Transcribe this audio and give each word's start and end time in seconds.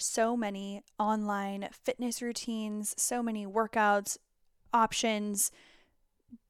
So 0.00 0.36
many 0.36 0.82
online 0.98 1.68
fitness 1.72 2.22
routines, 2.22 2.94
so 2.96 3.22
many 3.22 3.46
workouts, 3.46 4.16
options, 4.72 5.52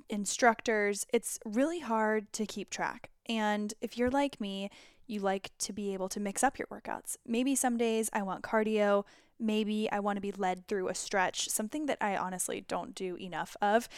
instructors. 0.08 1.04
It's 1.12 1.38
really 1.44 1.80
hard 1.80 2.32
to 2.34 2.46
keep 2.46 2.70
track. 2.70 3.10
And 3.26 3.74
if 3.80 3.98
you're 3.98 4.10
like 4.10 4.40
me, 4.40 4.70
you 5.06 5.20
like 5.20 5.50
to 5.58 5.72
be 5.72 5.92
able 5.92 6.08
to 6.10 6.20
mix 6.20 6.44
up 6.44 6.58
your 6.58 6.68
workouts. 6.68 7.16
Maybe 7.26 7.56
some 7.56 7.76
days 7.76 8.08
I 8.12 8.22
want 8.22 8.44
cardio, 8.44 9.04
maybe 9.38 9.90
I 9.90 9.98
want 9.98 10.16
to 10.16 10.20
be 10.20 10.32
led 10.32 10.68
through 10.68 10.88
a 10.88 10.94
stretch, 10.94 11.48
something 11.48 11.86
that 11.86 11.98
I 12.00 12.16
honestly 12.16 12.60
don't 12.60 12.94
do 12.94 13.16
enough 13.16 13.56
of. 13.60 13.88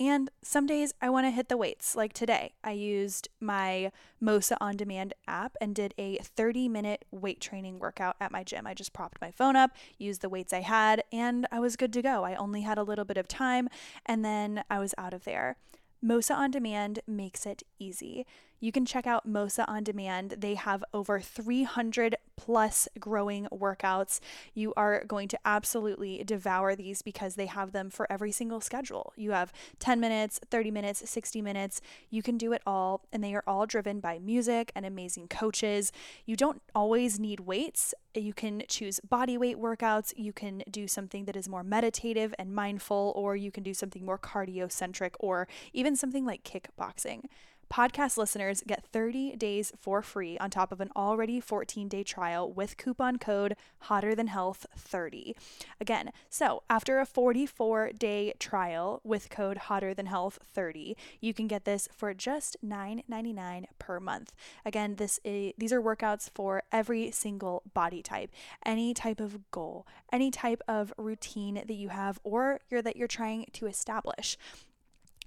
And 0.00 0.30
some 0.42 0.66
days 0.66 0.94
I 1.02 1.10
want 1.10 1.26
to 1.26 1.30
hit 1.30 1.50
the 1.50 1.58
weights. 1.58 1.94
Like 1.94 2.14
today, 2.14 2.54
I 2.64 2.70
used 2.70 3.28
my 3.38 3.92
Mossa 4.20 4.56
On 4.58 4.74
Demand 4.74 5.12
app 5.28 5.58
and 5.60 5.74
did 5.74 5.92
a 5.98 6.16
30 6.16 6.70
minute 6.70 7.04
weight 7.10 7.38
training 7.38 7.78
workout 7.78 8.16
at 8.18 8.32
my 8.32 8.42
gym. 8.42 8.66
I 8.66 8.72
just 8.72 8.94
propped 8.94 9.20
my 9.20 9.30
phone 9.30 9.56
up, 9.56 9.72
used 9.98 10.22
the 10.22 10.30
weights 10.30 10.54
I 10.54 10.60
had, 10.60 11.04
and 11.12 11.46
I 11.52 11.60
was 11.60 11.76
good 11.76 11.92
to 11.92 12.02
go. 12.02 12.24
I 12.24 12.34
only 12.34 12.62
had 12.62 12.78
a 12.78 12.82
little 12.82 13.04
bit 13.04 13.18
of 13.18 13.28
time, 13.28 13.68
and 14.06 14.24
then 14.24 14.64
I 14.70 14.78
was 14.78 14.94
out 14.96 15.12
of 15.12 15.24
there. 15.24 15.58
Mossa 16.02 16.34
On 16.34 16.50
Demand 16.50 17.00
makes 17.06 17.44
it 17.44 17.62
easy. 17.78 18.24
You 18.60 18.72
can 18.72 18.84
check 18.84 19.06
out 19.06 19.26
Mossa 19.26 19.64
On 19.66 19.82
Demand. 19.82 20.36
They 20.38 20.54
have 20.54 20.84
over 20.92 21.18
300 21.18 22.16
plus 22.36 22.88
growing 22.98 23.46
workouts. 23.52 24.20
You 24.54 24.72
are 24.76 25.04
going 25.04 25.28
to 25.28 25.38
absolutely 25.44 26.22
devour 26.24 26.74
these 26.74 27.02
because 27.02 27.34
they 27.34 27.46
have 27.46 27.72
them 27.72 27.90
for 27.90 28.10
every 28.10 28.32
single 28.32 28.60
schedule. 28.60 29.12
You 29.16 29.32
have 29.32 29.52
10 29.78 29.98
minutes, 29.98 30.40
30 30.50 30.70
minutes, 30.70 31.08
60 31.08 31.42
minutes. 31.42 31.80
You 32.10 32.22
can 32.22 32.36
do 32.36 32.52
it 32.52 32.62
all, 32.66 33.02
and 33.12 33.24
they 33.24 33.34
are 33.34 33.44
all 33.46 33.66
driven 33.66 34.00
by 34.00 34.18
music 34.18 34.72
and 34.74 34.84
amazing 34.84 35.28
coaches. 35.28 35.90
You 36.26 36.36
don't 36.36 36.62
always 36.74 37.18
need 37.18 37.40
weights. 37.40 37.94
You 38.14 38.34
can 38.34 38.62
choose 38.68 39.00
body 39.00 39.38
weight 39.38 39.58
workouts. 39.58 40.12
You 40.16 40.32
can 40.32 40.62
do 40.70 40.86
something 40.86 41.24
that 41.26 41.36
is 41.36 41.48
more 41.48 41.62
meditative 41.62 42.34
and 42.38 42.54
mindful, 42.54 43.12
or 43.16 43.36
you 43.36 43.50
can 43.50 43.62
do 43.62 43.72
something 43.74 44.04
more 44.04 44.18
cardio 44.18 44.70
centric, 44.70 45.14
or 45.18 45.48
even 45.72 45.96
something 45.96 46.26
like 46.26 46.42
kickboxing. 46.44 47.24
Podcast 47.72 48.16
listeners 48.16 48.64
get 48.66 48.84
30 48.84 49.36
days 49.36 49.72
for 49.78 50.02
free 50.02 50.36
on 50.38 50.50
top 50.50 50.72
of 50.72 50.80
an 50.80 50.90
already 50.96 51.38
14 51.40 51.86
day 51.86 52.02
trial 52.02 52.52
with 52.52 52.76
coupon 52.76 53.16
code 53.16 53.54
hotter 53.82 54.12
than 54.12 54.26
health 54.26 54.66
30. 54.76 55.36
Again, 55.80 56.10
so 56.28 56.64
after 56.68 56.98
a 56.98 57.06
44 57.06 57.92
day 57.92 58.32
trial 58.40 59.00
with 59.04 59.30
code 59.30 59.56
hotter 59.56 59.94
than 59.94 60.06
health 60.06 60.40
30, 60.52 60.96
you 61.20 61.32
can 61.32 61.46
get 61.46 61.64
this 61.64 61.88
for 61.96 62.12
just 62.12 62.56
$9.99 62.66 63.66
per 63.78 64.00
month. 64.00 64.32
Again, 64.64 64.96
this 64.96 65.20
is, 65.22 65.52
these 65.56 65.72
are 65.72 65.80
workouts 65.80 66.28
for 66.34 66.64
every 66.72 67.12
single 67.12 67.62
body 67.72 68.02
type, 68.02 68.30
any 68.66 68.92
type 68.92 69.20
of 69.20 69.48
goal, 69.52 69.86
any 70.12 70.32
type 70.32 70.60
of 70.66 70.92
routine 70.98 71.54
that 71.54 71.70
you 71.70 71.90
have 71.90 72.18
or 72.24 72.58
you're, 72.68 72.82
that 72.82 72.96
you're 72.96 73.06
trying 73.06 73.46
to 73.52 73.68
establish 73.68 74.36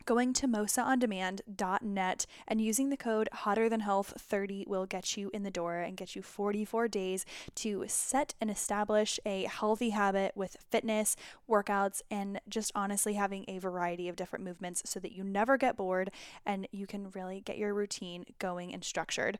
going 0.06 0.34
to 0.34 0.48
mossaondemand.net 0.48 2.26
and 2.48 2.62
using 2.62 2.90
the 2.90 2.98
code 2.98 3.30
hotter 3.32 3.70
than 3.70 3.82
health 3.82 4.14
30 4.18 4.66
will 4.68 4.86
get 4.86 5.18
you 5.18 5.30
in 5.34 5.44
the 5.44 5.52
door 5.52 5.80
and 5.80 5.98
get 5.98 6.16
you 6.16 6.22
44 6.22 6.88
days 6.88 7.26
to 7.56 7.86
set 7.88 8.34
and 8.42 8.50
establish 8.50 9.20
a 9.26 9.44
healthy 9.44 9.92
habit 9.92 10.34
with 10.36 10.58
fitness 10.70 11.16
workouts 11.50 12.02
and 12.10 12.40
just 12.48 12.72
honestly 12.76 13.14
having 13.14 13.46
a 13.48 13.58
variety 13.60 14.08
of 14.08 14.16
different 14.16 14.46
movements 14.46 14.82
so 14.86 15.00
that 15.00 15.12
you 15.12 15.24
never 15.24 15.58
get 15.58 15.78
bored 15.78 16.12
and 16.46 16.68
you 16.72 16.88
can 16.88 17.10
really 17.12 17.42
get 17.42 17.58
your 17.58 17.74
routine 17.74 18.26
going 18.40 18.74
and 18.74 18.84
structured 18.84 19.38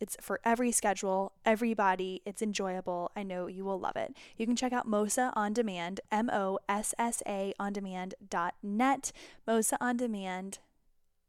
it's 0.00 0.16
for 0.20 0.40
every 0.44 0.72
schedule, 0.72 1.32
everybody. 1.44 2.22
It's 2.24 2.40
enjoyable. 2.42 3.12
I 3.14 3.22
know 3.22 3.46
you 3.46 3.64
will 3.64 3.78
love 3.78 3.96
it. 3.96 4.16
You 4.36 4.46
can 4.46 4.56
check 4.56 4.72
out 4.72 4.88
Mossa 4.88 5.32
on 5.36 5.52
Demand, 5.52 6.00
M 6.10 6.30
O 6.30 6.58
S 6.68 6.94
S 6.98 7.22
A 7.26 7.52
on 7.60 7.74
demand.net. 7.74 9.12
Mossa 9.46 9.76
on 9.80 9.96
Demand 9.98 10.58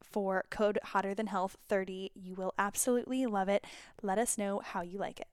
for 0.02 0.46
code 0.50 0.80
hotter 0.84 1.14
than 1.14 1.28
health 1.28 1.58
30. 1.68 2.12
You 2.16 2.36
will 2.36 2.54
absolutely 2.58 3.26
love 3.26 3.50
it. 3.50 3.66
Let 4.02 4.18
us 4.18 4.38
know 4.38 4.62
how 4.64 4.82
you 4.82 4.98
like 4.98 5.20
it. 5.20 5.28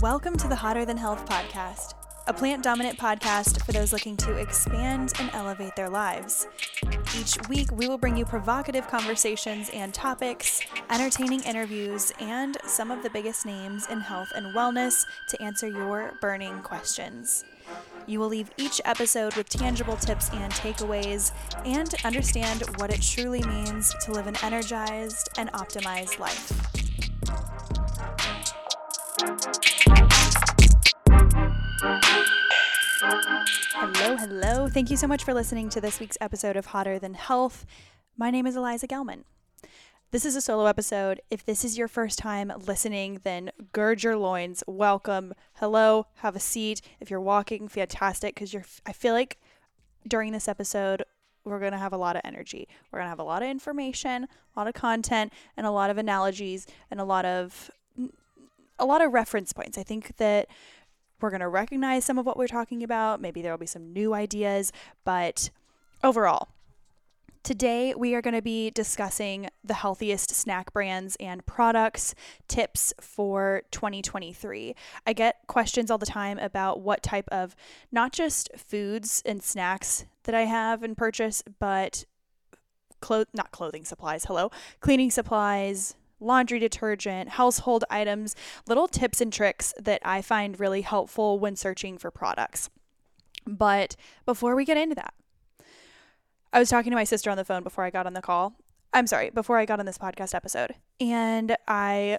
Welcome 0.00 0.36
to 0.36 0.46
the 0.46 0.54
Hotter 0.54 0.84
Than 0.84 0.96
Health 0.96 1.26
podcast, 1.28 1.94
a 2.28 2.32
plant 2.32 2.62
dominant 2.62 3.00
podcast 3.00 3.64
for 3.66 3.72
those 3.72 3.92
looking 3.92 4.16
to 4.18 4.36
expand 4.36 5.12
and 5.18 5.28
elevate 5.32 5.74
their 5.74 5.88
lives. 5.88 6.46
Each 7.18 7.36
week, 7.48 7.72
we 7.72 7.88
will 7.88 7.98
bring 7.98 8.16
you 8.16 8.24
provocative 8.24 8.86
conversations 8.86 9.70
and 9.70 9.92
topics, 9.92 10.60
entertaining 10.88 11.42
interviews, 11.42 12.12
and 12.20 12.56
some 12.64 12.92
of 12.92 13.02
the 13.02 13.10
biggest 13.10 13.44
names 13.44 13.88
in 13.88 13.98
health 13.98 14.28
and 14.36 14.54
wellness 14.54 15.04
to 15.30 15.42
answer 15.42 15.66
your 15.66 16.12
burning 16.20 16.60
questions. 16.60 17.44
You 18.06 18.20
will 18.20 18.28
leave 18.28 18.52
each 18.56 18.80
episode 18.84 19.34
with 19.34 19.48
tangible 19.48 19.96
tips 19.96 20.30
and 20.32 20.52
takeaways 20.52 21.32
and 21.64 21.92
understand 22.04 22.62
what 22.76 22.94
it 22.94 23.02
truly 23.02 23.42
means 23.42 23.92
to 24.04 24.12
live 24.12 24.28
an 24.28 24.36
energized 24.44 25.30
and 25.36 25.50
optimized 25.54 26.20
life. 26.20 26.52
Hello, 33.10 34.16
hello. 34.16 34.68
Thank 34.68 34.90
you 34.90 34.96
so 34.98 35.06
much 35.06 35.24
for 35.24 35.32
listening 35.32 35.70
to 35.70 35.80
this 35.80 35.98
week's 35.98 36.18
episode 36.20 36.56
of 36.56 36.66
Hotter 36.66 36.98
Than 36.98 37.14
Health. 37.14 37.64
My 38.18 38.30
name 38.30 38.46
is 38.46 38.54
Eliza 38.54 38.86
Gelman. 38.86 39.24
This 40.10 40.26
is 40.26 40.36
a 40.36 40.42
solo 40.42 40.66
episode. 40.66 41.22
If 41.30 41.42
this 41.42 41.64
is 41.64 41.78
your 41.78 41.88
first 41.88 42.18
time 42.18 42.52
listening, 42.66 43.20
then 43.24 43.50
gird 43.72 44.02
your 44.02 44.18
loins. 44.18 44.62
Welcome. 44.66 45.32
Hello. 45.54 46.08
Have 46.16 46.36
a 46.36 46.40
seat. 46.40 46.82
If 47.00 47.08
you're 47.10 47.18
walking, 47.18 47.66
fantastic 47.66 48.34
because 48.34 48.52
you're 48.52 48.66
I 48.84 48.92
feel 48.92 49.14
like 49.14 49.38
during 50.06 50.32
this 50.32 50.46
episode 50.46 51.02
we're 51.44 51.60
going 51.60 51.72
to 51.72 51.78
have 51.78 51.94
a 51.94 51.98
lot 51.98 52.16
of 52.16 52.22
energy. 52.26 52.68
We're 52.92 52.98
going 52.98 53.06
to 53.06 53.10
have 53.10 53.20
a 53.20 53.24
lot 53.24 53.42
of 53.42 53.48
information, 53.48 54.24
a 54.24 54.60
lot 54.60 54.68
of 54.68 54.74
content, 54.74 55.32
and 55.56 55.66
a 55.66 55.70
lot 55.70 55.88
of 55.88 55.96
analogies 55.96 56.66
and 56.90 57.00
a 57.00 57.04
lot 57.04 57.24
of 57.24 57.70
a 58.78 58.84
lot 58.84 59.02
of 59.02 59.12
reference 59.12 59.54
points. 59.54 59.78
I 59.78 59.82
think 59.82 60.16
that 60.18 60.48
we're 61.20 61.30
going 61.30 61.40
to 61.40 61.48
recognize 61.48 62.04
some 62.04 62.18
of 62.18 62.26
what 62.26 62.36
we're 62.36 62.46
talking 62.46 62.82
about. 62.82 63.20
Maybe 63.20 63.42
there 63.42 63.52
will 63.52 63.58
be 63.58 63.66
some 63.66 63.92
new 63.92 64.14
ideas, 64.14 64.72
but 65.04 65.50
overall, 66.02 66.48
Today, 67.44 67.94
we 67.96 68.14
are 68.14 68.20
going 68.20 68.34
to 68.34 68.42
be 68.42 68.70
discussing 68.70 69.48
the 69.64 69.72
healthiest 69.72 70.34
snack 70.34 70.70
brands 70.72 71.16
and 71.18 71.46
products, 71.46 72.14
tips 72.46 72.92
for 73.00 73.62
2023. 73.70 74.74
I 75.06 75.12
get 75.14 75.38
questions 75.46 75.90
all 75.90 75.96
the 75.96 76.04
time 76.04 76.38
about 76.38 76.80
what 76.80 77.02
type 77.02 77.26
of 77.28 77.56
not 77.90 78.12
just 78.12 78.50
foods 78.54 79.22
and 79.24 79.42
snacks 79.42 80.04
that 80.24 80.34
I 80.34 80.42
have 80.42 80.82
and 80.82 80.94
purchase, 80.94 81.42
but 81.58 82.04
clo- 83.00 83.24
not 83.32 83.50
clothing 83.50 83.86
supplies, 83.86 84.26
hello, 84.26 84.50
cleaning 84.80 85.10
supplies, 85.10 85.94
laundry 86.20 86.58
detergent, 86.58 87.30
household 87.30 87.84
items, 87.90 88.34
little 88.66 88.88
tips 88.88 89.20
and 89.20 89.32
tricks 89.32 89.72
that 89.80 90.00
I 90.04 90.22
find 90.22 90.58
really 90.58 90.82
helpful 90.82 91.38
when 91.38 91.56
searching 91.56 91.98
for 91.98 92.10
products. 92.10 92.70
But 93.46 93.96
before 94.26 94.54
we 94.54 94.64
get 94.64 94.76
into 94.76 94.94
that, 94.96 95.14
I 96.52 96.58
was 96.58 96.68
talking 96.68 96.90
to 96.90 96.96
my 96.96 97.04
sister 97.04 97.30
on 97.30 97.36
the 97.36 97.44
phone 97.44 97.62
before 97.62 97.84
I 97.84 97.90
got 97.90 98.06
on 98.06 98.14
the 98.14 98.22
call. 98.22 98.54
I'm 98.92 99.06
sorry, 99.06 99.28
before 99.28 99.58
I 99.58 99.66
got 99.66 99.80
on 99.80 99.86
this 99.86 99.98
podcast 99.98 100.34
episode. 100.34 100.74
And 100.98 101.56
I, 101.66 102.18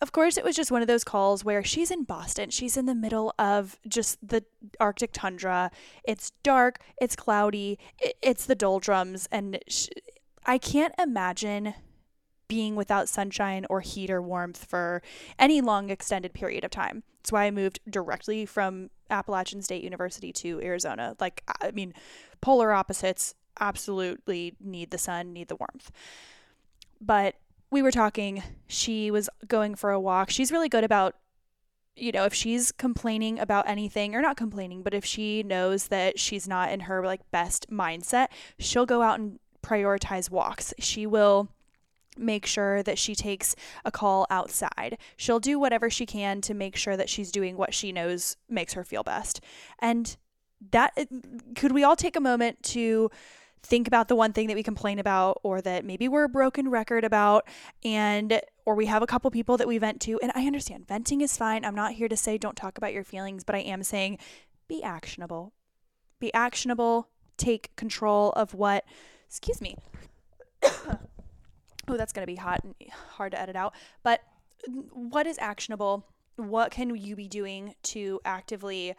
of 0.00 0.12
course, 0.12 0.38
it 0.38 0.44
was 0.44 0.56
just 0.56 0.70
one 0.70 0.80
of 0.80 0.88
those 0.88 1.04
calls 1.04 1.44
where 1.44 1.62
she's 1.62 1.90
in 1.90 2.04
Boston. 2.04 2.48
She's 2.48 2.78
in 2.78 2.86
the 2.86 2.94
middle 2.94 3.34
of 3.38 3.78
just 3.86 4.26
the 4.26 4.42
Arctic 4.80 5.10
tundra. 5.12 5.70
It's 6.02 6.30
dark, 6.42 6.78
it's 6.98 7.14
cloudy, 7.14 7.78
it's 8.22 8.46
the 8.46 8.54
doldrums. 8.54 9.28
And 9.30 9.58
she, 9.68 9.90
I 10.46 10.56
can't 10.56 10.94
imagine 10.98 11.74
being 12.48 12.76
without 12.76 13.08
sunshine 13.08 13.66
or 13.68 13.80
heat 13.80 14.10
or 14.10 14.22
warmth 14.22 14.64
for 14.64 15.02
any 15.38 15.60
long 15.60 15.90
extended 15.90 16.32
period 16.32 16.64
of 16.64 16.70
time. 16.70 17.02
That's 17.18 17.32
why 17.32 17.44
I 17.44 17.50
moved 17.50 17.80
directly 17.88 18.46
from 18.46 18.90
Appalachian 19.10 19.62
State 19.62 19.82
University 19.82 20.32
to 20.34 20.60
Arizona. 20.60 21.16
Like, 21.18 21.42
I 21.60 21.70
mean, 21.72 21.92
polar 22.40 22.72
opposites 22.72 23.34
absolutely 23.58 24.54
need 24.60 24.90
the 24.90 24.98
sun, 24.98 25.32
need 25.32 25.48
the 25.48 25.56
warmth. 25.56 25.90
But 27.00 27.36
we 27.70 27.82
were 27.82 27.90
talking, 27.90 28.42
she 28.66 29.10
was 29.10 29.28
going 29.48 29.74
for 29.74 29.90
a 29.90 30.00
walk. 30.00 30.30
She's 30.30 30.52
really 30.52 30.68
good 30.68 30.84
about 30.84 31.16
you 31.96 32.12
know, 32.12 32.24
if 32.24 32.34
she's 32.34 32.72
complaining 32.72 33.38
about 33.38 33.66
anything 33.66 34.14
or 34.14 34.20
not 34.20 34.36
complaining, 34.36 34.82
but 34.82 34.92
if 34.92 35.04
she 35.04 35.42
knows 35.42 35.88
that 35.88 36.18
she's 36.18 36.46
not 36.46 36.70
in 36.70 36.80
her 36.80 37.04
like 37.04 37.22
best 37.30 37.70
mindset, 37.70 38.28
she'll 38.58 38.84
go 38.84 39.00
out 39.00 39.18
and 39.18 39.40
prioritize 39.62 40.30
walks. 40.30 40.74
She 40.78 41.06
will 41.06 41.48
make 42.18 42.46
sure 42.46 42.82
that 42.82 42.98
she 42.98 43.14
takes 43.14 43.54
a 43.84 43.90
call 43.90 44.26
outside. 44.30 44.98
She'll 45.16 45.40
do 45.40 45.58
whatever 45.58 45.90
she 45.90 46.06
can 46.06 46.40
to 46.42 46.54
make 46.54 46.76
sure 46.76 46.96
that 46.96 47.08
she's 47.08 47.30
doing 47.30 47.56
what 47.56 47.74
she 47.74 47.92
knows 47.92 48.36
makes 48.48 48.74
her 48.74 48.84
feel 48.84 49.02
best. 49.02 49.40
And 49.78 50.16
that 50.70 50.96
could 51.54 51.72
we 51.72 51.84
all 51.84 51.96
take 51.96 52.16
a 52.16 52.20
moment 52.20 52.62
to 52.62 53.10
think 53.62 53.86
about 53.86 54.08
the 54.08 54.16
one 54.16 54.32
thing 54.32 54.46
that 54.46 54.54
we 54.54 54.62
complain 54.62 54.98
about 54.98 55.40
or 55.42 55.60
that 55.60 55.84
maybe 55.84 56.08
we're 56.08 56.24
a 56.24 56.28
broken 56.28 56.70
record 56.70 57.04
about 57.04 57.46
and 57.84 58.40
or 58.64 58.74
we 58.74 58.86
have 58.86 59.02
a 59.02 59.06
couple 59.06 59.30
people 59.30 59.56
that 59.56 59.66
we 59.66 59.76
vent 59.76 60.00
to 60.00 60.18
and 60.22 60.32
I 60.34 60.46
understand 60.46 60.86
venting 60.86 61.20
is 61.20 61.36
fine. 61.36 61.64
I'm 61.64 61.74
not 61.74 61.92
here 61.92 62.08
to 62.08 62.16
say 62.16 62.38
don't 62.38 62.56
talk 62.56 62.78
about 62.78 62.92
your 62.92 63.04
feelings, 63.04 63.44
but 63.44 63.54
I 63.54 63.60
am 63.60 63.82
saying 63.82 64.18
be 64.68 64.82
actionable. 64.82 65.52
Be 66.20 66.32
actionable, 66.32 67.08
take 67.36 67.74
control 67.76 68.30
of 68.32 68.54
what 68.54 68.84
excuse 69.26 69.60
me 69.60 69.76
oh, 71.88 71.96
that's 71.96 72.12
going 72.12 72.22
to 72.22 72.32
be 72.32 72.36
hot 72.36 72.62
and 72.64 72.74
hard 72.90 73.32
to 73.32 73.40
edit 73.40 73.56
out. 73.56 73.74
But 74.02 74.22
what 74.92 75.26
is 75.26 75.38
actionable? 75.38 76.06
What 76.36 76.70
can 76.70 76.94
you 76.94 77.16
be 77.16 77.28
doing 77.28 77.74
to 77.84 78.20
actively 78.24 78.94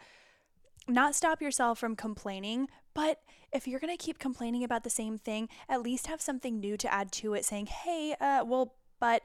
not 0.88 1.14
stop 1.14 1.42
yourself 1.42 1.78
from 1.78 1.94
complaining, 1.94 2.68
but 2.94 3.20
if 3.52 3.66
you're 3.66 3.80
going 3.80 3.96
to 3.96 4.02
keep 4.02 4.18
complaining 4.18 4.64
about 4.64 4.84
the 4.84 4.90
same 4.90 5.18
thing, 5.18 5.48
at 5.68 5.82
least 5.82 6.06
have 6.06 6.20
something 6.20 6.60
new 6.60 6.76
to 6.78 6.92
add 6.92 7.12
to 7.12 7.34
it 7.34 7.44
saying, 7.44 7.66
hey, 7.66 8.14
uh, 8.20 8.44
well, 8.44 8.74
but 8.98 9.22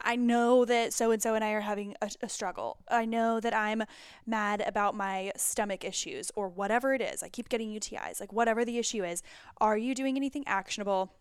I 0.00 0.16
know 0.16 0.64
that 0.64 0.92
so 0.92 1.10
and 1.10 1.22
so 1.22 1.34
and 1.34 1.44
I 1.44 1.50
are 1.50 1.60
having 1.60 1.94
a, 2.00 2.10
a, 2.22 2.28
struggle. 2.28 2.78
I 2.88 3.04
know 3.04 3.40
that 3.40 3.54
I'm 3.54 3.82
mad 4.26 4.62
about 4.66 4.94
my 4.94 5.32
stomach 5.36 5.84
issues 5.84 6.30
or 6.34 6.48
whatever 6.48 6.94
it 6.94 7.02
is. 7.02 7.22
I 7.22 7.28
keep 7.28 7.48
getting 7.48 7.70
UTIs, 7.70 8.18
like 8.20 8.32
whatever 8.32 8.64
the 8.64 8.78
issue 8.78 9.04
is. 9.04 9.22
Are 9.58 9.76
you 9.76 9.94
doing 9.94 10.16
anything 10.16 10.44
actionable? 10.46 11.12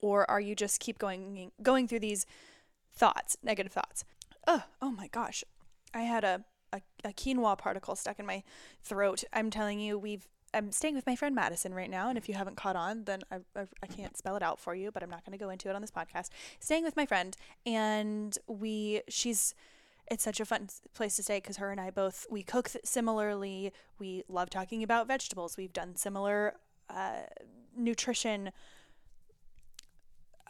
Or 0.00 0.28
are 0.30 0.40
you 0.40 0.54
just 0.54 0.80
keep 0.80 0.98
going 0.98 1.52
going 1.62 1.88
through 1.88 2.00
these 2.00 2.26
thoughts, 2.92 3.36
negative 3.42 3.72
thoughts? 3.72 4.04
Oh, 4.46 4.64
oh 4.80 4.90
my 4.90 5.08
gosh. 5.08 5.44
I 5.94 6.02
had 6.02 6.24
a, 6.24 6.44
a, 6.72 6.80
a 7.04 7.12
quinoa 7.12 7.56
particle 7.56 7.96
stuck 7.96 8.18
in 8.18 8.26
my 8.26 8.42
throat. 8.82 9.24
I'm 9.32 9.50
telling 9.50 9.80
you, 9.80 9.98
we've 9.98 10.28
I'm 10.54 10.72
staying 10.72 10.94
with 10.94 11.06
my 11.06 11.14
friend 11.14 11.34
Madison 11.34 11.74
right 11.74 11.90
now, 11.90 12.08
and 12.08 12.16
if 12.16 12.28
you 12.28 12.34
haven't 12.34 12.56
caught 12.56 12.76
on, 12.76 13.04
then 13.04 13.20
I, 13.30 13.36
I, 13.54 13.66
I 13.82 13.86
can't 13.86 14.16
spell 14.16 14.34
it 14.36 14.42
out 14.42 14.58
for 14.58 14.74
you, 14.74 14.90
but 14.90 15.02
I'm 15.02 15.10
not 15.10 15.24
going 15.24 15.36
to 15.38 15.42
go 15.42 15.50
into 15.50 15.68
it 15.68 15.74
on 15.74 15.82
this 15.82 15.90
podcast. 15.90 16.30
Staying 16.58 16.84
with 16.84 16.96
my 16.96 17.04
friend, 17.04 17.36
and 17.66 18.36
we, 18.46 19.02
she's, 19.08 19.54
it's 20.10 20.24
such 20.24 20.40
a 20.40 20.46
fun 20.46 20.68
place 20.94 21.16
to 21.16 21.22
stay 21.22 21.36
because 21.36 21.58
her 21.58 21.70
and 21.70 21.80
I 21.80 21.90
both 21.90 22.26
we 22.30 22.42
cook 22.42 22.70
similarly. 22.82 23.72
We 23.98 24.24
love 24.28 24.48
talking 24.48 24.82
about 24.82 25.06
vegetables. 25.06 25.58
We've 25.58 25.72
done 25.72 25.96
similar 25.96 26.54
uh, 26.88 27.24
nutrition 27.76 28.50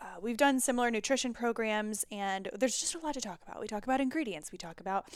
uh, 0.00 0.20
we've 0.20 0.36
done 0.36 0.60
similar 0.60 0.90
nutrition 0.90 1.32
programs, 1.32 2.04
and 2.10 2.50
there's 2.58 2.78
just 2.78 2.94
a 2.94 2.98
lot 2.98 3.14
to 3.14 3.20
talk 3.20 3.40
about. 3.46 3.60
We 3.60 3.66
talk 3.66 3.84
about 3.84 4.00
ingredients. 4.00 4.52
We 4.52 4.58
talk 4.58 4.80
about 4.80 5.06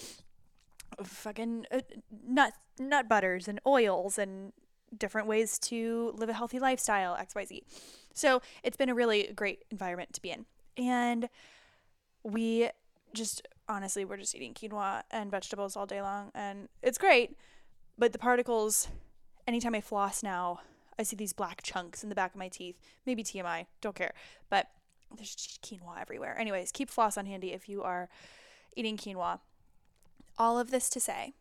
fucking 1.02 1.66
uh, 1.70 1.80
nut 2.26 2.52
nut 2.78 3.08
butters 3.08 3.48
and 3.48 3.60
oils 3.66 4.18
and 4.18 4.52
different 4.96 5.26
ways 5.26 5.58
to 5.58 6.12
live 6.16 6.28
a 6.28 6.34
healthy 6.34 6.58
lifestyle. 6.58 7.16
X 7.16 7.34
Y 7.34 7.44
Z. 7.44 7.62
So 8.12 8.42
it's 8.62 8.76
been 8.76 8.88
a 8.88 8.94
really 8.94 9.32
great 9.34 9.64
environment 9.70 10.12
to 10.14 10.22
be 10.22 10.30
in, 10.30 10.46
and 10.76 11.28
we 12.22 12.70
just 13.14 13.46
honestly 13.68 14.04
we're 14.04 14.16
just 14.16 14.34
eating 14.34 14.54
quinoa 14.54 15.02
and 15.10 15.30
vegetables 15.30 15.76
all 15.76 15.86
day 15.86 16.02
long, 16.02 16.30
and 16.34 16.68
it's 16.82 16.98
great. 16.98 17.36
But 17.98 18.12
the 18.12 18.18
particles, 18.18 18.88
anytime 19.46 19.74
I 19.74 19.80
floss 19.80 20.22
now, 20.22 20.60
I 20.98 21.02
see 21.02 21.16
these 21.16 21.32
black 21.32 21.62
chunks 21.62 22.02
in 22.02 22.08
the 22.08 22.14
back 22.14 22.32
of 22.32 22.38
my 22.38 22.48
teeth. 22.48 22.78
Maybe 23.06 23.24
TMI, 23.24 23.66
don't 23.80 23.94
care. 23.94 24.12
But 24.50 24.68
there's 25.16 25.58
quinoa 25.62 26.00
everywhere. 26.00 26.38
Anyways, 26.38 26.72
keep 26.72 26.90
floss 26.90 27.16
on 27.16 27.26
handy 27.26 27.52
if 27.52 27.68
you 27.68 27.82
are 27.82 28.08
eating 28.76 28.96
quinoa. 28.96 29.40
All 30.38 30.58
of 30.58 30.70
this 30.70 30.88
to 30.90 31.00
say, 31.00 31.34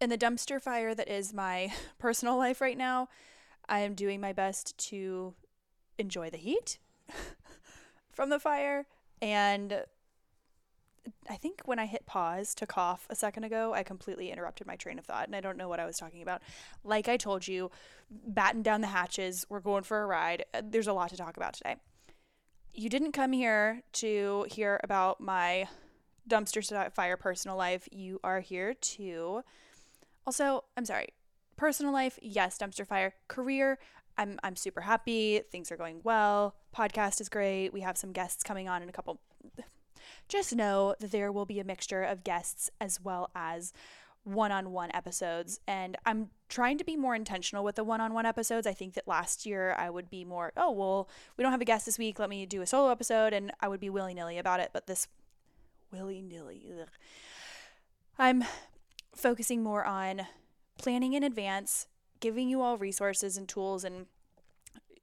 in 0.00 0.10
the 0.10 0.18
dumpster 0.18 0.60
fire 0.60 0.94
that 0.94 1.08
is 1.08 1.34
my 1.34 1.72
personal 1.98 2.36
life 2.36 2.60
right 2.60 2.78
now, 2.78 3.08
I 3.68 3.80
am 3.80 3.94
doing 3.94 4.20
my 4.20 4.32
best 4.32 4.76
to 4.88 5.34
enjoy 5.98 6.30
the 6.30 6.38
heat 6.38 6.78
from 8.12 8.30
the 8.30 8.40
fire 8.40 8.86
and 9.20 9.84
I 11.28 11.36
think 11.36 11.62
when 11.64 11.78
I 11.78 11.86
hit 11.86 12.06
pause 12.06 12.54
to 12.56 12.66
cough 12.66 13.06
a 13.10 13.14
second 13.14 13.44
ago, 13.44 13.72
I 13.74 13.82
completely 13.82 14.30
interrupted 14.30 14.66
my 14.66 14.76
train 14.76 14.98
of 14.98 15.04
thought 15.04 15.26
and 15.26 15.36
I 15.36 15.40
don't 15.40 15.56
know 15.56 15.68
what 15.68 15.80
I 15.80 15.86
was 15.86 15.98
talking 15.98 16.22
about. 16.22 16.42
Like 16.84 17.08
I 17.08 17.16
told 17.16 17.46
you, 17.46 17.70
batten 18.10 18.62
down 18.62 18.80
the 18.80 18.88
hatches. 18.88 19.46
We're 19.48 19.60
going 19.60 19.82
for 19.82 20.02
a 20.02 20.06
ride. 20.06 20.44
Uh, 20.52 20.62
there's 20.64 20.86
a 20.86 20.92
lot 20.92 21.10
to 21.10 21.16
talk 21.16 21.36
about 21.36 21.54
today. 21.54 21.76
You 22.72 22.88
didn't 22.88 23.12
come 23.12 23.32
here 23.32 23.82
to 23.94 24.46
hear 24.50 24.80
about 24.84 25.20
my 25.20 25.68
dumpster 26.28 26.92
fire 26.92 27.16
personal 27.16 27.56
life. 27.56 27.88
You 27.90 28.20
are 28.22 28.40
here 28.40 28.74
to 28.74 29.42
also, 30.26 30.64
I'm 30.76 30.84
sorry, 30.84 31.08
personal 31.56 31.92
life, 31.92 32.18
yes, 32.22 32.58
dumpster 32.58 32.86
fire. 32.86 33.14
Career, 33.28 33.78
I'm 34.16 34.38
I'm 34.42 34.56
super 34.56 34.82
happy. 34.82 35.40
Things 35.50 35.72
are 35.72 35.76
going 35.76 36.00
well. 36.04 36.54
Podcast 36.76 37.20
is 37.20 37.28
great. 37.28 37.72
We 37.72 37.80
have 37.80 37.96
some 37.96 38.12
guests 38.12 38.42
coming 38.42 38.68
on 38.68 38.82
in 38.82 38.88
a 38.88 38.92
couple 38.92 39.18
just 40.28 40.54
know 40.54 40.94
that 41.00 41.12
there 41.12 41.32
will 41.32 41.46
be 41.46 41.60
a 41.60 41.64
mixture 41.64 42.02
of 42.02 42.24
guests 42.24 42.70
as 42.80 43.00
well 43.00 43.30
as 43.34 43.72
one 44.24 44.52
on 44.52 44.70
one 44.72 44.90
episodes. 44.94 45.60
And 45.66 45.96
I'm 46.04 46.30
trying 46.48 46.78
to 46.78 46.84
be 46.84 46.96
more 46.96 47.14
intentional 47.14 47.64
with 47.64 47.76
the 47.76 47.84
one 47.84 48.00
on 48.00 48.12
one 48.12 48.26
episodes. 48.26 48.66
I 48.66 48.72
think 48.72 48.94
that 48.94 49.08
last 49.08 49.46
year 49.46 49.74
I 49.78 49.90
would 49.90 50.10
be 50.10 50.24
more, 50.24 50.52
oh, 50.56 50.70
well, 50.70 51.08
we 51.36 51.42
don't 51.42 51.52
have 51.52 51.60
a 51.60 51.66
guest 51.66 51.86
this 51.86 51.98
week. 51.98 52.18
Let 52.18 52.28
me 52.28 52.46
do 52.46 52.62
a 52.62 52.66
solo 52.66 52.90
episode. 52.90 53.32
And 53.32 53.52
I 53.60 53.68
would 53.68 53.80
be 53.80 53.90
willy 53.90 54.14
nilly 54.14 54.38
about 54.38 54.60
it. 54.60 54.70
But 54.72 54.86
this 54.86 55.08
willy 55.90 56.20
nilly, 56.20 56.70
I'm 58.18 58.44
focusing 59.14 59.62
more 59.62 59.84
on 59.84 60.26
planning 60.78 61.14
in 61.14 61.22
advance, 61.22 61.86
giving 62.20 62.48
you 62.48 62.60
all 62.60 62.76
resources 62.76 63.36
and 63.36 63.48
tools 63.48 63.84
and 63.84 64.06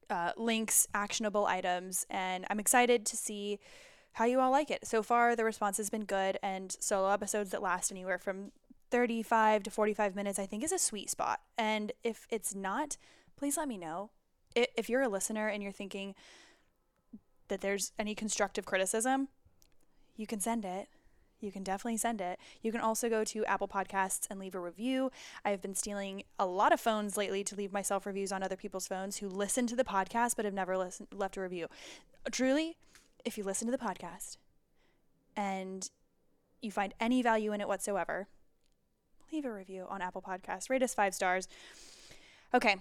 uh, 0.09 0.31
links, 0.37 0.87
actionable 0.93 1.45
items. 1.45 2.05
And 2.09 2.45
I'm 2.49 2.59
excited 2.59 3.05
to 3.07 3.17
see 3.17 3.59
how 4.17 4.25
you 4.25 4.39
all 4.39 4.49
like 4.49 4.71
it. 4.71 4.83
So 4.87 5.03
far, 5.03 5.35
the 5.35 5.45
response 5.45 5.77
has 5.77 5.91
been 5.91 6.03
good, 6.03 6.39
and 6.41 6.75
solo 6.79 7.11
episodes 7.11 7.51
that 7.51 7.61
last 7.61 7.91
anywhere 7.91 8.17
from 8.17 8.51
35 8.89 9.61
to 9.61 9.69
45 9.69 10.15
minutes, 10.15 10.39
I 10.39 10.47
think, 10.47 10.63
is 10.63 10.71
a 10.71 10.79
sweet 10.79 11.11
spot. 11.11 11.41
And 11.55 11.91
if 12.03 12.25
it's 12.31 12.55
not, 12.55 12.97
please 13.35 13.57
let 13.57 13.67
me 13.67 13.77
know. 13.77 14.09
If 14.55 14.89
you're 14.89 15.03
a 15.03 15.07
listener 15.07 15.49
and 15.49 15.61
you're 15.61 15.71
thinking 15.71 16.15
that 17.49 17.61
there's 17.61 17.91
any 17.99 18.15
constructive 18.15 18.65
criticism, 18.65 19.27
you 20.15 20.25
can 20.25 20.39
send 20.39 20.65
it. 20.65 20.87
You 21.39 21.51
can 21.51 21.61
definitely 21.61 21.97
send 21.97 22.19
it. 22.19 22.39
You 22.63 22.71
can 22.71 22.81
also 22.81 23.09
go 23.09 23.23
to 23.23 23.45
Apple 23.45 23.67
Podcasts 23.67 24.25
and 24.31 24.39
leave 24.39 24.55
a 24.55 24.59
review. 24.59 25.11
I've 25.45 25.61
been 25.61 25.75
stealing 25.75 26.23
a 26.39 26.47
lot 26.47 26.73
of 26.73 26.79
phones 26.79 27.17
lately 27.17 27.43
to 27.43 27.55
leave 27.55 27.71
myself 27.71 28.07
reviews 28.07 28.31
on 28.31 28.41
other 28.41 28.55
people's 28.55 28.87
phones 28.87 29.17
who 29.17 29.29
listen 29.29 29.67
to 29.67 29.75
the 29.75 29.83
podcast 29.83 30.35
but 30.35 30.45
have 30.45 30.55
never 30.55 30.75
listened, 30.75 31.09
left 31.13 31.37
a 31.37 31.41
review. 31.41 31.67
Truly, 32.31 32.77
if 33.27 33.37
you 33.37 33.43
listen 33.43 33.67
to 33.67 33.71
the 33.71 33.77
podcast 33.77 34.37
and 35.35 35.89
you 36.61 36.71
find 36.71 36.93
any 36.99 37.21
value 37.21 37.51
in 37.51 37.59
it 37.59 37.67
whatsoever, 37.67 38.27
leave 39.33 39.43
a 39.43 39.53
review 39.53 39.85
on 39.89 40.01
Apple 40.01 40.21
Podcasts. 40.21 40.69
Rate 40.69 40.81
us 40.81 40.93
five 40.93 41.13
stars. 41.13 41.49
Okay. 42.53 42.77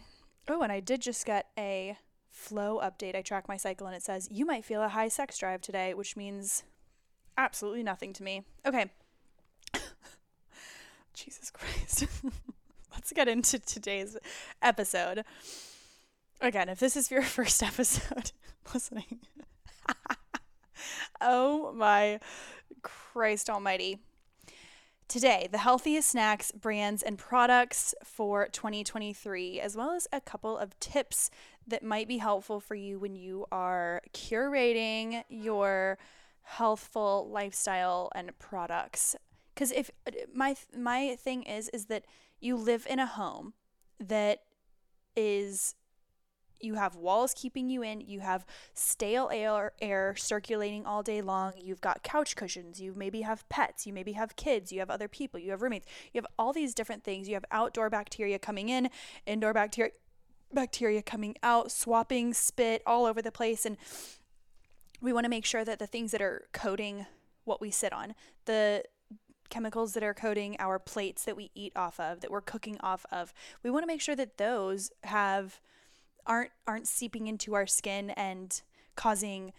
Oh, 0.48 0.62
and 0.62 0.70
I 0.70 0.78
did 0.78 1.02
just 1.02 1.26
get 1.26 1.48
a 1.58 1.98
Flo 2.30 2.80
update. 2.80 3.16
I 3.16 3.22
track 3.22 3.48
my 3.48 3.56
cycle 3.56 3.88
and 3.88 3.96
it 3.96 4.04
says, 4.04 4.28
you 4.30 4.46
might 4.46 4.64
feel 4.64 4.82
a 4.82 4.88
high 4.88 5.08
sex 5.08 5.36
drive 5.36 5.60
today, 5.62 5.94
which 5.94 6.16
means 6.16 6.62
absolutely 7.36 7.82
nothing 7.82 8.12
to 8.12 8.22
me. 8.22 8.42
Okay. 8.64 8.86
Jesus 11.12 11.50
Christ. 11.50 12.06
Let's 12.92 13.12
get 13.12 13.26
into 13.26 13.58
today's 13.58 14.16
episode. 14.62 15.24
Again, 16.40 16.68
if 16.68 16.78
this 16.78 16.96
is 16.96 17.10
your 17.10 17.22
first 17.36 17.64
episode 17.64 18.30
listening, 18.72 19.20
oh 21.20 21.72
my 21.72 22.20
Christ 22.82 23.50
almighty. 23.50 23.98
Today, 25.08 25.48
the 25.50 25.58
healthiest 25.58 26.08
snacks, 26.08 26.50
brands, 26.50 27.00
and 27.00 27.16
products 27.16 27.94
for 28.02 28.48
2023, 28.48 29.60
as 29.60 29.76
well 29.76 29.92
as 29.92 30.08
a 30.12 30.20
couple 30.20 30.58
of 30.58 30.78
tips 30.80 31.30
that 31.66 31.84
might 31.84 32.08
be 32.08 32.18
helpful 32.18 32.58
for 32.58 32.74
you 32.74 32.98
when 32.98 33.14
you 33.14 33.46
are 33.52 34.02
curating 34.12 35.22
your 35.28 35.96
healthful 36.42 37.28
lifestyle 37.30 38.10
and 38.14 38.36
products. 38.38 39.14
Cuz 39.54 39.70
if 39.70 39.90
my 40.34 40.56
my 40.76 41.16
thing 41.16 41.44
is 41.44 41.68
is 41.70 41.86
that 41.86 42.04
you 42.40 42.56
live 42.56 42.86
in 42.88 42.98
a 42.98 43.06
home 43.06 43.54
that 43.98 44.42
is 45.16 45.74
you 46.60 46.74
have 46.74 46.96
walls 46.96 47.34
keeping 47.34 47.68
you 47.70 47.82
in, 47.82 48.00
you 48.00 48.20
have 48.20 48.46
stale 48.74 49.30
air, 49.32 49.72
air 49.80 50.14
circulating 50.16 50.86
all 50.86 51.02
day 51.02 51.20
long, 51.20 51.52
you've 51.56 51.80
got 51.80 52.02
couch 52.02 52.36
cushions, 52.36 52.80
you 52.80 52.94
maybe 52.96 53.22
have 53.22 53.48
pets, 53.48 53.86
you 53.86 53.92
maybe 53.92 54.12
have 54.12 54.36
kids, 54.36 54.72
you 54.72 54.78
have 54.80 54.90
other 54.90 55.08
people, 55.08 55.38
you 55.40 55.50
have 55.50 55.62
roommates, 55.62 55.86
you 56.12 56.18
have 56.18 56.26
all 56.38 56.52
these 56.52 56.74
different 56.74 57.04
things. 57.04 57.28
You 57.28 57.34
have 57.34 57.44
outdoor 57.50 57.90
bacteria 57.90 58.38
coming 58.38 58.68
in, 58.68 58.88
indoor 59.26 59.52
bacteria 59.52 59.92
bacteria 60.52 61.02
coming 61.02 61.34
out, 61.42 61.72
swapping 61.72 62.32
spit 62.32 62.80
all 62.86 63.04
over 63.04 63.20
the 63.20 63.32
place 63.32 63.66
and 63.66 63.76
we 65.00 65.12
want 65.12 65.24
to 65.24 65.30
make 65.30 65.44
sure 65.44 65.64
that 65.64 65.78
the 65.78 65.86
things 65.86 66.12
that 66.12 66.22
are 66.22 66.48
coating 66.52 67.06
what 67.44 67.60
we 67.60 67.70
sit 67.70 67.92
on, 67.92 68.14
the 68.44 68.82
chemicals 69.50 69.94
that 69.94 70.02
are 70.02 70.14
coating 70.14 70.56
our 70.58 70.78
plates 70.78 71.24
that 71.24 71.36
we 71.36 71.50
eat 71.54 71.72
off 71.76 72.00
of, 72.00 72.20
that 72.20 72.30
we're 72.30 72.40
cooking 72.40 72.78
off 72.80 73.06
of, 73.12 73.32
we 73.62 73.70
want 73.70 73.82
to 73.82 73.86
make 73.86 74.00
sure 74.00 74.16
that 74.16 74.38
those 74.38 74.90
have 75.04 75.60
aren't 76.26 76.50
aren't 76.66 76.88
seeping 76.88 77.26
into 77.26 77.54
our 77.54 77.66
skin 77.66 78.10
and 78.10 78.62
causing 78.94 79.52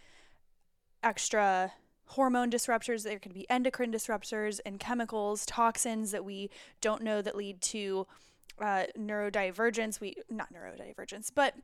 extra 1.02 1.72
hormone 2.06 2.50
disruptors. 2.50 3.04
There 3.04 3.18
could 3.18 3.34
be 3.34 3.48
endocrine 3.50 3.92
disruptors 3.92 4.60
and 4.64 4.80
chemicals 4.80 5.44
toxins 5.46 6.10
that 6.10 6.24
we 6.24 6.50
don't 6.80 7.02
know 7.02 7.22
that 7.22 7.36
lead 7.36 7.60
to 7.62 8.06
uh, 8.60 8.84
neurodivergence. 8.98 10.00
We 10.00 10.16
not 10.30 10.52
neurodivergence 10.52 11.30
but 11.34 11.54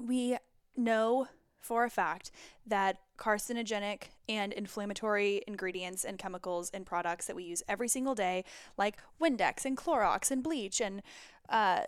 we 0.00 0.36
know 0.76 1.28
for 1.62 1.84
a 1.84 1.90
fact 1.90 2.30
that 2.66 2.98
carcinogenic 3.16 4.08
and 4.28 4.52
inflammatory 4.52 5.42
ingredients 5.46 6.04
and 6.04 6.18
chemicals 6.18 6.70
and 6.74 6.84
products 6.84 7.26
that 7.26 7.36
we 7.36 7.44
use 7.44 7.62
every 7.68 7.88
single 7.88 8.14
day 8.14 8.44
like 8.76 8.96
windex 9.20 9.64
and 9.64 9.76
clorox 9.76 10.30
and 10.30 10.42
bleach 10.42 10.80
and 10.80 11.02
uh, 11.48 11.82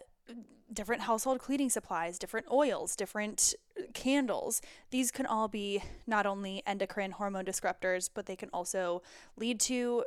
different 0.72 1.02
household 1.02 1.38
cleaning 1.38 1.70
supplies, 1.70 2.18
different 2.18 2.46
oils, 2.50 2.96
different 2.96 3.54
uh, 3.78 3.82
candles. 3.92 4.60
These 4.90 5.10
can 5.10 5.26
all 5.26 5.48
be 5.48 5.82
not 6.06 6.26
only 6.26 6.62
endocrine 6.66 7.12
hormone 7.12 7.44
disruptors, 7.44 8.10
but 8.12 8.26
they 8.26 8.36
can 8.36 8.50
also 8.52 9.02
lead 9.36 9.60
to 9.60 10.04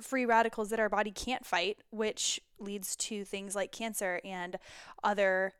free 0.00 0.26
radicals 0.26 0.70
that 0.70 0.80
our 0.80 0.88
body 0.88 1.10
can't 1.10 1.46
fight, 1.46 1.78
which 1.90 2.40
leads 2.58 2.96
to 2.96 3.24
things 3.24 3.54
like 3.54 3.72
cancer 3.72 4.20
and 4.24 4.56
other 5.02 5.54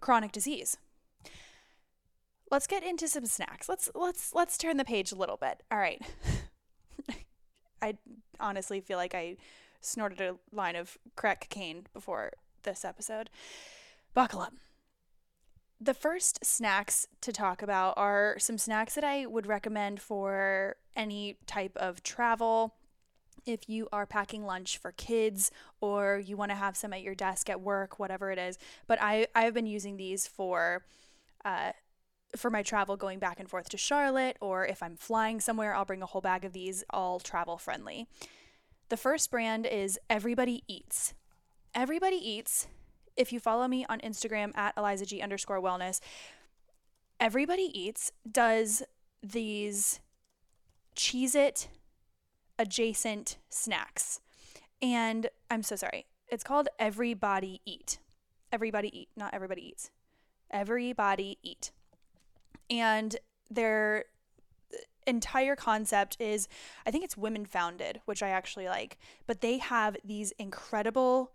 chronic 0.00 0.32
disease. 0.32 0.76
Let's 2.50 2.66
get 2.66 2.82
into 2.82 3.06
some 3.06 3.26
snacks. 3.26 3.68
Let's 3.68 3.90
let's 3.94 4.34
let's 4.34 4.58
turn 4.58 4.76
the 4.76 4.84
page 4.84 5.12
a 5.12 5.16
little 5.16 5.36
bit. 5.36 5.62
All 5.70 5.78
right. 5.78 6.02
I 7.82 7.96
honestly 8.40 8.80
feel 8.80 8.98
like 8.98 9.14
I 9.14 9.36
snorted 9.80 10.20
a 10.20 10.36
line 10.54 10.76
of 10.76 10.98
crack 11.16 11.48
cocaine 11.48 11.86
before 11.92 12.32
this 12.62 12.84
episode. 12.84 13.30
Buckle 14.14 14.40
up. 14.40 14.54
The 15.80 15.94
first 15.94 16.44
snacks 16.44 17.06
to 17.22 17.32
talk 17.32 17.62
about 17.62 17.94
are 17.96 18.36
some 18.38 18.58
snacks 18.58 18.94
that 18.94 19.04
I 19.04 19.24
would 19.24 19.46
recommend 19.46 20.00
for 20.00 20.76
any 20.94 21.38
type 21.46 21.72
of 21.76 22.02
travel. 22.02 22.74
If 23.46 23.70
you 23.70 23.88
are 23.90 24.04
packing 24.04 24.44
lunch 24.44 24.76
for 24.76 24.92
kids 24.92 25.50
or 25.80 26.18
you 26.18 26.36
want 26.36 26.50
to 26.50 26.56
have 26.56 26.76
some 26.76 26.92
at 26.92 27.00
your 27.00 27.14
desk 27.14 27.48
at 27.48 27.62
work, 27.62 27.98
whatever 27.98 28.30
it 28.30 28.38
is. 28.38 28.58
But 28.86 28.98
I, 29.00 29.28
I've 29.34 29.54
been 29.54 29.66
using 29.66 29.96
these 29.96 30.26
for 30.26 30.84
uh, 31.44 31.72
for 32.36 32.50
my 32.50 32.62
travel 32.62 32.96
going 32.96 33.18
back 33.18 33.40
and 33.40 33.48
forth 33.48 33.68
to 33.70 33.76
Charlotte, 33.76 34.36
or 34.40 34.66
if 34.66 34.82
I'm 34.82 34.96
flying 34.96 35.40
somewhere, 35.40 35.74
I'll 35.74 35.84
bring 35.84 36.02
a 36.02 36.06
whole 36.06 36.20
bag 36.20 36.44
of 36.44 36.52
these, 36.52 36.84
all 36.90 37.18
travel 37.18 37.56
friendly. 37.58 38.06
The 38.90 38.96
first 38.96 39.30
brand 39.30 39.66
is 39.66 40.00
Everybody 40.10 40.64
Eats. 40.66 41.14
Everybody 41.76 42.16
Eats, 42.16 42.66
if 43.16 43.32
you 43.32 43.38
follow 43.38 43.68
me 43.68 43.86
on 43.88 44.00
Instagram 44.00 44.50
at 44.56 44.74
Eliza 44.76 45.06
G 45.06 45.22
underscore 45.22 45.62
wellness, 45.62 46.00
Everybody 47.20 47.70
Eats 47.72 48.10
does 48.28 48.82
these 49.22 50.00
Cheez 50.96 51.36
It 51.36 51.68
adjacent 52.58 53.38
snacks. 53.48 54.20
And 54.82 55.28
I'm 55.48 55.62
so 55.62 55.76
sorry. 55.76 56.06
It's 56.26 56.42
called 56.42 56.66
Everybody 56.76 57.60
Eat. 57.64 57.98
Everybody 58.50 58.90
Eat, 59.02 59.08
not 59.16 59.32
Everybody 59.32 59.68
Eats. 59.68 59.92
Everybody 60.50 61.38
Eat. 61.44 61.70
And 62.68 63.14
their 63.48 64.06
entire 65.06 65.56
concept 65.56 66.16
is 66.20 66.48
I 66.86 66.90
think 66.90 67.04
it's 67.04 67.16
women 67.16 67.44
founded, 67.44 68.00
which 68.04 68.22
I 68.22 68.28
actually 68.28 68.66
like, 68.66 68.98
but 69.26 69.40
they 69.40 69.58
have 69.58 69.96
these 70.04 70.32
incredible 70.32 71.32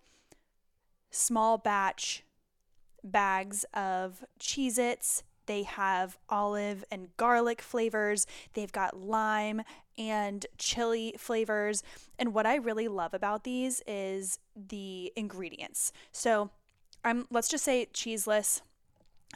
small 1.12 1.58
batch 1.58 2.24
bags 3.04 3.66
of 3.74 4.24
Cheez 4.40 4.78
Its. 4.78 5.24
They 5.46 5.64
have 5.64 6.18
olive 6.28 6.84
and 6.92 7.16
garlic 7.18 7.62
flavors. 7.62 8.26
They've 8.54 8.72
got 8.72 9.00
lime 9.00 9.62
and 9.98 10.46
chili 10.58 11.14
flavors. 11.18 11.84
And 12.18 12.34
what 12.34 12.46
I 12.46 12.56
really 12.56 12.88
love 12.88 13.14
about 13.14 13.44
these 13.44 13.82
is 13.86 14.40
the 14.56 15.14
ingredients. 15.16 15.92
So 16.12 16.50
I'm 17.04 17.28
let's 17.30 17.48
just 17.48 17.64
say 17.64 17.88
cheeseless 17.94 18.62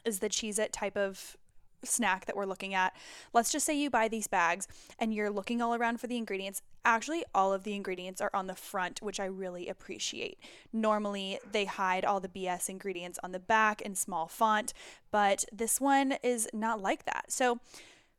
is 0.03 0.19
the 0.19 0.29
Cheez 0.29 0.59
It 0.59 0.73
type 0.73 0.97
of 0.97 1.37
snack 1.83 2.25
that 2.25 2.35
we're 2.35 2.45
looking 2.45 2.73
at. 2.73 2.95
Let's 3.33 3.51
just 3.51 3.65
say 3.65 3.77
you 3.77 3.89
buy 3.89 4.07
these 4.07 4.27
bags 4.27 4.67
and 4.97 5.13
you're 5.13 5.29
looking 5.29 5.61
all 5.61 5.75
around 5.75 5.99
for 5.99 6.07
the 6.07 6.17
ingredients. 6.17 6.61
Actually, 6.85 7.23
all 7.33 7.53
of 7.53 7.63
the 7.63 7.75
ingredients 7.75 8.21
are 8.21 8.31
on 8.33 8.47
the 8.47 8.55
front, 8.55 9.01
which 9.01 9.19
I 9.19 9.25
really 9.25 9.67
appreciate. 9.67 10.39
Normally, 10.71 11.39
they 11.51 11.65
hide 11.65 12.05
all 12.05 12.19
the 12.19 12.29
BS 12.29 12.69
ingredients 12.69 13.19
on 13.23 13.31
the 13.31 13.39
back 13.39 13.81
in 13.81 13.95
small 13.95 14.27
font, 14.27 14.73
but 15.11 15.45
this 15.51 15.79
one 15.79 16.13
is 16.23 16.47
not 16.53 16.81
like 16.81 17.05
that. 17.05 17.25
So, 17.31 17.59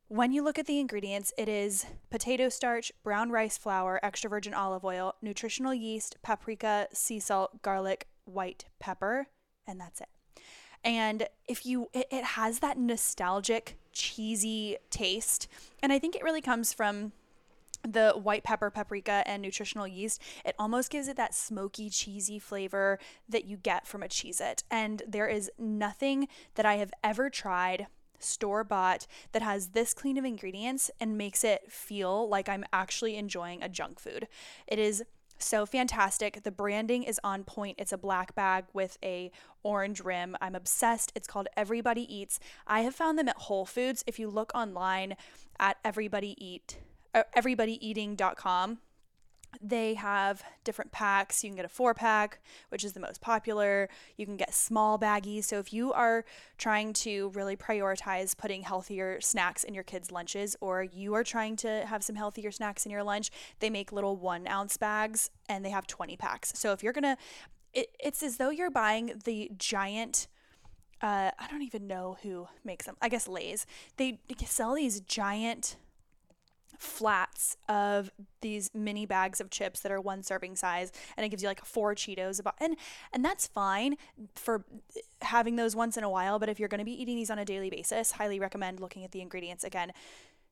when 0.07 0.33
you 0.33 0.43
look 0.43 0.59
at 0.59 0.65
the 0.65 0.81
ingredients, 0.81 1.31
it 1.37 1.47
is 1.47 1.85
potato 2.09 2.49
starch, 2.49 2.91
brown 3.01 3.29
rice 3.29 3.57
flour, 3.57 3.97
extra 4.03 4.29
virgin 4.29 4.53
olive 4.53 4.83
oil, 4.83 5.15
nutritional 5.21 5.73
yeast, 5.73 6.17
paprika, 6.21 6.89
sea 6.91 7.17
salt, 7.17 7.61
garlic, 7.61 8.07
white 8.25 8.65
pepper, 8.77 9.27
and 9.65 9.79
that's 9.79 10.01
it. 10.01 10.09
And 10.83 11.27
if 11.47 11.65
you, 11.65 11.89
it, 11.93 12.07
it 12.11 12.23
has 12.23 12.59
that 12.59 12.77
nostalgic, 12.77 13.77
cheesy 13.91 14.77
taste. 14.89 15.47
And 15.81 15.91
I 15.91 15.99
think 15.99 16.15
it 16.15 16.23
really 16.23 16.41
comes 16.41 16.73
from 16.73 17.11
the 17.83 18.11
white 18.11 18.43
pepper, 18.43 18.69
paprika, 18.69 19.23
and 19.25 19.41
nutritional 19.41 19.87
yeast, 19.87 20.21
it 20.45 20.55
almost 20.59 20.91
gives 20.91 21.07
it 21.07 21.17
that 21.17 21.33
smoky, 21.33 21.89
cheesy 21.89 22.39
flavor 22.39 22.99
that 23.27 23.45
you 23.45 23.57
get 23.57 23.87
from 23.87 24.03
a 24.03 24.07
Cheez 24.07 24.39
It. 24.39 24.63
And 24.69 25.01
there 25.07 25.27
is 25.27 25.49
nothing 25.57 26.27
that 26.55 26.65
I 26.65 26.75
have 26.75 26.93
ever 27.03 27.29
tried 27.29 27.87
store 28.19 28.63
bought 28.63 29.07
that 29.31 29.41
has 29.41 29.69
this 29.69 29.93
clean 29.93 30.17
of 30.17 30.25
ingredients 30.25 30.91
and 30.99 31.17
makes 31.17 31.43
it 31.43 31.71
feel 31.71 32.29
like 32.29 32.47
I'm 32.47 32.65
actually 32.71 33.15
enjoying 33.15 33.63
a 33.63 33.69
junk 33.69 33.99
food. 33.99 34.27
It 34.67 34.77
is 34.77 35.03
so 35.41 35.65
fantastic. 35.65 36.43
The 36.43 36.51
branding 36.51 37.03
is 37.03 37.19
on 37.23 37.43
point. 37.43 37.77
It's 37.79 37.91
a 37.91 37.97
black 37.97 38.35
bag 38.35 38.65
with 38.73 38.97
a 39.03 39.31
orange 39.63 40.01
rim. 40.01 40.35
I'm 40.41 40.55
obsessed. 40.55 41.11
It's 41.15 41.27
called 41.27 41.47
Everybody 41.55 42.13
Eats. 42.13 42.39
I 42.67 42.81
have 42.81 42.95
found 42.95 43.17
them 43.17 43.27
at 43.27 43.37
Whole 43.37 43.65
Foods. 43.65 44.03
If 44.07 44.19
you 44.19 44.29
look 44.29 44.51
online 44.55 45.15
at 45.59 45.77
Everybody 45.83 46.35
Eat, 46.43 46.79
uh, 47.13 47.23
everybodyeating.com, 47.35 48.79
they 49.59 49.95
have 49.95 50.43
different 50.63 50.91
packs. 50.91 51.43
You 51.43 51.49
can 51.49 51.55
get 51.55 51.65
a 51.65 51.69
four 51.69 51.93
pack, 51.93 52.39
which 52.69 52.83
is 52.83 52.93
the 52.93 52.99
most 52.99 53.21
popular. 53.21 53.89
You 54.17 54.25
can 54.25 54.37
get 54.37 54.53
small 54.53 54.97
baggies. 54.97 55.45
So, 55.45 55.59
if 55.59 55.73
you 55.73 55.91
are 55.93 56.23
trying 56.57 56.93
to 56.93 57.29
really 57.29 57.55
prioritize 57.55 58.37
putting 58.37 58.63
healthier 58.63 59.19
snacks 59.19 59.63
in 59.63 59.73
your 59.73 59.83
kids' 59.83 60.11
lunches, 60.11 60.55
or 60.61 60.83
you 60.83 61.13
are 61.15 61.23
trying 61.23 61.55
to 61.57 61.85
have 61.85 62.03
some 62.03 62.15
healthier 62.15 62.51
snacks 62.51 62.85
in 62.85 62.91
your 62.91 63.03
lunch, 63.03 63.29
they 63.59 63.69
make 63.69 63.91
little 63.91 64.15
one 64.15 64.47
ounce 64.47 64.77
bags 64.77 65.29
and 65.49 65.65
they 65.65 65.69
have 65.69 65.87
20 65.87 66.15
packs. 66.15 66.53
So, 66.55 66.71
if 66.71 66.81
you're 66.81 66.93
going 66.93 67.03
to, 67.03 67.17
it, 67.73 67.87
it's 67.99 68.23
as 68.23 68.37
though 68.37 68.49
you're 68.49 68.71
buying 68.71 69.21
the 69.25 69.51
giant. 69.57 70.27
Uh, 71.01 71.31
I 71.37 71.47
don't 71.49 71.63
even 71.63 71.87
know 71.87 72.17
who 72.21 72.47
makes 72.63 72.85
them. 72.85 72.95
I 73.01 73.09
guess 73.09 73.27
Lay's. 73.27 73.65
They 73.97 74.19
sell 74.45 74.75
these 74.75 75.01
giant 75.01 75.77
flats 76.81 77.57
of 77.69 78.09
these 78.41 78.71
mini 78.73 79.05
bags 79.05 79.39
of 79.39 79.51
chips 79.51 79.81
that 79.81 79.91
are 79.91 80.01
one 80.01 80.23
serving 80.23 80.55
size 80.55 80.91
and 81.15 81.23
it 81.23 81.29
gives 81.29 81.43
you 81.43 81.47
like 81.47 81.63
four 81.63 81.93
cheetos 81.93 82.39
about 82.39 82.55
and 82.59 82.75
and 83.13 83.23
that's 83.23 83.45
fine 83.45 83.95
for 84.33 84.65
having 85.21 85.57
those 85.57 85.75
once 85.75 85.95
in 85.95 86.03
a 86.03 86.09
while 86.09 86.39
but 86.39 86.49
if 86.49 86.59
you're 86.59 86.67
going 86.67 86.79
to 86.79 86.85
be 86.85 86.99
eating 86.99 87.15
these 87.15 87.29
on 87.29 87.37
a 87.37 87.45
daily 87.45 87.69
basis 87.69 88.13
highly 88.13 88.39
recommend 88.39 88.79
looking 88.79 89.03
at 89.03 89.11
the 89.11 89.21
ingredients 89.21 89.63
again 89.63 89.91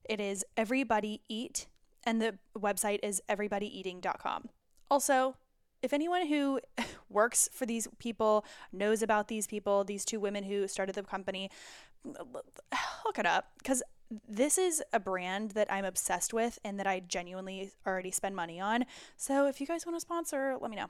it 0.07 0.21
is 0.21 0.45
everybody 0.55 1.21
eat 1.27 1.65
and 2.03 2.21
the 2.21 2.37
website 2.55 2.99
is 3.01 3.19
everybodyeating.com 3.27 4.49
also 4.91 5.35
if 5.81 5.93
anyone 5.93 6.27
who 6.27 6.59
works 7.09 7.49
for 7.51 7.65
these 7.65 7.87
people 7.97 8.45
knows 8.71 9.01
about 9.01 9.29
these 9.29 9.47
people 9.47 9.83
these 9.83 10.05
two 10.05 10.19
women 10.19 10.43
who 10.43 10.67
started 10.67 10.93
the 10.93 11.01
company 11.01 11.49
look 12.05 13.17
it 13.17 13.25
up 13.25 13.51
because 13.57 13.81
this 14.27 14.57
is 14.57 14.81
a 14.91 14.99
brand 14.99 15.51
that 15.51 15.71
I'm 15.71 15.85
obsessed 15.85 16.33
with 16.33 16.59
and 16.63 16.79
that 16.79 16.87
I 16.87 16.99
genuinely 16.99 17.71
already 17.85 18.11
spend 18.11 18.35
money 18.35 18.59
on. 18.59 18.85
So 19.17 19.47
if 19.47 19.61
you 19.61 19.67
guys 19.67 19.85
want 19.85 19.95
to 19.95 20.01
sponsor, 20.01 20.57
let 20.59 20.71
me 20.71 20.77
know. 20.77 20.89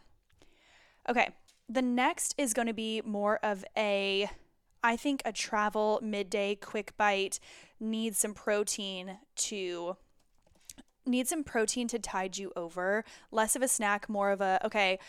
Okay, 1.07 1.29
the 1.67 1.81
next 1.81 2.35
is 2.37 2.53
going 2.53 2.67
to 2.67 2.73
be 2.73 3.01
more 3.03 3.37
of 3.43 3.65
a, 3.77 4.29
I 4.83 4.95
think, 4.95 5.21
a 5.25 5.31
travel 5.31 5.99
midday 6.01 6.55
quick 6.55 6.95
bite, 6.97 7.39
needs 7.79 8.19
some 8.19 8.33
protein 8.33 9.17
to 9.35 9.97
need 11.05 11.27
some 11.27 11.43
protein 11.43 11.87
to 11.87 11.99
tide 11.99 12.37
you 12.37 12.51
over. 12.55 13.03
Less 13.31 13.55
of 13.55 13.61
a 13.61 13.67
snack, 13.67 14.07
more 14.07 14.31
of 14.31 14.41
a, 14.41 14.59
okay, 14.65 14.99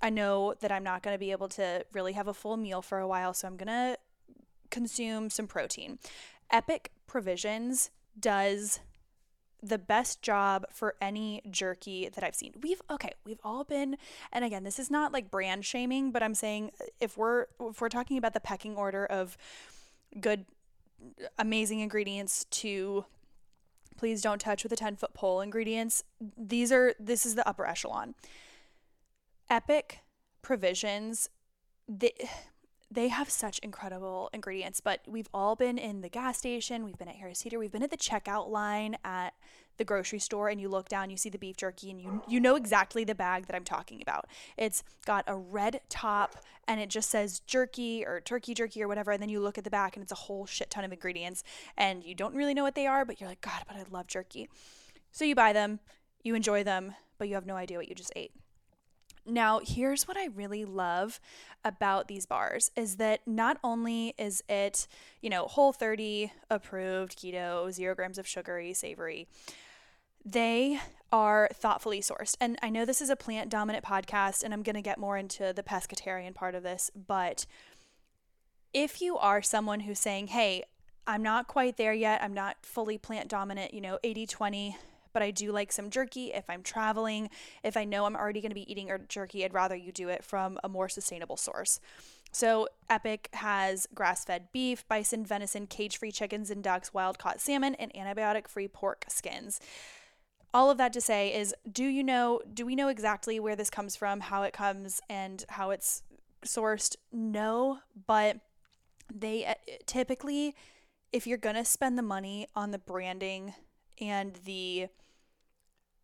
I 0.00 0.10
know 0.10 0.54
that 0.60 0.72
I'm 0.72 0.82
not 0.82 1.02
going 1.02 1.14
to 1.14 1.18
be 1.18 1.30
able 1.30 1.48
to 1.50 1.84
really 1.92 2.14
have 2.14 2.26
a 2.26 2.34
full 2.34 2.56
meal 2.56 2.82
for 2.82 2.98
a 2.98 3.06
while, 3.06 3.34
so 3.34 3.46
I'm 3.46 3.56
going 3.56 3.68
to 3.68 3.98
consume 4.70 5.30
some 5.30 5.46
protein. 5.46 5.98
Epic 6.52 6.92
Provisions 7.06 7.90
does 8.18 8.80
the 9.62 9.78
best 9.78 10.22
job 10.22 10.66
for 10.72 10.96
any 11.00 11.40
jerky 11.50 12.08
that 12.12 12.24
I've 12.24 12.34
seen. 12.34 12.52
We've 12.60 12.82
okay, 12.90 13.12
we've 13.24 13.40
all 13.44 13.64
been 13.64 13.96
and 14.32 14.44
again, 14.44 14.64
this 14.64 14.78
is 14.78 14.90
not 14.90 15.12
like 15.12 15.30
brand 15.30 15.64
shaming, 15.64 16.10
but 16.10 16.22
I'm 16.22 16.34
saying 16.34 16.72
uh, 16.80 16.86
if 17.00 17.16
we're 17.16 17.46
if 17.60 17.80
we're 17.80 17.88
talking 17.88 18.18
about 18.18 18.34
the 18.34 18.40
pecking 18.40 18.76
order 18.76 19.06
of 19.06 19.38
good 20.20 20.46
amazing 21.38 21.80
ingredients 21.80 22.44
to 22.50 23.04
please 23.96 24.20
don't 24.20 24.40
touch 24.40 24.62
with 24.62 24.72
a 24.72 24.76
10 24.76 24.96
foot 24.96 25.14
pole 25.14 25.40
ingredients, 25.40 26.02
these 26.36 26.72
are 26.72 26.94
this 26.98 27.24
is 27.24 27.36
the 27.36 27.48
upper 27.48 27.64
echelon. 27.64 28.14
Epic 29.48 30.00
provisions 30.42 31.28
they 31.88 32.12
they 32.92 33.08
have 33.08 33.30
such 33.30 33.58
incredible 33.60 34.28
ingredients, 34.32 34.80
but 34.80 35.00
we've 35.06 35.28
all 35.32 35.56
been 35.56 35.78
in 35.78 36.02
the 36.02 36.08
gas 36.08 36.38
station, 36.38 36.84
we've 36.84 36.98
been 36.98 37.08
at 37.08 37.16
Harris 37.16 37.40
Teeter, 37.40 37.58
we've 37.58 37.72
been 37.72 37.82
at 37.82 37.90
the 37.90 37.96
checkout 37.96 38.50
line 38.50 38.96
at 39.04 39.32
the 39.78 39.84
grocery 39.84 40.18
store 40.18 40.48
and 40.48 40.60
you 40.60 40.68
look 40.68 40.88
down, 40.88 41.08
you 41.08 41.16
see 41.16 41.30
the 41.30 41.38
beef 41.38 41.56
jerky 41.56 41.90
and 41.90 41.98
you 41.98 42.22
you 42.28 42.38
know 42.38 42.54
exactly 42.54 43.04
the 43.04 43.14
bag 43.14 43.46
that 43.46 43.56
I'm 43.56 43.64
talking 43.64 44.02
about. 44.02 44.26
It's 44.58 44.84
got 45.06 45.24
a 45.26 45.36
red 45.36 45.80
top 45.88 46.36
and 46.68 46.80
it 46.80 46.90
just 46.90 47.08
says 47.08 47.40
jerky 47.40 48.04
or 48.04 48.20
turkey 48.20 48.52
jerky 48.52 48.82
or 48.82 48.88
whatever 48.88 49.10
and 49.10 49.22
then 49.22 49.30
you 49.30 49.40
look 49.40 49.56
at 49.56 49.64
the 49.64 49.70
back 49.70 49.96
and 49.96 50.02
it's 50.02 50.12
a 50.12 50.16
whole 50.16 50.44
shit 50.44 50.70
ton 50.70 50.84
of 50.84 50.92
ingredients 50.92 51.42
and 51.76 52.04
you 52.04 52.14
don't 52.14 52.34
really 52.34 52.52
know 52.52 52.62
what 52.62 52.74
they 52.74 52.86
are, 52.86 53.04
but 53.06 53.20
you're 53.20 53.28
like, 53.30 53.40
"God, 53.40 53.62
but 53.66 53.76
I 53.76 53.84
love 53.90 54.06
jerky." 54.06 54.48
So 55.10 55.24
you 55.24 55.34
buy 55.34 55.52
them, 55.54 55.80
you 56.22 56.34
enjoy 56.34 56.62
them, 56.62 56.94
but 57.16 57.28
you 57.28 57.34
have 57.34 57.46
no 57.46 57.56
idea 57.56 57.78
what 57.78 57.88
you 57.88 57.94
just 57.94 58.12
ate. 58.14 58.32
Now, 59.24 59.60
here's 59.64 60.08
what 60.08 60.16
I 60.16 60.26
really 60.26 60.64
love 60.64 61.20
about 61.64 62.08
these 62.08 62.26
bars 62.26 62.70
is 62.76 62.96
that 62.96 63.20
not 63.26 63.58
only 63.62 64.14
is 64.18 64.42
it, 64.48 64.88
you 65.20 65.30
know, 65.30 65.46
whole 65.46 65.72
30 65.72 66.32
approved, 66.50 67.18
keto, 67.18 67.70
zero 67.70 67.94
grams 67.94 68.18
of 68.18 68.26
sugary, 68.26 68.72
savory, 68.72 69.28
they 70.24 70.80
are 71.12 71.48
thoughtfully 71.52 72.00
sourced. 72.00 72.36
And 72.40 72.58
I 72.62 72.70
know 72.70 72.84
this 72.84 73.00
is 73.00 73.10
a 73.10 73.16
plant 73.16 73.50
dominant 73.50 73.84
podcast, 73.84 74.42
and 74.42 74.52
I'm 74.52 74.62
going 74.62 74.76
to 74.76 74.82
get 74.82 74.98
more 74.98 75.16
into 75.16 75.52
the 75.52 75.62
pescatarian 75.62 76.34
part 76.34 76.54
of 76.54 76.62
this, 76.62 76.90
but 76.94 77.46
if 78.72 79.02
you 79.02 79.18
are 79.18 79.42
someone 79.42 79.80
who's 79.80 79.98
saying, 79.98 80.28
hey, 80.28 80.64
I'm 81.06 81.22
not 81.22 81.46
quite 81.46 81.76
there 81.76 81.92
yet, 81.92 82.22
I'm 82.22 82.34
not 82.34 82.56
fully 82.62 82.96
plant 82.96 83.28
dominant, 83.28 83.74
you 83.74 83.80
know, 83.80 83.98
80 84.02 84.26
20 84.26 84.76
but 85.12 85.22
I 85.22 85.30
do 85.30 85.52
like 85.52 85.72
some 85.72 85.90
jerky 85.90 86.32
if 86.32 86.48
I'm 86.48 86.62
traveling. 86.62 87.30
If 87.62 87.76
I 87.76 87.84
know 87.84 88.06
I'm 88.06 88.16
already 88.16 88.40
going 88.40 88.50
to 88.50 88.54
be 88.54 88.70
eating 88.70 88.90
jerky, 89.08 89.44
I'd 89.44 89.54
rather 89.54 89.76
you 89.76 89.92
do 89.92 90.08
it 90.08 90.24
from 90.24 90.58
a 90.62 90.68
more 90.68 90.88
sustainable 90.88 91.36
source. 91.36 91.80
So, 92.34 92.66
Epic 92.88 93.28
has 93.34 93.86
grass 93.94 94.24
fed 94.24 94.48
beef, 94.52 94.88
bison, 94.88 95.24
venison, 95.24 95.66
cage 95.66 95.98
free 95.98 96.10
chickens 96.10 96.50
and 96.50 96.64
ducks, 96.64 96.94
wild 96.94 97.18
caught 97.18 97.42
salmon, 97.42 97.74
and 97.74 97.92
antibiotic 97.92 98.48
free 98.48 98.68
pork 98.68 99.04
skins. 99.08 99.60
All 100.54 100.70
of 100.70 100.78
that 100.78 100.94
to 100.94 101.00
say 101.00 101.34
is 101.34 101.54
do 101.70 101.84
you 101.84 102.02
know, 102.02 102.40
do 102.52 102.64
we 102.64 102.74
know 102.74 102.88
exactly 102.88 103.38
where 103.38 103.56
this 103.56 103.70
comes 103.70 103.96
from, 103.96 104.20
how 104.20 104.42
it 104.42 104.54
comes, 104.54 105.00
and 105.10 105.44
how 105.50 105.70
it's 105.70 106.02
sourced? 106.44 106.96
No, 107.12 107.80
but 108.06 108.38
they 109.14 109.44
uh, 109.44 109.54
typically, 109.84 110.54
if 111.12 111.26
you're 111.26 111.38
going 111.38 111.56
to 111.56 111.64
spend 111.66 111.98
the 111.98 112.02
money 112.02 112.46
on 112.56 112.70
the 112.70 112.78
branding 112.78 113.52
and 114.00 114.38
the 114.44 114.88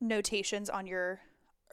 notations 0.00 0.70
on 0.70 0.86
your 0.86 1.20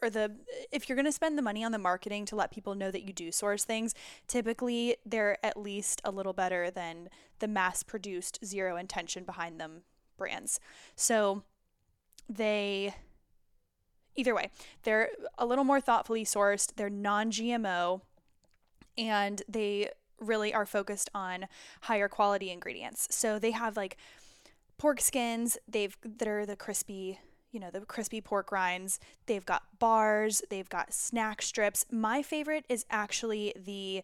or 0.02 0.10
the 0.10 0.30
if 0.72 0.88
you're 0.88 0.96
going 0.96 1.06
to 1.06 1.12
spend 1.12 1.38
the 1.38 1.42
money 1.42 1.64
on 1.64 1.72
the 1.72 1.78
marketing 1.78 2.26
to 2.26 2.36
let 2.36 2.50
people 2.50 2.74
know 2.74 2.90
that 2.90 3.02
you 3.02 3.12
do 3.12 3.30
source 3.30 3.64
things 3.64 3.94
typically 4.26 4.96
they're 5.06 5.38
at 5.44 5.56
least 5.56 6.00
a 6.04 6.10
little 6.10 6.32
better 6.32 6.70
than 6.70 7.08
the 7.38 7.48
mass 7.48 7.82
produced 7.82 8.38
zero 8.44 8.76
intention 8.76 9.24
behind 9.24 9.60
them 9.60 9.82
brands. 10.16 10.58
So 10.96 11.42
they 12.28 12.94
either 14.16 14.34
way 14.34 14.50
they're 14.82 15.10
a 15.38 15.46
little 15.46 15.64
more 15.64 15.80
thoughtfully 15.80 16.24
sourced 16.24 16.74
they're 16.76 16.90
non-gmo 16.90 18.00
and 18.98 19.42
they 19.48 19.90
really 20.18 20.52
are 20.52 20.66
focused 20.66 21.10
on 21.14 21.46
higher 21.82 22.08
quality 22.08 22.50
ingredients. 22.50 23.06
So 23.10 23.38
they 23.38 23.50
have 23.50 23.76
like 23.76 23.96
pork 24.78 25.00
skins 25.00 25.58
they've 25.68 25.96
that 26.04 26.28
are 26.28 26.46
the 26.46 26.56
crispy 26.56 27.18
you 27.52 27.60
know, 27.60 27.70
the 27.70 27.80
crispy 27.80 28.20
pork 28.20 28.52
rinds. 28.52 29.00
They've 29.24 29.46
got 29.46 29.62
bars, 29.78 30.42
they've 30.50 30.68
got 30.68 30.92
snack 30.92 31.40
strips. 31.40 31.86
My 31.90 32.20
favorite 32.20 32.66
is 32.68 32.84
actually 32.90 33.54
the 33.56 34.02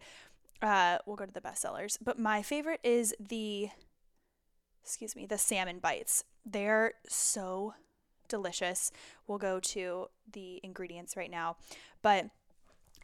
uh 0.62 0.98
we'll 1.06 1.16
go 1.16 1.26
to 1.26 1.32
the 1.32 1.40
bestsellers, 1.40 1.98
but 2.02 2.18
my 2.18 2.40
favorite 2.42 2.80
is 2.82 3.14
the 3.20 3.68
excuse 4.82 5.14
me, 5.14 5.26
the 5.26 5.38
salmon 5.38 5.78
bites. 5.78 6.24
They're 6.44 6.94
so 7.06 7.74
delicious. 8.28 8.90
We'll 9.26 9.38
go 9.38 9.61
to 9.61 10.06
the 10.32 10.61
ingredients 10.62 11.16
right 11.16 11.30
now. 11.30 11.56
But 12.00 12.26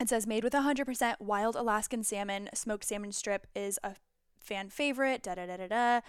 it 0.01 0.09
says 0.09 0.27
made 0.27 0.45
with 0.45 0.55
100% 0.55 1.21
wild 1.21 1.57
Alaskan 1.57 2.03
salmon. 2.03 2.49
Smoked 2.55 2.85
salmon 2.85 3.13
strip 3.13 3.47
is 3.55 3.79
a 3.85 3.95
fan 4.41 4.71
favorite. 4.71 5.23
Da 5.23 5.35
da 5.35 5.47
da 5.47 5.57
da 5.57 5.67
da. 5.67 6.01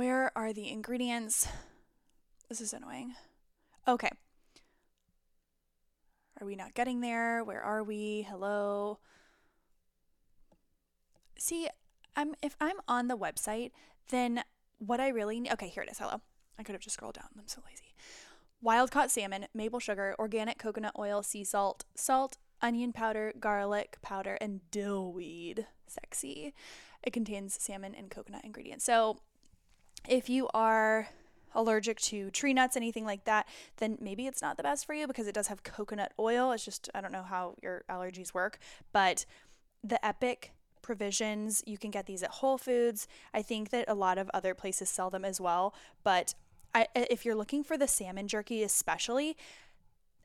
Where 0.00 0.32
are 0.34 0.54
the 0.54 0.70
ingredients? 0.70 1.46
This 2.48 2.62
is 2.62 2.72
annoying. 2.72 3.16
Okay. 3.86 4.08
Are 6.40 6.46
we 6.46 6.56
not 6.56 6.72
getting 6.72 7.02
there? 7.02 7.44
Where 7.44 7.60
are 7.60 7.84
we? 7.84 8.26
Hello. 8.26 8.98
See, 11.38 11.68
I'm 12.16 12.34
if 12.40 12.56
I'm 12.62 12.78
on 12.88 13.08
the 13.08 13.18
website, 13.18 13.72
then 14.08 14.42
what 14.78 15.00
I 15.00 15.08
really 15.08 15.38
need, 15.38 15.52
okay, 15.52 15.68
here 15.68 15.82
it 15.82 15.90
is. 15.90 15.98
Hello. 15.98 16.22
I 16.58 16.62
could 16.62 16.72
have 16.72 16.80
just 16.80 16.94
scrolled 16.94 17.16
down. 17.16 17.28
I'm 17.38 17.46
so 17.46 17.60
lazy. 17.68 17.94
Wild 18.62 18.90
caught 18.90 19.10
salmon, 19.10 19.48
maple 19.52 19.80
sugar, 19.80 20.16
organic 20.18 20.56
coconut 20.56 20.94
oil, 20.98 21.22
sea 21.22 21.44
salt, 21.44 21.84
salt, 21.94 22.38
onion 22.62 22.94
powder, 22.94 23.34
garlic 23.38 23.98
powder, 24.00 24.38
and 24.40 24.62
dill 24.70 25.12
weed. 25.12 25.66
Sexy. 25.86 26.54
It 27.02 27.12
contains 27.12 27.62
salmon 27.62 27.94
and 27.94 28.10
coconut 28.10 28.44
ingredients. 28.46 28.86
So, 28.86 29.18
if 30.08 30.28
you 30.28 30.48
are 30.54 31.08
allergic 31.54 31.98
to 32.00 32.30
tree 32.30 32.54
nuts, 32.54 32.76
anything 32.76 33.04
like 33.04 33.24
that, 33.24 33.46
then 33.78 33.98
maybe 34.00 34.26
it's 34.26 34.42
not 34.42 34.56
the 34.56 34.62
best 34.62 34.86
for 34.86 34.94
you 34.94 35.06
because 35.06 35.26
it 35.26 35.34
does 35.34 35.48
have 35.48 35.62
coconut 35.62 36.12
oil. 36.18 36.52
It's 36.52 36.64
just, 36.64 36.88
I 36.94 37.00
don't 37.00 37.12
know 37.12 37.22
how 37.22 37.54
your 37.62 37.84
allergies 37.90 38.32
work, 38.32 38.58
but 38.92 39.24
the 39.82 40.04
Epic 40.04 40.52
provisions, 40.82 41.62
you 41.66 41.76
can 41.76 41.90
get 41.90 42.06
these 42.06 42.22
at 42.22 42.30
Whole 42.30 42.58
Foods. 42.58 43.08
I 43.34 43.42
think 43.42 43.70
that 43.70 43.84
a 43.88 43.94
lot 43.94 44.18
of 44.18 44.30
other 44.32 44.54
places 44.54 44.88
sell 44.88 45.10
them 45.10 45.24
as 45.24 45.40
well, 45.40 45.74
but 46.04 46.34
I, 46.72 46.86
if 46.94 47.24
you're 47.24 47.34
looking 47.34 47.64
for 47.64 47.76
the 47.76 47.88
salmon 47.88 48.28
jerky, 48.28 48.62
especially, 48.62 49.36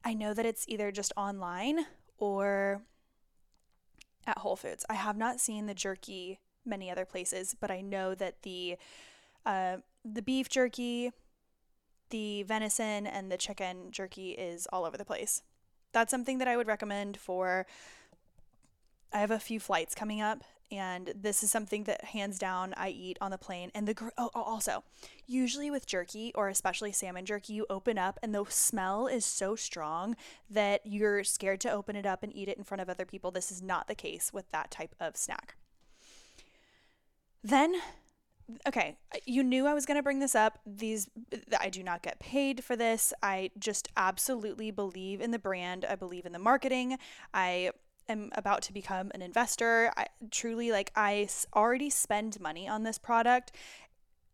I 0.04 0.14
know 0.14 0.34
that 0.34 0.46
it's 0.46 0.66
either 0.68 0.92
just 0.92 1.12
online 1.18 1.88
or 2.20 2.84
at 4.28 4.38
Whole 4.40 4.56
Foods. 4.56 4.86
I 4.90 4.94
have 4.94 5.18
not 5.18 5.40
seen 5.40 5.66
the 5.66 5.74
jerky 5.74 6.40
many 6.66 6.92
other 6.92 7.06
places, 7.06 7.56
but 7.60 7.72
I 7.72 7.82
know 7.82 8.14
that 8.16 8.44
the 8.44 8.78
uh, 9.46 9.78
the 10.04 10.22
beef 10.22 10.50
jerky, 10.50 11.12
the 12.10 12.44
venison, 12.44 13.08
and 13.08 13.32
the 13.32 13.38
chicken 13.38 13.92
jerky 13.92 14.32
is 14.32 14.68
all 14.72 14.86
over 14.86 14.98
the 14.98 15.06
place. 15.06 15.42
That's 15.92 16.12
something 16.12 16.38
that 16.40 16.48
I 16.48 16.58
would 16.58 16.68
recommend 16.68 17.18
for. 17.18 17.66
I 19.14 19.20
have 19.20 19.32
a 19.32 19.40
few 19.40 19.60
flights 19.60 19.96
coming 19.96 20.22
up, 20.22 20.44
and 20.72 21.14
this 21.16 21.44
is 21.44 21.52
something 21.52 21.84
that 21.86 22.04
hands 22.06 22.38
down 22.38 22.74
I 22.76 22.90
eat 22.90 23.18
on 23.22 23.32
the 23.32 23.38
plane. 23.38 23.72
And 23.74 23.88
the 23.88 24.12
oh, 24.18 24.30
oh, 24.36 24.42
also, 24.42 24.84
usually 25.26 25.72
with 25.72 25.86
jerky 25.86 26.32
or 26.36 26.50
especially 26.50 26.92
salmon 26.92 27.26
jerky, 27.26 27.54
you 27.54 27.66
open 27.70 27.98
up 27.98 28.20
and 28.22 28.34
the 28.34 28.46
smell 28.50 29.08
is 29.08 29.26
so 29.26 29.56
strong 29.56 30.16
that 30.50 30.82
you're 30.84 31.24
scared 31.24 31.62
to 31.62 31.72
open 31.72 31.96
it 31.96 32.06
up 32.06 32.24
and 32.24 32.36
eat 32.36 32.50
it 32.50 32.58
in 32.58 32.64
front 32.64 32.82
of 32.82 32.90
other 32.90 33.06
people. 33.06 33.32
This 33.32 33.52
is 33.52 33.62
not 33.62 33.88
the 33.88 33.96
case 33.96 34.34
with 34.34 34.52
that 34.52 34.72
type 34.72 34.96
of 35.00 35.16
snack. 35.16 35.56
Then 37.44 37.76
okay, 38.68 38.98
you 39.26 39.44
knew 39.44 39.66
I 39.66 39.74
was 39.74 39.86
going 39.86 39.98
to 39.98 40.04
bring 40.04 40.20
this 40.20 40.36
up. 40.36 40.60
These 40.66 41.10
I 41.60 41.70
do 41.70 41.84
not 41.84 42.02
get 42.02 42.20
paid 42.20 42.64
for 42.64 42.76
this. 42.76 43.14
I 43.24 43.52
just 43.58 43.90
absolutely 43.98 44.72
believe 44.72 45.22
in 45.22 45.32
the 45.32 45.40
brand. 45.40 45.86
I 45.86 45.96
believe 45.96 46.26
in 46.26 46.32
the 46.32 46.40
marketing. 46.40 46.98
I 47.34 47.72
am 48.08 48.32
about 48.36 48.62
to 48.64 48.74
become 48.74 49.12
an 49.14 49.22
investor. 49.22 49.92
I 49.98 50.08
truly 50.32 50.72
like 50.72 50.92
I 50.96 51.28
already 51.56 51.90
spend 51.90 52.40
money 52.40 52.68
on 52.68 52.84
this 52.84 52.98
product. 52.98 53.52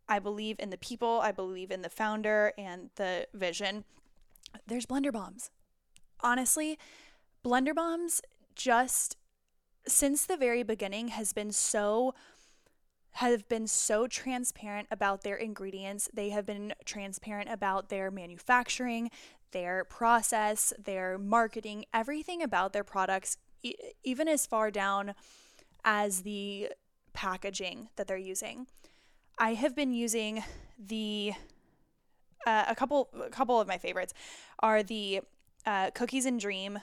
I 0.08 0.18
believe 0.18 0.56
in 0.58 0.70
the 0.70 0.76
people, 0.78 1.20
I 1.22 1.32
believe 1.32 1.70
in 1.70 1.82
the 1.82 1.88
founder 1.88 2.52
and 2.58 2.90
the 2.96 3.28
vision. 3.32 3.84
There's 4.66 4.86
blender 4.86 5.12
bombs. 5.12 5.50
Honestly, 6.20 6.78
blender 7.44 7.74
bombs 7.74 8.20
just 8.54 9.16
since 9.86 10.26
the 10.26 10.36
very 10.36 10.62
beginning 10.62 11.08
has 11.08 11.32
been 11.32 11.50
so 11.50 12.14
have 13.12 13.48
been 13.48 13.66
so 13.66 14.06
transparent 14.06 14.88
about 14.90 15.22
their 15.22 15.36
ingredients. 15.36 16.08
They 16.12 16.30
have 16.30 16.46
been 16.46 16.74
transparent 16.84 17.50
about 17.50 17.88
their 17.88 18.10
manufacturing, 18.10 19.10
their 19.52 19.84
process, 19.84 20.72
their 20.82 21.18
marketing, 21.18 21.84
everything 21.92 22.42
about 22.42 22.72
their 22.72 22.84
products, 22.84 23.36
e- 23.62 23.74
even 24.02 24.28
as 24.28 24.46
far 24.46 24.70
down 24.70 25.14
as 25.84 26.22
the 26.22 26.70
packaging 27.12 27.88
that 27.96 28.06
they're 28.06 28.16
using. 28.16 28.66
I 29.38 29.54
have 29.54 29.76
been 29.76 29.92
using 29.92 30.42
the 30.78 31.32
uh, 32.46 32.64
a 32.68 32.74
couple 32.74 33.08
a 33.24 33.30
couple 33.30 33.60
of 33.60 33.68
my 33.68 33.78
favorites 33.78 34.14
are 34.60 34.82
the 34.82 35.20
uh, 35.64 35.90
cookies 35.90 36.26
and 36.26 36.40
dream 36.40 36.80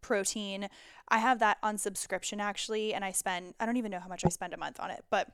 protein. 0.00 0.68
I 1.08 1.18
have 1.18 1.40
that 1.40 1.58
on 1.62 1.78
subscription 1.78 2.40
actually, 2.40 2.94
and 2.94 3.04
I 3.04 3.12
spend 3.12 3.54
I 3.60 3.66
don't 3.66 3.76
even 3.76 3.90
know 3.90 4.00
how 4.00 4.08
much 4.08 4.24
I 4.24 4.28
spend 4.28 4.54
a 4.54 4.56
month 4.56 4.80
on 4.80 4.90
it, 4.90 5.04
but 5.10 5.28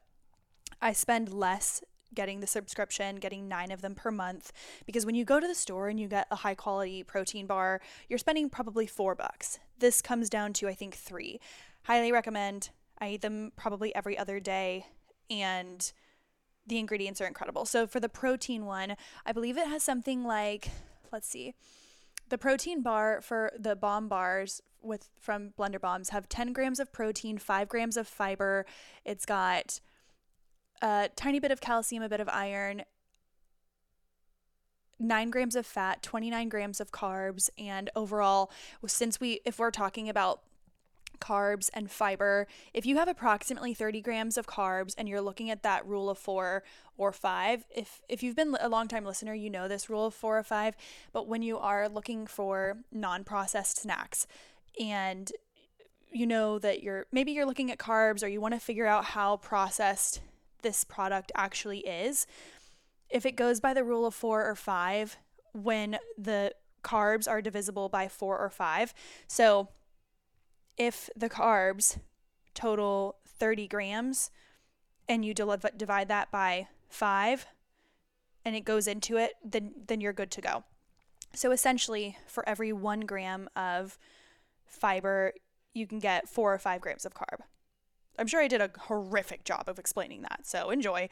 I 0.80 0.92
spend 0.92 1.32
less 1.32 1.82
getting 2.14 2.40
the 2.40 2.46
subscription, 2.46 3.16
getting 3.16 3.48
nine 3.48 3.70
of 3.70 3.82
them 3.82 3.94
per 3.94 4.10
month. 4.10 4.52
Because 4.86 5.04
when 5.04 5.14
you 5.14 5.24
go 5.24 5.40
to 5.40 5.46
the 5.46 5.54
store 5.54 5.88
and 5.88 5.98
you 5.98 6.08
get 6.08 6.26
a 6.30 6.36
high 6.36 6.54
quality 6.54 7.02
protein 7.02 7.46
bar, 7.46 7.80
you're 8.08 8.18
spending 8.18 8.48
probably 8.48 8.86
four 8.86 9.14
bucks. 9.14 9.58
This 9.78 10.00
comes 10.00 10.30
down 10.30 10.52
to, 10.54 10.68
I 10.68 10.74
think, 10.74 10.94
three. 10.94 11.40
Highly 11.82 12.12
recommend. 12.12 12.70
I 12.98 13.10
eat 13.10 13.22
them 13.22 13.52
probably 13.56 13.94
every 13.94 14.16
other 14.16 14.38
day, 14.38 14.86
and 15.28 15.92
the 16.66 16.78
ingredients 16.78 17.20
are 17.20 17.26
incredible. 17.26 17.64
So 17.66 17.86
for 17.86 18.00
the 18.00 18.08
protein 18.08 18.64
one, 18.64 18.96
I 19.26 19.32
believe 19.32 19.58
it 19.58 19.66
has 19.66 19.82
something 19.82 20.24
like, 20.24 20.70
let's 21.12 21.28
see, 21.28 21.54
the 22.28 22.38
protein 22.38 22.82
bar 22.82 23.20
for 23.20 23.52
the 23.58 23.76
bomb 23.76 24.08
bars 24.08 24.62
with 24.80 25.08
from 25.20 25.50
Blender 25.58 25.80
Bombs 25.80 26.10
have 26.10 26.28
10 26.28 26.52
grams 26.52 26.78
of 26.78 26.92
protein, 26.92 27.38
5 27.38 27.68
grams 27.68 27.96
of 27.96 28.06
fiber. 28.06 28.64
It's 29.04 29.26
got 29.26 29.80
a 30.84 31.08
tiny 31.16 31.40
bit 31.40 31.50
of 31.50 31.62
calcium, 31.62 32.02
a 32.02 32.08
bit 32.10 32.20
of 32.20 32.28
iron, 32.28 32.82
9 34.98 35.30
grams 35.30 35.56
of 35.56 35.64
fat, 35.64 36.02
29 36.02 36.48
grams 36.50 36.78
of 36.78 36.92
carbs, 36.92 37.48
and 37.58 37.88
overall, 37.96 38.50
since 38.86 39.18
we, 39.18 39.40
if 39.46 39.58
we're 39.58 39.70
talking 39.70 40.10
about 40.10 40.42
carbs 41.20 41.70
and 41.72 41.90
fiber, 41.90 42.46
if 42.74 42.84
you 42.84 42.98
have 42.98 43.08
approximately 43.08 43.72
30 43.72 44.02
grams 44.02 44.36
of 44.36 44.46
carbs 44.46 44.94
and 44.98 45.08
you're 45.08 45.22
looking 45.22 45.50
at 45.50 45.62
that 45.62 45.86
rule 45.86 46.10
of 46.10 46.18
four 46.18 46.62
or 46.98 47.12
five, 47.12 47.64
if, 47.74 48.02
if 48.10 48.22
you've 48.22 48.36
been 48.36 48.54
a 48.60 48.68
long 48.68 48.86
time 48.86 49.06
listener, 49.06 49.32
you 49.32 49.48
know 49.48 49.66
this 49.66 49.88
rule 49.88 50.04
of 50.04 50.14
four 50.14 50.38
or 50.38 50.42
five, 50.42 50.76
but 51.14 51.26
when 51.26 51.40
you 51.40 51.56
are 51.56 51.88
looking 51.88 52.26
for 52.26 52.76
non 52.92 53.24
processed 53.24 53.80
snacks 53.80 54.26
and 54.78 55.32
you 56.12 56.26
know 56.26 56.58
that 56.58 56.82
you're 56.82 57.06
maybe 57.10 57.32
you're 57.32 57.46
looking 57.46 57.70
at 57.70 57.78
carbs 57.78 58.22
or 58.22 58.28
you 58.28 58.40
want 58.40 58.52
to 58.52 58.60
figure 58.60 58.86
out 58.86 59.04
how 59.04 59.38
processed 59.38 60.20
this 60.64 60.82
product 60.82 61.30
actually 61.36 61.78
is. 61.78 62.26
If 63.08 63.24
it 63.24 63.36
goes 63.36 63.60
by 63.60 63.72
the 63.72 63.84
rule 63.84 64.04
of 64.04 64.14
four 64.14 64.44
or 64.44 64.56
five, 64.56 65.16
when 65.52 65.98
the 66.18 66.52
carbs 66.82 67.28
are 67.28 67.40
divisible 67.40 67.88
by 67.88 68.08
four 68.08 68.38
or 68.38 68.50
five. 68.50 68.92
So 69.26 69.68
if 70.76 71.08
the 71.16 71.30
carbs 71.30 71.98
total 72.52 73.16
30 73.26 73.66
grams 73.68 74.30
and 75.08 75.24
you 75.24 75.34
divide 75.34 76.08
that 76.08 76.30
by 76.30 76.68
five 76.88 77.46
and 78.44 78.54
it 78.54 78.64
goes 78.64 78.86
into 78.86 79.16
it, 79.16 79.32
then, 79.42 79.72
then 79.86 80.00
you're 80.00 80.12
good 80.12 80.30
to 80.32 80.40
go. 80.40 80.64
So 81.32 81.50
essentially, 81.50 82.16
for 82.26 82.48
every 82.48 82.72
one 82.72 83.00
gram 83.00 83.48
of 83.56 83.98
fiber, 84.66 85.32
you 85.72 85.86
can 85.86 85.98
get 85.98 86.28
four 86.28 86.54
or 86.54 86.58
five 86.58 86.80
grams 86.80 87.04
of 87.04 87.14
carb. 87.14 87.40
I'm 88.18 88.26
sure 88.26 88.40
I 88.40 88.48
did 88.48 88.60
a 88.60 88.70
horrific 88.78 89.44
job 89.44 89.64
of 89.68 89.78
explaining 89.78 90.22
that, 90.22 90.40
so 90.44 90.70
enjoy. 90.70 91.08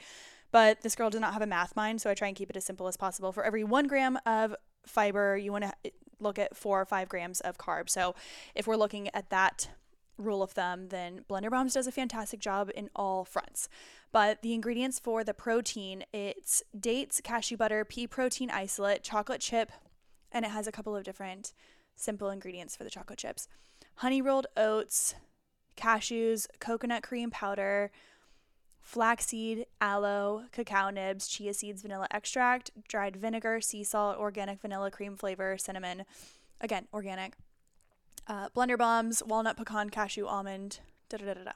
But 0.50 0.82
this 0.82 0.94
girl 0.94 1.10
does 1.10 1.20
not 1.20 1.32
have 1.32 1.42
a 1.42 1.46
math 1.46 1.74
mind, 1.74 2.00
so 2.00 2.10
I 2.10 2.14
try 2.14 2.28
and 2.28 2.36
keep 2.36 2.50
it 2.50 2.56
as 2.56 2.64
simple 2.64 2.86
as 2.86 2.96
possible. 2.96 3.32
For 3.32 3.42
every 3.42 3.64
one 3.64 3.86
gram 3.86 4.18
of 4.26 4.54
fiber, 4.86 5.36
you 5.36 5.50
want 5.50 5.64
to 5.64 5.72
eh, 5.84 5.90
look 6.20 6.38
at 6.38 6.56
four 6.56 6.80
or 6.80 6.84
five 6.84 7.08
grams 7.08 7.40
of 7.40 7.58
carbs. 7.58 7.90
So 7.90 8.14
if 8.54 8.66
we're 8.66 8.76
looking 8.76 9.08
at 9.14 9.30
that 9.30 9.70
rule 10.18 10.42
of 10.42 10.52
thumb, 10.52 10.88
then 10.88 11.24
Blender 11.28 11.50
Bombs 11.50 11.74
does 11.74 11.86
a 11.86 11.92
fantastic 11.92 12.38
job 12.38 12.70
in 12.74 12.90
all 12.94 13.24
fronts. 13.24 13.68
But 14.12 14.42
the 14.42 14.52
ingredients 14.52 14.98
for 14.98 15.24
the 15.24 15.34
protein, 15.34 16.04
it's 16.12 16.62
dates, 16.78 17.20
cashew 17.22 17.56
butter, 17.56 17.84
pea 17.84 18.06
protein 18.06 18.50
isolate, 18.50 19.02
chocolate 19.02 19.40
chip, 19.40 19.72
and 20.30 20.44
it 20.44 20.50
has 20.50 20.66
a 20.66 20.72
couple 20.72 20.94
of 20.94 21.04
different 21.04 21.54
simple 21.96 22.30
ingredients 22.30 22.76
for 22.76 22.84
the 22.84 22.90
chocolate 22.90 23.18
chips. 23.18 23.48
Honey 23.96 24.20
rolled 24.20 24.46
oats, 24.56 25.14
cashews, 25.76 26.46
coconut 26.60 27.02
cream 27.02 27.30
powder, 27.30 27.90
flaxseed, 28.80 29.66
aloe, 29.80 30.44
cacao 30.52 30.90
nibs, 30.90 31.28
chia 31.28 31.54
seeds, 31.54 31.82
vanilla 31.82 32.06
extract, 32.10 32.70
dried 32.88 33.16
vinegar, 33.16 33.60
sea 33.60 33.84
salt, 33.84 34.18
organic 34.18 34.60
vanilla 34.60 34.90
cream 34.90 35.16
flavor, 35.16 35.56
cinnamon. 35.56 36.04
Again, 36.60 36.86
organic. 36.92 37.34
Uh, 38.26 38.48
blender 38.54 38.78
bombs, 38.78 39.22
walnut, 39.24 39.56
pecan, 39.56 39.90
cashew, 39.90 40.26
almond. 40.26 40.80
Da 41.08 41.16
da 41.16 41.26
da 41.26 41.34
da. 41.34 41.44
da. 41.44 41.52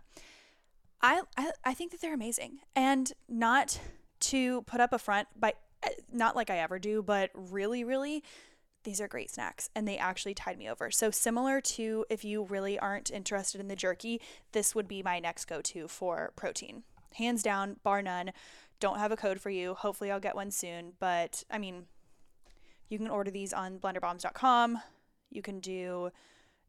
I, 1.00 1.22
I 1.37 1.50
I 1.64 1.74
think 1.74 1.92
that 1.92 2.00
they're 2.00 2.14
amazing, 2.14 2.61
and 2.74 3.12
not 3.29 3.79
to 4.20 4.62
put 4.62 4.81
up 4.81 4.92
a 4.92 4.98
front, 4.98 5.29
by 5.38 5.52
eh, 5.83 5.90
not 6.12 6.35
like 6.35 6.50
I 6.50 6.59
ever 6.59 6.79
do, 6.79 7.02
but 7.02 7.31
really, 7.35 7.85
really, 7.85 8.24
these 8.87 9.01
are 9.01 9.09
great 9.09 9.31
snacks 9.31 9.68
and 9.75 9.87
they 9.87 9.99
actually 9.99 10.33
tied 10.33 10.57
me 10.57 10.70
over. 10.70 10.90
So, 10.90 11.11
similar 11.11 11.61
to 11.61 12.07
if 12.09 12.25
you 12.25 12.44
really 12.44 12.79
aren't 12.79 13.11
interested 13.11 13.61
in 13.61 13.68
the 13.68 13.77
jerky, 13.77 14.22
this 14.53 14.75
would 14.75 14.88
be 14.88 15.03
my 15.03 15.18
next 15.18 15.44
go 15.44 15.61
to 15.61 15.88
for 15.88 16.33
protein. 16.37 16.85
Hands 17.16 17.42
down, 17.42 17.77
bar 17.83 18.01
none. 18.01 18.31
Don't 18.79 18.99
have 18.99 19.12
a 19.12 19.16
code 19.16 19.40
for 19.40 19.51
you. 19.51 19.75
Hopefully, 19.75 20.11
I'll 20.11 20.20
get 20.20 20.37
one 20.37 20.51
soon. 20.51 20.92
But 21.01 21.42
I 21.51 21.59
mean, 21.59 21.87
you 22.88 22.96
can 22.96 23.09
order 23.09 23.31
these 23.31 23.53
on 23.53 23.79
blenderbombs.com. 23.79 24.79
You 25.31 25.42
can 25.42 25.59
do 25.59 26.11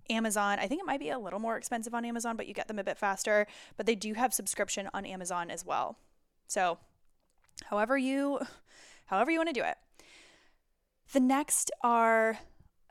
Amazon. 0.09 0.57
I 0.59 0.67
think 0.67 0.81
it 0.81 0.87
might 0.87 0.99
be 0.99 1.11
a 1.11 1.19
little 1.19 1.39
more 1.39 1.55
expensive 1.55 1.93
on 1.93 2.03
Amazon, 2.03 2.35
but 2.35 2.47
you 2.47 2.53
get 2.55 2.67
them 2.67 2.79
a 2.79 2.83
bit 2.83 2.97
faster. 2.97 3.45
But 3.77 3.85
they 3.85 3.95
do 3.95 4.15
have 4.15 4.33
subscription 4.33 4.89
on 4.93 5.05
Amazon 5.05 5.51
as 5.51 5.63
well. 5.63 5.99
So, 6.47 6.79
however 7.65 7.95
you 7.95 8.39
however 9.05 9.29
you 9.29 9.37
want 9.37 9.49
to 9.49 9.53
do 9.53 9.63
it. 9.63 9.77
The 11.13 11.19
next 11.19 11.71
are 11.81 12.39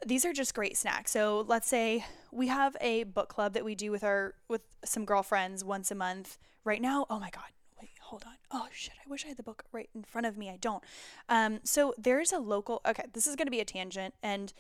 these 0.05 0.25
are 0.25 0.33
just 0.33 0.55
great 0.55 0.77
snacks. 0.77 1.11
So 1.11 1.45
let's 1.47 1.69
say 1.69 2.05
we 2.31 2.49
have 2.49 2.77
a 2.81 3.05
book 3.05 3.29
club 3.29 3.55
that 3.55 3.65
we 3.65 3.75
do 3.75 3.91
with 3.91 4.05
our 4.05 4.35
with 4.49 4.63
some 4.85 5.05
girlfriends 5.05 5.65
once 5.65 5.91
a 5.91 5.95
month. 5.95 6.39
Right 6.65 6.83
now, 6.83 7.07
oh 7.09 7.21
my 7.21 7.31
god, 7.31 7.45
wait, 7.81 7.91
hold 8.01 8.25
on. 8.27 8.35
Oh 8.51 8.69
shit, 8.73 8.95
I 9.05 9.09
wish 9.09 9.25
I 9.25 9.29
had 9.29 9.37
the 9.37 9.43
book 9.43 9.65
right 9.73 9.89
in 9.95 10.03
front 10.03 10.27
of 10.27 10.37
me. 10.37 10.51
I 10.51 10.57
don't. 10.57 10.83
Um, 11.29 11.61
so 11.63 11.95
there's 11.97 12.33
a 12.33 12.39
local. 12.39 12.81
Okay, 12.87 13.05
this 13.13 13.27
is 13.27 13.37
going 13.37 13.47
to 13.47 13.53
be 13.53 13.61
a 13.61 13.65
tangent, 13.65 14.15
and 14.23 14.53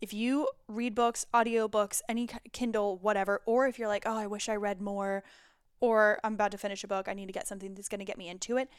if 0.00 0.14
you 0.14 0.48
read 0.68 0.94
books, 0.94 1.26
audiobooks, 1.34 2.00
any 2.08 2.28
Kindle, 2.52 2.96
whatever, 2.98 3.42
or 3.44 3.66
if 3.66 3.78
you're 3.78 3.88
like, 3.88 4.04
oh, 4.06 4.16
I 4.16 4.26
wish 4.26 4.48
I 4.48 4.56
read 4.56 4.80
more, 4.80 5.22
or 5.80 6.18
I'm 6.24 6.34
about 6.34 6.52
to 6.52 6.58
finish 6.58 6.82
a 6.84 6.88
book, 6.88 7.06
I 7.08 7.12
need 7.12 7.26
to 7.26 7.32
get 7.32 7.46
something 7.46 7.74
that's 7.74 7.88
going 7.88 7.98
to 7.98 8.04
get 8.06 8.16
me 8.16 8.28
into 8.28 8.56
it. 8.56 8.70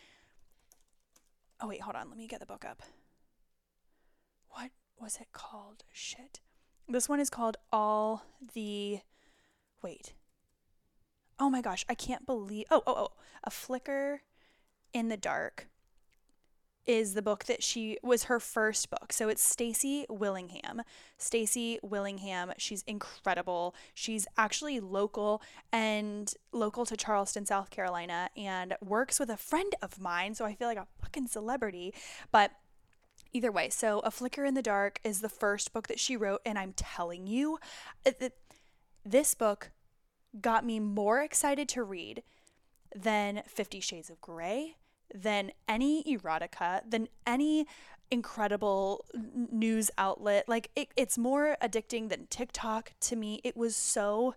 Oh 1.60 1.68
wait, 1.68 1.82
hold 1.82 1.96
on. 1.96 2.10
Let 2.10 2.18
me 2.18 2.28
get 2.28 2.40
the 2.40 2.46
book 2.48 2.66
up 2.66 2.82
was 5.02 5.18
it 5.20 5.28
called? 5.34 5.84
Shit. 5.92 6.40
This 6.88 7.10
one 7.10 7.20
is 7.20 7.30
called 7.30 7.58
All 7.72 8.26
the. 8.54 9.00
Wait. 9.82 10.14
Oh 11.40 11.50
my 11.50 11.62
gosh, 11.62 11.86
I 11.90 11.96
can't 11.96 12.26
believe. 12.26 12.66
Oh, 12.70 12.84
oh, 12.86 12.94
oh. 12.96 13.08
A 13.44 13.50
Flicker 13.50 14.22
in 14.94 15.10
the 15.10 15.18
Dark 15.18 15.68
is 16.86 17.14
the 17.14 17.22
book 17.22 17.46
that 17.46 17.64
she 17.64 17.98
was 18.04 18.24
her 18.24 18.40
first 18.40 18.90
book. 18.90 19.14
So 19.14 19.30
it's 19.30 19.44
Stacy 19.44 20.06
Willingham. 20.10 20.82
Stacy 21.18 21.80
Willingham, 21.84 22.52
she's 22.58 22.84
incredible. 22.84 23.76
She's 23.94 24.28
actually 24.38 24.80
local 24.80 25.42
and 25.72 26.34
local 26.52 26.86
to 26.86 26.98
Charleston, 26.98 27.46
South 27.46 27.70
Carolina 27.70 28.30
and 28.36 28.76
works 28.84 29.20
with 29.20 29.30
a 29.30 29.38
friend 29.38 29.74
of 29.82 30.00
mine, 30.00 30.34
so 30.36 30.46
I 30.46 30.56
feel 30.56 30.68
like 30.68 30.78
a 30.78 30.88
fucking 31.02 31.28
celebrity, 31.28 31.94
but 32.32 32.52
either 33.34 33.52
way, 33.52 33.70
so 33.70 34.00
A 34.00 34.12
Flicker 34.12 34.46
in 34.46 34.54
the 34.54 34.62
Dark 34.62 35.00
is 35.04 35.22
the 35.22 35.30
first 35.30 35.74
book 35.74 35.88
that 35.88 36.00
she 36.00 36.18
wrote, 36.18 36.42
and 36.46 36.58
I'm 36.58 36.74
telling 36.74 37.28
you, 37.28 37.60
this 39.06 39.34
book 39.36 39.72
got 40.40 40.66
me 40.66 40.80
more 40.80 41.22
excited 41.22 41.68
to 41.70 41.84
read 41.84 42.24
than 42.96 43.44
Fifty 43.48 43.80
Shades 43.80 44.10
of 44.10 44.22
Grey, 44.22 44.76
than 45.14 45.52
any 45.68 46.04
erotica, 46.04 46.82
than 46.90 47.08
any 47.26 47.66
incredible 48.10 49.06
news 49.14 49.90
outlet. 49.98 50.48
Like, 50.48 50.70
it, 50.76 50.90
it's 50.98 51.18
more 51.18 51.58
addicting 51.62 52.10
than 52.10 52.28
TikTok 52.28 52.92
to 53.02 53.16
me. 53.16 53.40
It 53.44 53.56
was 53.56 53.76
so 53.76 54.36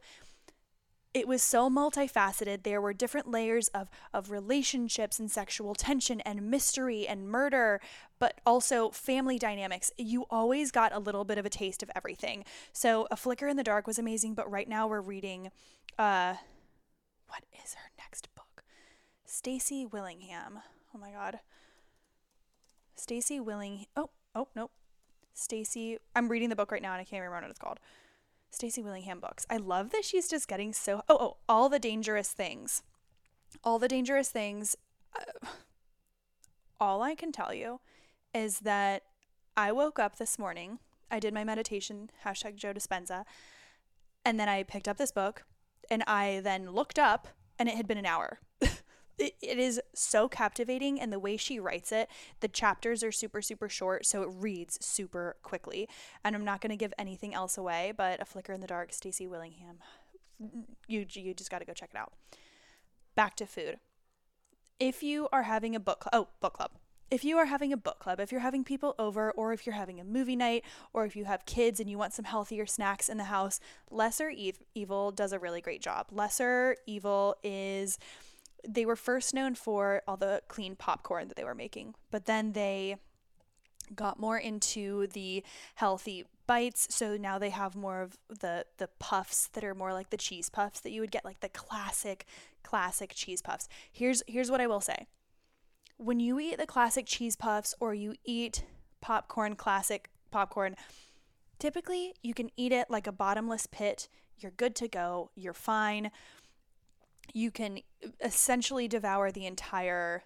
it 1.14 1.28
was 1.28 1.42
so 1.42 1.70
multifaceted. 1.70 2.64
There 2.64 2.80
were 2.80 2.92
different 2.92 3.30
layers 3.30 3.68
of, 3.68 3.88
of 4.12 4.32
relationships 4.32 5.20
and 5.20 5.30
sexual 5.30 5.76
tension 5.76 6.20
and 6.22 6.50
mystery 6.50 7.06
and 7.06 7.28
murder, 7.28 7.80
but 8.18 8.40
also 8.44 8.90
family 8.90 9.38
dynamics. 9.38 9.92
You 9.96 10.26
always 10.28 10.72
got 10.72 10.92
a 10.92 10.98
little 10.98 11.24
bit 11.24 11.38
of 11.38 11.46
a 11.46 11.50
taste 11.50 11.84
of 11.84 11.90
everything. 11.94 12.44
So, 12.72 13.06
A 13.12 13.16
Flicker 13.16 13.46
in 13.46 13.56
the 13.56 13.62
Dark 13.62 13.86
was 13.86 13.98
amazing, 13.98 14.34
but 14.34 14.50
right 14.50 14.68
now 14.68 14.88
we're 14.88 15.00
reading, 15.00 15.52
uh, 15.96 16.34
what 17.28 17.44
is 17.64 17.74
her 17.74 17.90
next 17.96 18.28
book? 18.34 18.64
Stacy 19.24 19.86
Willingham. 19.86 20.58
Oh 20.92 20.98
my 20.98 21.12
God. 21.12 21.38
Stacy 22.96 23.38
Willing. 23.38 23.86
Oh, 23.96 24.10
oh, 24.34 24.48
nope. 24.56 24.72
Stacy. 25.32 25.98
I'm 26.16 26.28
reading 26.28 26.48
the 26.48 26.56
book 26.56 26.72
right 26.72 26.82
now 26.82 26.92
and 26.92 27.00
I 27.00 27.04
can't 27.04 27.22
remember 27.22 27.46
what 27.46 27.50
it's 27.50 27.58
called. 27.58 27.78
Stacy 28.54 28.82
Willingham 28.82 29.20
books. 29.20 29.46
I 29.50 29.56
love 29.56 29.90
that 29.90 30.04
she's 30.04 30.28
just 30.28 30.48
getting 30.48 30.72
so. 30.72 31.02
Oh, 31.08 31.16
oh, 31.20 31.36
all 31.48 31.68
the 31.68 31.78
dangerous 31.78 32.32
things. 32.32 32.82
All 33.62 33.78
the 33.78 33.88
dangerous 33.88 34.28
things. 34.28 34.76
Uh, 35.14 35.46
all 36.80 37.02
I 37.02 37.14
can 37.14 37.32
tell 37.32 37.54
you 37.54 37.80
is 38.34 38.60
that 38.60 39.02
I 39.56 39.72
woke 39.72 39.98
up 39.98 40.16
this 40.16 40.38
morning. 40.38 40.78
I 41.10 41.20
did 41.20 41.32
my 41.32 41.44
meditation, 41.44 42.10
hashtag 42.24 42.56
Joe 42.56 42.72
Dispenza, 42.72 43.24
and 44.24 44.40
then 44.40 44.48
I 44.48 44.62
picked 44.62 44.88
up 44.88 44.96
this 44.96 45.12
book 45.12 45.44
and 45.90 46.02
I 46.06 46.40
then 46.42 46.70
looked 46.70 46.98
up 46.98 47.28
and 47.58 47.68
it 47.68 47.76
had 47.76 47.86
been 47.86 47.98
an 47.98 48.06
hour. 48.06 48.40
It, 49.18 49.34
it 49.40 49.58
is 49.58 49.80
so 49.94 50.28
captivating 50.28 51.00
and 51.00 51.12
the 51.12 51.18
way 51.18 51.36
she 51.36 51.60
writes 51.60 51.92
it 51.92 52.08
the 52.40 52.48
chapters 52.48 53.02
are 53.04 53.12
super 53.12 53.40
super 53.40 53.68
short 53.68 54.04
so 54.06 54.22
it 54.22 54.28
reads 54.32 54.84
super 54.84 55.36
quickly. 55.42 55.88
And 56.24 56.34
i'm 56.34 56.44
not 56.44 56.60
going 56.60 56.70
to 56.70 56.76
give 56.76 56.92
anything 56.98 57.34
else 57.34 57.56
away 57.56 57.92
but 57.96 58.20
a 58.20 58.24
flicker 58.24 58.52
in 58.52 58.60
the 58.60 58.66
dark 58.66 58.92
stacy 58.92 59.26
willingham 59.26 59.78
you 60.86 61.06
you 61.12 61.34
just 61.34 61.50
got 61.50 61.60
to 61.60 61.64
go 61.64 61.72
check 61.72 61.90
it 61.92 61.98
out. 61.98 62.12
Back 63.14 63.36
to 63.36 63.46
food. 63.46 63.78
If 64.80 65.02
you 65.02 65.28
are 65.32 65.44
having 65.44 65.74
a 65.74 65.80
book 65.80 66.04
cl- 66.04 66.24
oh 66.24 66.28
book 66.40 66.54
club. 66.54 66.72
If 67.10 67.22
you 67.22 67.36
are 67.36 67.44
having 67.44 67.72
a 67.72 67.76
book 67.76 68.00
club, 68.00 68.18
if 68.18 68.32
you're 68.32 68.40
having 68.40 68.64
people 68.64 68.94
over, 68.98 69.30
or 69.32 69.52
if 69.52 69.66
you're 69.66 69.74
having 69.74 70.00
a 70.00 70.04
movie 70.04 70.34
night, 70.34 70.64
or 70.92 71.04
if 71.04 71.14
you 71.14 71.26
have 71.26 71.44
kids 71.44 71.78
and 71.78 71.88
you 71.88 71.98
want 71.98 72.14
some 72.14 72.24
healthier 72.24 72.66
snacks 72.66 73.08
in 73.08 73.18
the 73.18 73.24
house, 73.24 73.60
Lesser 73.90 74.32
Evil 74.74 75.12
does 75.12 75.32
a 75.32 75.38
really 75.38 75.60
great 75.60 75.82
job. 75.82 76.06
Lesser 76.10 76.76
Evil 76.86 77.36
is 77.44 77.98
they 78.66 78.86
were 78.86 78.96
first 78.96 79.34
known 79.34 79.54
for 79.54 80.02
all 80.06 80.16
the 80.16 80.42
clean 80.48 80.76
popcorn 80.76 81.28
that 81.28 81.36
they 81.36 81.44
were 81.44 81.54
making, 81.54 81.94
but 82.10 82.26
then 82.26 82.52
they 82.52 82.96
got 83.94 84.18
more 84.18 84.38
into 84.38 85.06
the 85.08 85.42
healthy 85.74 86.24
bites. 86.46 86.94
So 86.94 87.16
now 87.16 87.38
they 87.38 87.50
have 87.50 87.76
more 87.76 88.02
of 88.02 88.18
the 88.28 88.66
the 88.78 88.88
puffs 88.98 89.48
that 89.48 89.64
are 89.64 89.74
more 89.74 89.92
like 89.92 90.10
the 90.10 90.16
cheese 90.16 90.48
puffs 90.48 90.80
that 90.80 90.90
you 90.90 91.00
would 91.00 91.10
get 91.10 91.24
like 91.24 91.40
the 91.40 91.48
classic 91.48 92.26
classic 92.62 93.12
cheese 93.14 93.42
puffs. 93.42 93.68
Here's 93.90 94.22
here's 94.26 94.50
what 94.50 94.60
i 94.60 94.66
will 94.66 94.80
say. 94.80 95.06
When 95.96 96.20
you 96.20 96.40
eat 96.40 96.58
the 96.58 96.66
classic 96.66 97.06
cheese 97.06 97.36
puffs 97.36 97.74
or 97.80 97.94
you 97.94 98.14
eat 98.24 98.64
popcorn 99.00 99.54
classic 99.54 100.10
popcorn 100.30 100.74
typically 101.58 102.14
you 102.22 102.34
can 102.34 102.50
eat 102.56 102.72
it 102.72 102.90
like 102.90 103.06
a 103.06 103.12
bottomless 103.12 103.66
pit. 103.66 104.08
You're 104.38 104.52
good 104.52 104.74
to 104.76 104.88
go. 104.88 105.30
You're 105.34 105.52
fine 105.54 106.10
you 107.32 107.50
can 107.50 107.80
essentially 108.22 108.88
devour 108.88 109.30
the 109.30 109.46
entire 109.46 110.24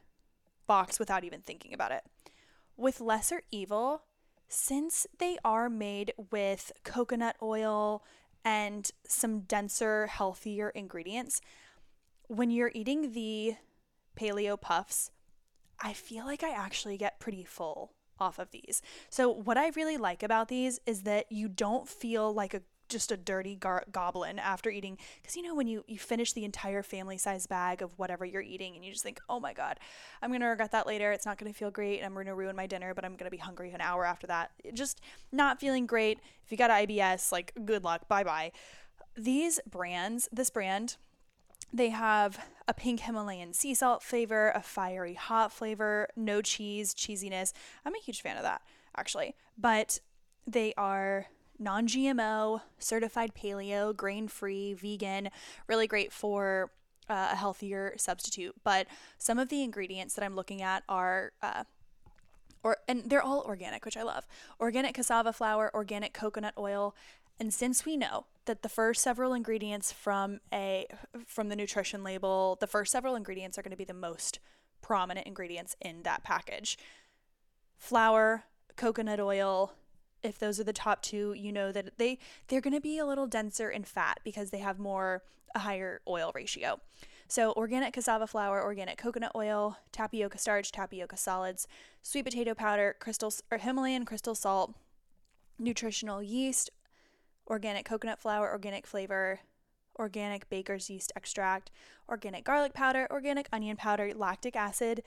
box 0.67 0.99
without 0.99 1.25
even 1.25 1.41
thinking 1.41 1.73
about 1.73 1.93
it. 1.93 2.03
With 2.77 3.01
Lesser 3.01 3.43
Evil, 3.51 4.03
since 4.49 5.07
they 5.19 5.39
are 5.45 5.69
made 5.69 6.13
with 6.31 6.73
coconut 6.85 7.37
oil 7.43 8.05
and 8.45 8.91
some 9.07 9.41
denser, 9.41 10.07
healthier 10.07 10.71
ingredients, 10.71 11.41
when 12.29 12.51
you're 12.51 12.71
eating 12.75 13.13
the 13.13 13.57
paleo 14.19 14.61
puffs, 14.61 15.11
I 15.81 15.93
feel 15.93 16.25
like 16.25 16.43
I 16.43 16.51
actually 16.51 16.97
get 16.97 17.21
pretty 17.21 17.45
full 17.45 17.93
off 18.19 18.39
of 18.39 18.51
these. 18.51 18.83
So, 19.11 19.29
what 19.29 19.57
I 19.57 19.69
really 19.71 19.97
like 19.97 20.23
about 20.23 20.49
these 20.49 20.81
is 20.87 21.03
that 21.03 21.31
you 21.31 21.49
don't 21.49 21.89
feel 21.89 22.33
like 22.33 22.55
a 22.55 22.63
just 22.89 23.13
a 23.13 23.17
dirty 23.17 23.55
gar- 23.55 23.85
goblin 23.93 24.39
after 24.39 24.71
eating 24.71 24.99
because 25.21 25.37
you 25.37 25.43
know 25.43 25.55
when 25.55 25.67
you 25.67 25.85
you 25.87 25.99
finish 25.99 26.33
the 26.33 26.45
entire 26.45 26.83
family 26.83 27.19
size 27.19 27.47
bag 27.47 27.83
of 27.83 27.99
whatever 27.99 28.25
you're 28.25 28.43
eating 28.43 28.75
and 28.75 28.85
you 28.85 28.93
just 28.93 29.03
think 29.03 29.21
oh 29.29 29.39
my 29.41 29.53
god 29.53 29.79
i'm 30.23 30.33
gonna 30.33 30.49
regret 30.49 30.73
that 30.73 30.87
later. 30.87 31.13
It's 31.13 31.27
not 31.27 31.39
gonna 31.39 31.53
feel 31.53 31.71
great 31.71 31.99
and 31.99 32.07
i'm 32.07 32.15
gonna 32.15 32.35
ruin 32.35 32.57
my 32.57 32.67
dinner 32.67 32.95
but 32.95 33.05
i'm 33.05 33.17
gonna 33.17 33.31
be 33.31 33.37
hungry 33.37 33.71
an 33.73 33.81
hour 33.81 34.05
after 34.05 34.27
that. 34.27 34.51
Just 34.73 35.01
not 35.33 35.61
feeling 35.61 35.87
great. 35.87 36.19
If 36.45 36.51
you 36.51 36.57
got 36.57 36.71
ibs 36.71 37.33
like 37.33 37.53
good 37.65 37.85
luck. 37.85 38.09
Bye 38.09 38.25
bye 38.25 38.53
these 39.17 39.59
brands 39.69 40.29
this 40.31 40.49
brand 40.49 40.97
they 41.73 41.91
have 41.91 42.39
a 42.67 42.73
pink 42.73 43.01
Himalayan 43.01 43.53
sea 43.53 43.75
salt 43.75 44.03
flavor, 44.03 44.53
a 44.55 44.63
fiery 44.63 45.15
hot 45.15 45.53
flavor, 45.53 46.09
no 46.17 46.41
cheese, 46.41 46.95
cheesiness. 46.95 47.53
I'm 47.85 47.95
a 47.95 47.99
huge 47.99 48.23
fan 48.23 48.37
of 48.37 48.43
that, 48.43 48.63
actually. 48.97 49.35
But 49.59 50.01
they 50.47 50.73
are 50.79 51.27
non 51.59 51.87
GMO, 51.87 52.63
certified 52.79 53.35
paleo, 53.35 53.97
grain 53.97 54.29
free, 54.29 54.75
vegan, 54.75 55.31
really 55.67 55.87
great 55.87 56.13
for 56.13 56.71
uh, 57.09 57.31
a 57.33 57.37
healthier 57.37 57.95
substitute. 57.97 58.55
But 58.65 58.87
some 59.19 59.39
of 59.39 59.49
the 59.49 59.63
ingredients 59.63 60.15
that 60.15 60.25
I'm 60.25 60.37
looking 60.37 60.63
at 60.63 60.83
are. 60.89 61.33
Uh, 61.43 61.65
or, 62.65 62.79
and 62.89 63.09
they're 63.09 63.23
all 63.23 63.43
organic, 63.43 63.85
which 63.85 63.97
I 63.97 64.03
love. 64.03 64.27
Organic 64.59 64.93
cassava 64.93 65.33
flour, 65.33 65.71
organic 65.73 66.13
coconut 66.13 66.55
oil, 66.59 66.93
and 67.41 67.55
since 67.55 67.87
we 67.87 67.97
know 67.97 68.27
that 68.47 68.63
the 68.63 68.69
first 68.69 69.03
several 69.03 69.33
ingredients 69.33 69.93
from 69.93 70.41
a 70.53 70.87
from 71.27 71.49
the 71.49 71.57
nutrition 71.57 72.03
label, 72.03 72.57
the 72.61 72.67
first 72.67 72.91
several 72.91 73.15
ingredients 73.15 73.59
are 73.59 73.63
going 73.63 73.71
to 73.71 73.77
be 73.77 73.85
the 73.85 73.95
most 73.95 74.41
prominent 74.83 75.27
ingredients 75.27 75.77
in 75.81 76.03
that 76.03 76.25
package. 76.25 76.79
Flour, 77.77 78.45
coconut 78.77 79.21
oil, 79.21 79.73
if 80.23 80.39
those 80.39 80.59
are 80.59 80.65
the 80.65 80.73
top 80.73 81.03
two, 81.03 81.33
you 81.37 81.53
know 81.53 81.73
that 81.73 81.99
they 81.99 82.19
they're 82.49 82.61
going 82.61 82.75
to 82.75 82.81
be 82.81 82.99
a 82.99 83.07
little 83.07 83.27
denser 83.27 83.71
in 83.71 83.85
fat 83.85 84.21
because 84.25 84.51
they 84.51 84.59
have 84.59 84.79
more 84.79 85.23
a 85.55 85.61
higher 85.61 86.01
oil 86.07 86.33
ratio. 86.35 86.81
So 87.29 87.53
organic 87.53 87.93
cassava 87.93 88.27
flour, 88.27 88.63
organic 88.63 88.97
coconut 88.97 89.33
oil, 89.35 89.77
tapioca 89.93 90.39
starch, 90.39 90.73
tapioca 90.73 91.17
solids, 91.17 91.69
sweet 92.03 92.25
potato 92.25 92.55
powder, 92.55 92.97
crystal 92.99 93.33
or 93.51 93.59
Himalayan 93.59 94.05
crystal 94.05 94.35
salt, 94.35 94.75
nutritional 95.59 96.23
yeast, 96.23 96.71
organic 97.47 97.85
coconut 97.85 98.19
flour, 98.19 98.51
organic 98.51 98.87
flavor, 98.87 99.41
organic 99.99 100.49
baker's 100.49 100.89
yeast 100.89 101.13
extract, 101.17 101.71
organic 102.09 102.45
garlic 102.45 102.73
powder, 102.73 103.07
organic 103.11 103.49
onion 103.53 103.77
powder, 103.77 104.13
lactic 104.15 104.57
acid, 104.57 105.03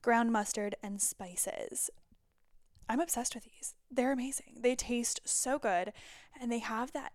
ground 0.00 0.32
mustard, 0.32 0.74
and 0.82 1.02
spices. 1.02 1.90
I'm 2.88 3.00
obsessed 3.00 3.34
with 3.34 3.44
these. 3.44 3.74
They're 3.90 4.12
amazing. 4.12 4.58
They 4.60 4.74
taste 4.74 5.20
so 5.24 5.58
good 5.58 5.92
and 6.40 6.50
they 6.50 6.60
have 6.60 6.92
that 6.92 7.12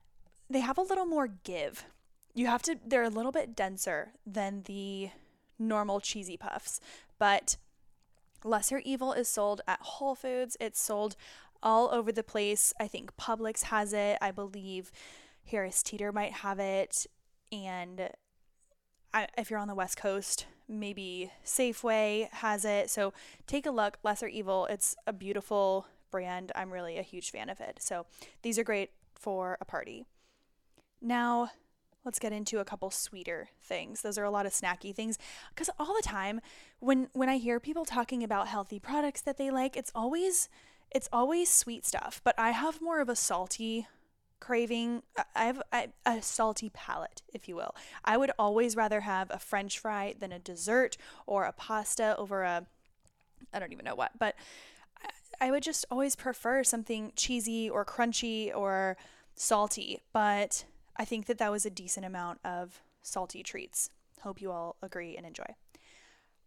they 0.49 0.59
have 0.59 0.77
a 0.77 0.81
little 0.81 1.05
more 1.05 1.27
give. 1.27 1.85
You 2.33 2.47
have 2.47 2.61
to 2.63 2.77
they're 2.85 3.03
a 3.03 3.09
little 3.09 3.31
bit 3.31 3.55
denser 3.55 4.13
than 4.25 4.63
the 4.65 5.09
normal 5.57 5.99
cheesy 5.99 6.37
puffs, 6.37 6.79
but 7.17 7.57
Lesser 8.43 8.79
Evil 8.79 9.13
is 9.13 9.27
sold 9.27 9.61
at 9.67 9.79
Whole 9.81 10.15
Foods. 10.15 10.57
It's 10.59 10.81
sold 10.81 11.15
all 11.61 11.89
over 11.91 12.11
the 12.11 12.23
place. 12.23 12.73
I 12.79 12.87
think 12.87 13.15
Publix 13.15 13.63
has 13.63 13.93
it. 13.93 14.17
I 14.21 14.31
believe 14.31 14.91
Harris 15.45 15.81
Teeter 15.81 16.11
might 16.11 16.33
have 16.33 16.59
it. 16.59 17.07
And 17.51 18.09
I, 19.13 19.27
if 19.37 19.49
you're 19.49 19.59
on 19.59 19.67
the 19.67 19.75
West 19.75 19.97
Coast, 19.97 20.45
maybe 20.79 21.31
Safeway 21.45 22.29
has 22.31 22.65
it. 22.65 22.89
So 22.89 23.13
take 23.47 23.65
a 23.65 23.71
look. 23.71 23.97
Lesser 24.03 24.27
Evil. 24.27 24.65
It's 24.67 24.95
a 25.07 25.13
beautiful 25.13 25.87
brand. 26.11 26.51
I'm 26.55 26.71
really 26.71 26.97
a 26.97 27.03
huge 27.03 27.31
fan 27.31 27.49
of 27.49 27.59
it. 27.59 27.81
So 27.81 28.05
these 28.41 28.59
are 28.59 28.63
great 28.63 28.91
for 29.15 29.57
a 29.59 29.65
party. 29.65 30.05
Now, 31.01 31.51
let's 32.05 32.19
get 32.19 32.33
into 32.33 32.59
a 32.59 32.65
couple 32.65 32.91
sweeter 32.91 33.49
things. 33.61 34.01
Those 34.01 34.17
are 34.17 34.23
a 34.23 34.31
lot 34.31 34.45
of 34.45 34.53
snacky 34.53 34.93
things 34.93 35.17
cuz 35.55 35.69
all 35.79 35.95
the 35.95 36.01
time 36.01 36.41
when 36.79 37.09
when 37.13 37.29
I 37.29 37.37
hear 37.37 37.59
people 37.59 37.85
talking 37.85 38.23
about 38.23 38.47
healthy 38.47 38.79
products 38.79 39.21
that 39.21 39.37
they 39.37 39.49
like, 39.49 39.75
it's 39.75 39.91
always 39.95 40.49
it's 40.91 41.09
always 41.11 41.51
sweet 41.51 41.85
stuff, 41.85 42.21
but 42.23 42.37
I 42.37 42.51
have 42.51 42.81
more 42.81 42.99
of 42.99 43.09
a 43.09 43.15
salty 43.15 43.87
craving. 44.43 45.03
I 45.35 45.45
have 45.45 45.61
a, 45.71 45.87
a 46.05 46.21
salty 46.21 46.69
palate, 46.73 47.21
if 47.33 47.47
you 47.47 47.55
will. 47.55 47.73
I 48.03 48.17
would 48.17 48.31
always 48.37 48.75
rather 48.75 49.01
have 49.01 49.31
a 49.31 49.39
french 49.39 49.79
fry 49.79 50.15
than 50.19 50.33
a 50.33 50.39
dessert 50.39 50.97
or 51.25 51.45
a 51.45 51.53
pasta 51.53 52.15
over 52.17 52.43
a 52.43 52.65
I 53.53 53.59
don't 53.59 53.71
even 53.71 53.85
know 53.85 53.95
what, 53.95 54.11
but 54.19 54.35
I 55.39 55.49
would 55.51 55.63
just 55.63 55.85
always 55.89 56.15
prefer 56.15 56.63
something 56.63 57.13
cheesy 57.15 57.69
or 57.69 57.85
crunchy 57.85 58.53
or 58.53 58.97
salty, 59.33 60.01
but 60.11 60.65
I 60.97 61.05
think 61.05 61.27
that 61.27 61.37
that 61.37 61.51
was 61.51 61.65
a 61.65 61.69
decent 61.69 62.05
amount 62.05 62.39
of 62.43 62.81
salty 63.01 63.43
treats. 63.43 63.89
Hope 64.21 64.41
you 64.41 64.51
all 64.51 64.75
agree 64.81 65.15
and 65.15 65.25
enjoy. 65.25 65.55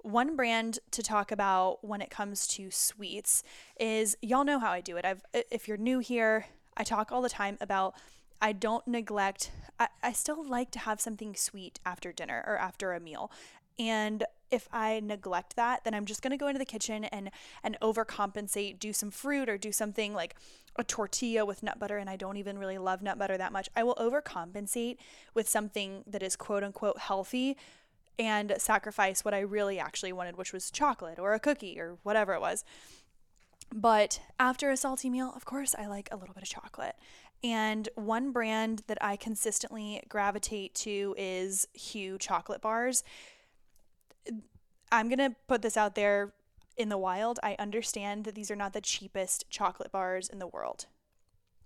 One 0.03 0.37
brand 0.37 0.81
to 0.91 1.03
talk 1.03 1.33
about 1.33 1.85
when 1.85 2.01
it 2.01 2.11
comes 2.11 2.47
to 2.49 2.71
sweets 2.71 3.43
is 3.81 4.17
y'all 4.21 4.45
know 4.45 4.59
how 4.59 4.71
I 4.71 4.81
do 4.81 4.97
it. 4.97 5.05
I've 5.05 5.23
if 5.33 5.67
you're 5.67 5.77
new 5.77 5.99
here, 5.99 6.47
I 6.77 6.85
talk 6.85 7.13
all 7.13 7.23
the 7.23 7.29
time 7.29 7.57
about 7.61 7.95
I 8.41 8.53
don't 8.53 8.87
neglect, 8.87 9.51
I, 9.81 9.89
I 10.03 10.13
still 10.13 10.47
like 10.47 10.71
to 10.73 10.79
have 10.81 11.01
something 11.01 11.35
sweet 11.35 11.81
after 11.87 12.13
dinner 12.13 12.45
or 12.47 12.59
after 12.59 12.93
a 12.93 13.01
meal. 13.01 13.31
And 13.79 14.25
if 14.51 14.69
I 14.73 15.01
neglect 15.01 15.57
that, 15.57 15.85
then 15.85 15.95
I'm 15.95 16.07
just 16.07 16.23
to 16.23 16.37
go 16.37 16.49
into 16.49 16.59
the 16.59 16.65
kitchen 16.65 17.05
and 17.05 17.31
and 17.63 17.77
overcompensate, 17.83 18.79
do 18.79 18.93
some 18.93 19.11
fruit 19.11 19.49
or 19.49 19.59
do 19.59 19.73
something 19.73 20.15
like 20.15 20.37
a 20.77 20.85
tortilla 20.85 21.45
with 21.45 21.63
nut 21.63 21.79
butter 21.79 21.99
and 21.99 22.09
I 22.09 22.17
don't 22.17 22.37
even 22.37 22.59
really 22.59 22.79
love 22.79 23.03
nut 23.03 23.19
butter 23.19 23.37
that 23.37 23.53
much. 23.53 23.69
I 23.75 23.83
will 23.83 23.97
overcompensate 23.97 24.99
with 25.35 25.49
something 25.49 26.05
that 26.07 26.23
is 26.23 26.37
quote 26.37 26.63
unquote 26.63 26.99
healthy 26.99 27.57
and 28.19 28.55
sacrifice 28.59 29.25
what 29.25 29.35
I 29.35 29.41
really 29.41 29.79
actually 29.79 30.13
wanted, 30.13 30.37
which 30.37 30.53
was 30.53 30.71
chocolate 30.71 31.19
or 31.19 31.35
a 31.35 31.41
cookie 31.41 31.79
or 31.79 31.99
whatever 32.03 32.33
it 32.35 32.41
was. 32.41 32.65
But 33.75 34.21
after 34.39 34.71
a 34.71 34.77
salty 34.77 35.11
meal, 35.11 35.33
of 35.35 35.45
course, 35.45 35.75
I 35.79 35.87
like 35.87 36.09
a 36.11 36.17
little 36.17 36.35
bit 36.35 36.43
of 36.43 36.49
chocolate. 36.49 36.97
And 37.45 37.89
one 37.95 38.33
brand 38.33 38.83
that 38.87 38.99
I 39.01 39.17
consistently 39.17 40.03
gravitate 40.09 40.75
to 40.77 41.15
is 41.19 41.69
Hu 41.93 42.19
chocolate 42.19 42.63
bars. 42.63 43.05
I'm 44.91 45.09
going 45.09 45.19
to 45.19 45.37
put 45.47 45.63
this 45.63 45.77
out 45.77 45.95
there 45.95 46.33
in 46.77 46.89
the 46.89 46.99
wild. 46.99 47.39
I 47.43 47.57
understand 47.59 48.25
that 48.25 48.35
these 48.35 48.51
are 48.51 48.57
not 48.57 48.73
the 48.73 48.81
cheapest 48.81 49.51
chocolate 49.51 49.93
bars 49.93 50.29
in 50.29 50.39
the 50.39 50.47
world. 50.47 50.87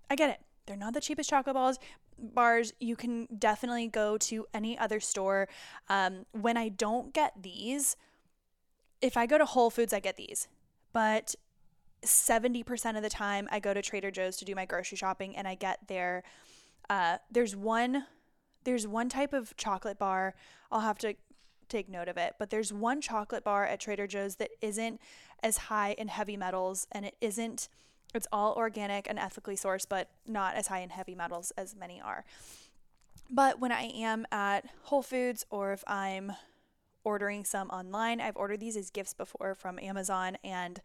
I 0.09 0.15
get 0.15 0.29
it. 0.29 0.39
They're 0.65 0.75
not 0.75 0.93
the 0.93 1.01
cheapest 1.01 1.29
chocolate 1.29 1.55
balls 1.55 1.79
bars. 2.21 2.73
You 2.79 2.95
can 2.95 3.27
definitely 3.37 3.87
go 3.87 4.17
to 4.17 4.45
any 4.53 4.77
other 4.77 4.99
store. 4.99 5.47
Um, 5.89 6.25
when 6.31 6.57
I 6.57 6.69
don't 6.69 7.13
get 7.13 7.41
these, 7.41 7.97
if 9.01 9.17
I 9.17 9.25
go 9.25 9.37
to 9.37 9.45
Whole 9.45 9.69
Foods, 9.69 9.93
I 9.93 9.99
get 9.99 10.17
these. 10.17 10.47
But 10.93 11.35
70% 12.05 12.97
of 12.97 13.03
the 13.03 13.09
time, 13.09 13.47
I 13.51 13.59
go 13.59 13.73
to 13.73 13.81
Trader 13.81 14.11
Joe's 14.11 14.37
to 14.37 14.45
do 14.45 14.55
my 14.55 14.65
grocery 14.65 14.97
shopping 14.97 15.35
and 15.35 15.47
I 15.47 15.55
get 15.55 15.87
their, 15.87 16.23
uh, 16.89 17.17
there's 17.29 17.55
one. 17.55 18.05
There's 18.63 18.87
one 18.87 19.09
type 19.09 19.33
of 19.33 19.55
chocolate 19.57 19.97
bar. 19.97 20.35
I'll 20.71 20.81
have 20.81 20.99
to 20.99 21.15
take 21.67 21.89
note 21.89 22.07
of 22.07 22.17
it. 22.17 22.35
But 22.37 22.49
there's 22.49 22.71
one 22.71 23.01
chocolate 23.01 23.43
bar 23.43 23.65
at 23.65 23.79
Trader 23.79 24.07
Joe's 24.07 24.35
that 24.35 24.51
isn't 24.61 24.99
as 25.41 25.57
high 25.57 25.93
in 25.97 26.09
heavy 26.09 26.37
metals 26.37 26.87
and 26.91 27.05
it 27.05 27.15
isn't, 27.21 27.69
it's 28.13 28.27
all 28.31 28.53
organic 28.53 29.09
and 29.09 29.17
ethically 29.17 29.55
sourced, 29.55 29.87
but 29.87 30.09
not 30.27 30.55
as 30.55 30.67
high 30.67 30.79
in 30.79 30.89
heavy 30.89 31.15
metals 31.15 31.51
as 31.57 31.75
many 31.75 31.99
are. 31.99 32.23
But 33.29 33.59
when 33.59 33.71
I 33.71 33.83
am 33.83 34.27
at 34.31 34.65
Whole 34.83 35.01
Foods 35.01 35.45
or 35.49 35.71
if 35.71 35.83
I'm 35.87 36.33
ordering 37.03 37.45
some 37.45 37.69
online, 37.69 38.19
I've 38.21 38.37
ordered 38.37 38.59
these 38.59 38.75
as 38.75 38.89
gifts 38.89 39.13
before 39.13 39.55
from 39.55 39.79
Amazon 39.79 40.37
and 40.43 40.81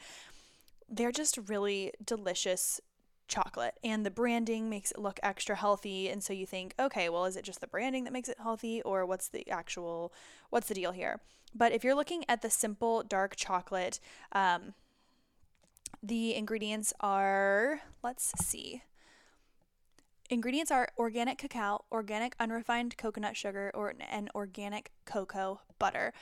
they're 0.89 1.13
just 1.13 1.39
really 1.49 1.93
delicious 2.05 2.81
chocolate 3.29 3.75
and 3.83 4.07
the 4.07 4.11
branding 4.11 4.71
makes 4.71 4.93
it 4.93 4.99
look 4.99 5.19
extra 5.23 5.57
healthy 5.57 6.09
and 6.09 6.23
so 6.23 6.33
you 6.33 6.47
think 6.47 6.75
okay 6.79 7.09
well 7.09 7.25
is 7.25 7.37
it 7.37 7.45
just 7.45 7.61
the 7.61 7.67
branding 7.67 8.05
that 8.05 8.13
makes 8.13 8.29
it 8.29 8.39
healthy 8.41 8.81
or 8.83 9.05
what's 9.05 9.29
the 9.29 9.49
actual 9.51 10.13
what's 10.51 10.69
the 10.69 10.75
deal 10.75 10.93
here? 10.93 11.21
But 11.55 11.73
if 11.73 11.83
you're 11.83 11.95
looking 11.95 12.25
at 12.29 12.43
the 12.43 12.51
simple 12.51 13.03
dark 13.03 13.35
chocolate 13.37 13.99
um, 14.33 14.75
the 16.03 16.35
ingredients 16.35 16.93
are 17.01 17.81
let's 18.03 18.33
see. 18.45 18.83
Ingredients 20.31 20.71
are 20.71 20.89
organic 20.99 21.39
cacao 21.39 21.85
organic 21.91 22.37
unrefined 22.39 22.97
coconut 22.97 23.37
sugar 23.37 23.71
or 23.75 23.95
an 24.09 24.29
organic 24.35 24.93
cocoa 25.05 25.61
butter. 25.79 26.13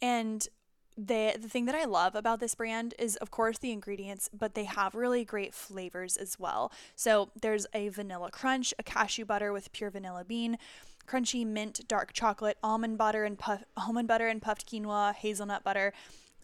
And 0.00 0.48
the 0.96 1.36
the 1.40 1.48
thing 1.48 1.64
that 1.66 1.74
I 1.74 1.84
love 1.84 2.14
about 2.14 2.40
this 2.40 2.54
brand 2.54 2.94
is 2.98 3.16
of 3.16 3.30
course 3.30 3.58
the 3.58 3.72
ingredients, 3.72 4.28
but 4.32 4.54
they 4.54 4.64
have 4.64 4.94
really 4.94 5.24
great 5.24 5.54
flavors 5.54 6.16
as 6.16 6.38
well. 6.38 6.72
So 6.94 7.30
there's 7.40 7.66
a 7.72 7.88
vanilla 7.88 8.30
crunch, 8.30 8.74
a 8.78 8.82
cashew 8.82 9.24
butter 9.24 9.52
with 9.52 9.72
pure 9.72 9.90
vanilla 9.90 10.24
bean, 10.24 10.58
crunchy 11.06 11.46
mint 11.46 11.86
dark 11.88 12.12
chocolate, 12.12 12.58
almond 12.62 12.98
butter 12.98 13.24
and 13.24 13.38
puff, 13.38 13.62
almond 13.76 14.08
butter 14.08 14.28
and 14.28 14.42
puffed 14.42 14.70
quinoa, 14.70 15.14
hazelnut 15.14 15.64
butter. 15.64 15.92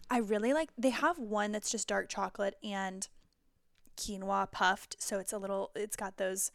I 0.09 0.17
really 0.17 0.53
like 0.53 0.69
they 0.77 0.89
have 0.89 1.19
one 1.19 1.51
that's 1.51 1.71
just 1.71 1.87
dark 1.87 2.09
chocolate 2.09 2.55
and 2.63 3.07
quinoa 3.97 4.51
puffed, 4.51 4.95
so 4.99 5.19
it's 5.19 5.33
a 5.33 5.37
little 5.37 5.71
it's 5.75 5.95
got 5.95 6.17
those 6.17 6.51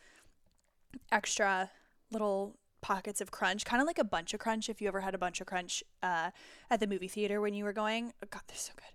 extra 1.12 1.70
little 2.10 2.56
pockets 2.84 3.22
of 3.22 3.30
crunch, 3.30 3.64
kind 3.64 3.80
of 3.80 3.86
like 3.86 3.98
a 3.98 4.04
bunch 4.04 4.34
of 4.34 4.40
crunch. 4.40 4.68
If 4.68 4.82
you 4.82 4.88
ever 4.88 5.00
had 5.00 5.14
a 5.14 5.18
bunch 5.18 5.40
of 5.40 5.46
crunch 5.46 5.82
uh, 6.02 6.30
at 6.70 6.80
the 6.80 6.86
movie 6.86 7.08
theater 7.08 7.40
when 7.40 7.54
you 7.54 7.64
were 7.64 7.72
going, 7.72 8.12
oh, 8.22 8.26
God, 8.30 8.42
they're 8.46 8.58
so 8.58 8.74
good. 8.76 8.92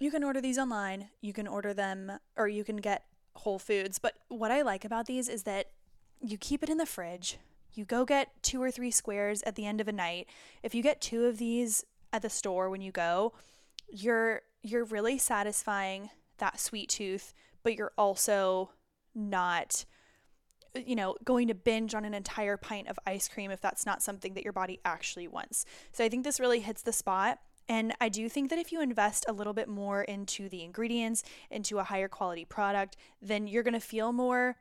You 0.00 0.10
can 0.10 0.24
order 0.24 0.40
these 0.40 0.58
online. 0.58 1.08
You 1.20 1.32
can 1.32 1.46
order 1.46 1.72
them, 1.72 2.18
or 2.36 2.48
you 2.48 2.64
can 2.64 2.78
get 2.78 3.04
Whole 3.36 3.60
Foods. 3.60 4.00
But 4.00 4.14
what 4.26 4.50
I 4.50 4.62
like 4.62 4.84
about 4.84 5.06
these 5.06 5.28
is 5.28 5.44
that 5.44 5.68
you 6.20 6.36
keep 6.36 6.64
it 6.64 6.68
in 6.68 6.78
the 6.78 6.84
fridge. 6.84 7.38
You 7.74 7.84
go 7.84 8.04
get 8.04 8.30
two 8.42 8.60
or 8.60 8.72
three 8.72 8.90
squares 8.90 9.40
at 9.42 9.54
the 9.54 9.66
end 9.66 9.80
of 9.80 9.86
a 9.86 9.92
night. 9.92 10.26
If 10.64 10.74
you 10.74 10.82
get 10.82 11.00
two 11.00 11.26
of 11.26 11.38
these 11.38 11.84
at 12.12 12.22
the 12.22 12.30
store 12.30 12.68
when 12.70 12.80
you 12.80 12.90
go, 12.90 13.34
you're 13.88 14.42
you're 14.62 14.84
really 14.84 15.18
satisfying 15.18 16.10
that 16.38 16.58
sweet 16.58 16.88
tooth, 16.88 17.34
but 17.62 17.76
you're 17.76 17.92
also 17.96 18.70
not 19.14 19.84
you 20.74 20.96
know, 20.96 21.16
going 21.24 21.48
to 21.48 21.54
binge 21.54 21.94
on 21.94 22.04
an 22.04 22.14
entire 22.14 22.56
pint 22.56 22.88
of 22.88 22.98
ice 23.06 23.28
cream 23.28 23.50
if 23.50 23.60
that's 23.60 23.86
not 23.86 24.02
something 24.02 24.34
that 24.34 24.44
your 24.44 24.52
body 24.52 24.80
actually 24.84 25.28
wants. 25.28 25.64
So 25.92 26.04
I 26.04 26.08
think 26.08 26.24
this 26.24 26.40
really 26.40 26.60
hits 26.60 26.82
the 26.82 26.92
spot. 26.92 27.38
And 27.68 27.94
I 28.00 28.08
do 28.08 28.28
think 28.28 28.50
that 28.50 28.58
if 28.58 28.72
you 28.72 28.82
invest 28.82 29.24
a 29.26 29.32
little 29.32 29.54
bit 29.54 29.68
more 29.68 30.02
into 30.02 30.48
the 30.48 30.62
ingredients, 30.62 31.22
into 31.50 31.78
a 31.78 31.84
higher 31.84 32.08
quality 32.08 32.44
product, 32.44 32.96
then 33.22 33.46
you're 33.46 33.62
going 33.62 33.74
to 33.74 33.80
feel 33.80 34.12
more 34.12 34.56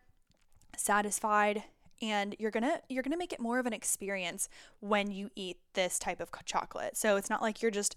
satisfied 0.77 1.63
and 2.01 2.35
you're 2.39 2.51
going 2.51 2.63
to 2.63 2.81
you're 2.89 3.03
going 3.03 3.11
to 3.11 3.17
make 3.17 3.33
it 3.33 3.39
more 3.39 3.59
of 3.59 3.65
an 3.65 3.73
experience 3.73 4.49
when 4.79 5.11
you 5.11 5.29
eat 5.35 5.57
this 5.73 5.99
type 5.99 6.19
of 6.19 6.29
chocolate. 6.45 6.97
So 6.97 7.17
it's 7.17 7.29
not 7.29 7.41
like 7.41 7.61
you're 7.61 7.71
just 7.71 7.95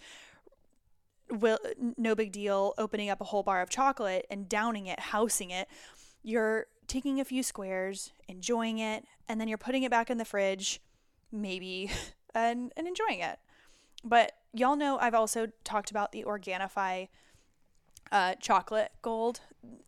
will 1.30 1.58
no 1.96 2.14
big 2.14 2.32
deal 2.32 2.74
opening 2.78 3.10
up 3.10 3.20
a 3.20 3.24
whole 3.24 3.42
bar 3.42 3.62
of 3.62 3.68
chocolate 3.68 4.26
and 4.30 4.48
downing 4.48 4.86
it, 4.86 5.00
housing 5.00 5.50
it. 5.50 5.68
You're 6.22 6.66
taking 6.86 7.20
a 7.20 7.24
few 7.24 7.42
squares, 7.42 8.12
enjoying 8.28 8.78
it, 8.78 9.04
and 9.28 9.40
then 9.40 9.48
you're 9.48 9.58
putting 9.58 9.82
it 9.82 9.90
back 9.90 10.10
in 10.10 10.18
the 10.18 10.24
fridge, 10.24 10.80
maybe, 11.32 11.90
and, 12.34 12.72
and 12.76 12.86
enjoying 12.86 13.20
it. 13.20 13.38
But 14.04 14.32
y'all 14.52 14.76
know 14.76 14.98
I've 14.98 15.14
also 15.14 15.48
talked 15.64 15.90
about 15.90 16.12
the 16.12 16.24
Organifi 16.24 17.08
uh, 18.12 18.34
chocolate 18.40 18.92
gold. 19.02 19.40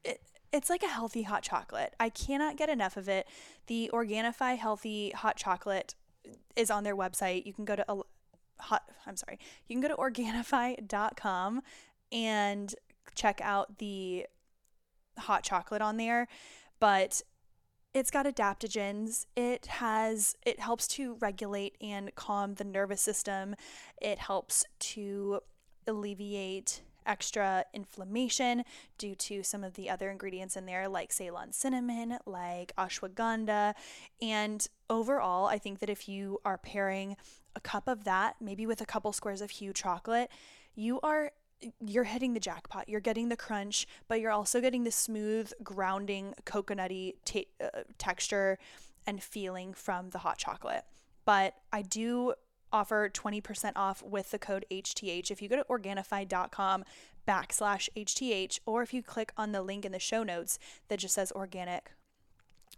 It, 0.04 0.20
it's 0.52 0.70
like 0.70 0.82
a 0.82 0.88
healthy 0.88 1.22
hot 1.22 1.42
chocolate. 1.42 1.94
I 2.00 2.08
cannot 2.08 2.56
get 2.56 2.68
enough 2.68 2.96
of 2.96 3.08
it. 3.08 3.28
The 3.66 3.90
Organifi 3.92 4.56
healthy 4.56 5.10
hot 5.10 5.36
chocolate 5.36 5.94
is 6.56 6.70
on 6.70 6.84
their 6.84 6.96
website. 6.96 7.46
You 7.46 7.52
can 7.52 7.64
go 7.64 7.76
to 7.76 7.84
a 7.90 8.00
hot 8.58 8.82
I'm 9.08 9.16
sorry. 9.16 9.38
You 9.66 9.74
can 9.74 9.80
go 9.80 9.88
to 9.88 9.96
organifi.com 9.96 11.62
and 12.12 12.74
check 13.14 13.40
out 13.42 13.78
the 13.78 14.26
hot 15.18 15.42
chocolate 15.42 15.82
on 15.82 15.96
there 15.96 16.28
but 16.80 17.22
it's 17.94 18.10
got 18.10 18.26
adaptogens. 18.26 19.26
It 19.36 19.66
has 19.66 20.36
it 20.44 20.60
helps 20.60 20.86
to 20.88 21.14
regulate 21.20 21.76
and 21.80 22.14
calm 22.14 22.54
the 22.54 22.64
nervous 22.64 23.00
system. 23.00 23.54
It 24.00 24.18
helps 24.18 24.64
to 24.80 25.40
alleviate 25.86 26.82
extra 27.06 27.64
inflammation 27.72 28.62
due 28.98 29.14
to 29.14 29.42
some 29.42 29.64
of 29.64 29.74
the 29.74 29.88
other 29.88 30.10
ingredients 30.10 30.56
in 30.56 30.66
there 30.66 30.88
like 30.88 31.10
Ceylon 31.10 31.52
cinnamon, 31.52 32.18
like 32.26 32.72
ashwagandha, 32.76 33.74
and 34.20 34.68
overall, 34.90 35.46
I 35.46 35.58
think 35.58 35.78
that 35.78 35.88
if 35.88 36.08
you 36.08 36.38
are 36.44 36.58
pairing 36.58 37.16
a 37.56 37.60
cup 37.60 37.88
of 37.88 38.04
that 38.04 38.36
maybe 38.40 38.66
with 38.66 38.80
a 38.80 38.86
couple 38.86 39.12
squares 39.12 39.40
of 39.40 39.52
Hu 39.52 39.72
chocolate, 39.72 40.30
you 40.74 41.00
are 41.00 41.32
you're 41.80 42.04
hitting 42.04 42.34
the 42.34 42.40
jackpot. 42.40 42.88
You're 42.88 43.00
getting 43.00 43.28
the 43.28 43.36
crunch, 43.36 43.86
but 44.06 44.20
you're 44.20 44.30
also 44.30 44.60
getting 44.60 44.84
the 44.84 44.90
smooth, 44.90 45.52
grounding, 45.62 46.34
coconutty 46.44 47.14
t- 47.24 47.48
uh, 47.62 47.82
texture 47.98 48.58
and 49.06 49.22
feeling 49.22 49.72
from 49.72 50.10
the 50.10 50.18
hot 50.18 50.38
chocolate. 50.38 50.84
But 51.24 51.54
I 51.72 51.82
do 51.82 52.34
offer 52.72 53.08
20% 53.08 53.72
off 53.76 54.02
with 54.02 54.30
the 54.30 54.38
code 54.38 54.66
HTH. 54.70 55.30
If 55.30 55.40
you 55.40 55.48
go 55.48 55.56
to 55.56 55.64
Organifi.com 55.64 56.84
backslash 57.26 57.88
HTH, 57.96 58.60
or 58.66 58.82
if 58.82 58.92
you 58.92 59.02
click 59.02 59.32
on 59.36 59.52
the 59.52 59.62
link 59.62 59.84
in 59.84 59.92
the 59.92 59.98
show 59.98 60.22
notes 60.22 60.58
that 60.88 60.98
just 60.98 61.14
says 61.14 61.32
organic 61.32 61.92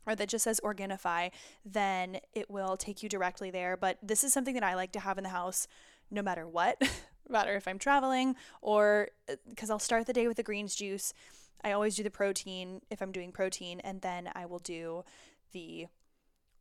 or 0.06 0.14
that 0.14 0.28
just 0.28 0.44
says 0.44 0.60
Organifi, 0.64 1.30
then 1.64 2.18
it 2.34 2.50
will 2.50 2.76
take 2.76 3.02
you 3.02 3.08
directly 3.08 3.50
there. 3.50 3.76
But 3.76 3.98
this 4.02 4.24
is 4.24 4.32
something 4.32 4.54
that 4.54 4.64
I 4.64 4.74
like 4.74 4.92
to 4.92 5.00
have 5.00 5.18
in 5.18 5.24
the 5.24 5.30
house 5.30 5.68
no 6.10 6.22
matter 6.22 6.48
what. 6.48 6.80
matter 7.30 7.54
if 7.56 7.66
I'm 7.66 7.78
traveling 7.78 8.36
or 8.62 9.08
because 9.48 9.70
uh, 9.70 9.74
I'll 9.74 9.78
start 9.78 10.06
the 10.06 10.12
day 10.12 10.26
with 10.26 10.36
the 10.36 10.42
greens 10.42 10.74
juice. 10.74 11.12
I 11.62 11.72
always 11.72 11.96
do 11.96 12.02
the 12.02 12.10
protein 12.10 12.80
if 12.90 13.02
I'm 13.02 13.12
doing 13.12 13.32
protein, 13.32 13.80
and 13.80 14.00
then 14.00 14.30
I 14.34 14.46
will 14.46 14.58
do 14.58 15.04
the 15.52 15.86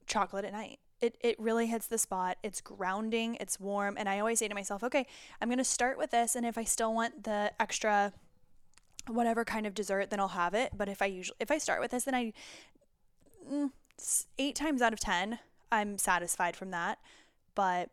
chocolate 0.08 0.46
at 0.46 0.52
night. 0.52 0.80
It, 1.00 1.18
it 1.22 1.40
really 1.40 1.68
hits 1.68 1.88
the 1.88 1.98
spot. 1.98 2.38
It's 2.44 2.60
grounding, 2.60 3.38
it's 3.40 3.60
warm, 3.60 3.96
and 3.98 4.10
I 4.10 4.20
always 4.20 4.40
say 4.40 4.50
to 4.50 4.56
myself, 4.56 4.84
okay, 4.84 5.08
I'm 5.42 5.48
going 5.48 5.58
to 5.58 5.64
start 5.64 5.98
with 5.98 6.12
this, 6.12 6.36
and 6.36 6.46
if 6.46 6.58
I 6.58 6.66
still 6.66 6.94
want 6.94 7.24
the 7.24 7.54
extra 7.60 8.12
whatever 9.08 9.46
kind 9.46 9.66
of 9.66 9.74
dessert, 9.74 10.10
then 10.10 10.20
I'll 10.20 10.30
have 10.30 10.54
it. 10.54 10.74
But 10.76 10.90
if 10.90 11.02
I 11.02 11.06
usually 11.06 11.38
if 11.40 11.52
I 11.52 11.58
start 11.58 11.80
with 11.80 11.92
this, 11.92 12.04
then 12.04 12.16
I 12.16 12.34
mm, 13.50 13.72
eight 14.38 14.56
times 14.56 14.82
out 14.82 14.94
of 14.94 15.00
10, 15.00 15.40
I'm 15.72 15.98
satisfied 15.98 16.56
from 16.56 16.72
that, 16.72 17.00
but 17.56 17.90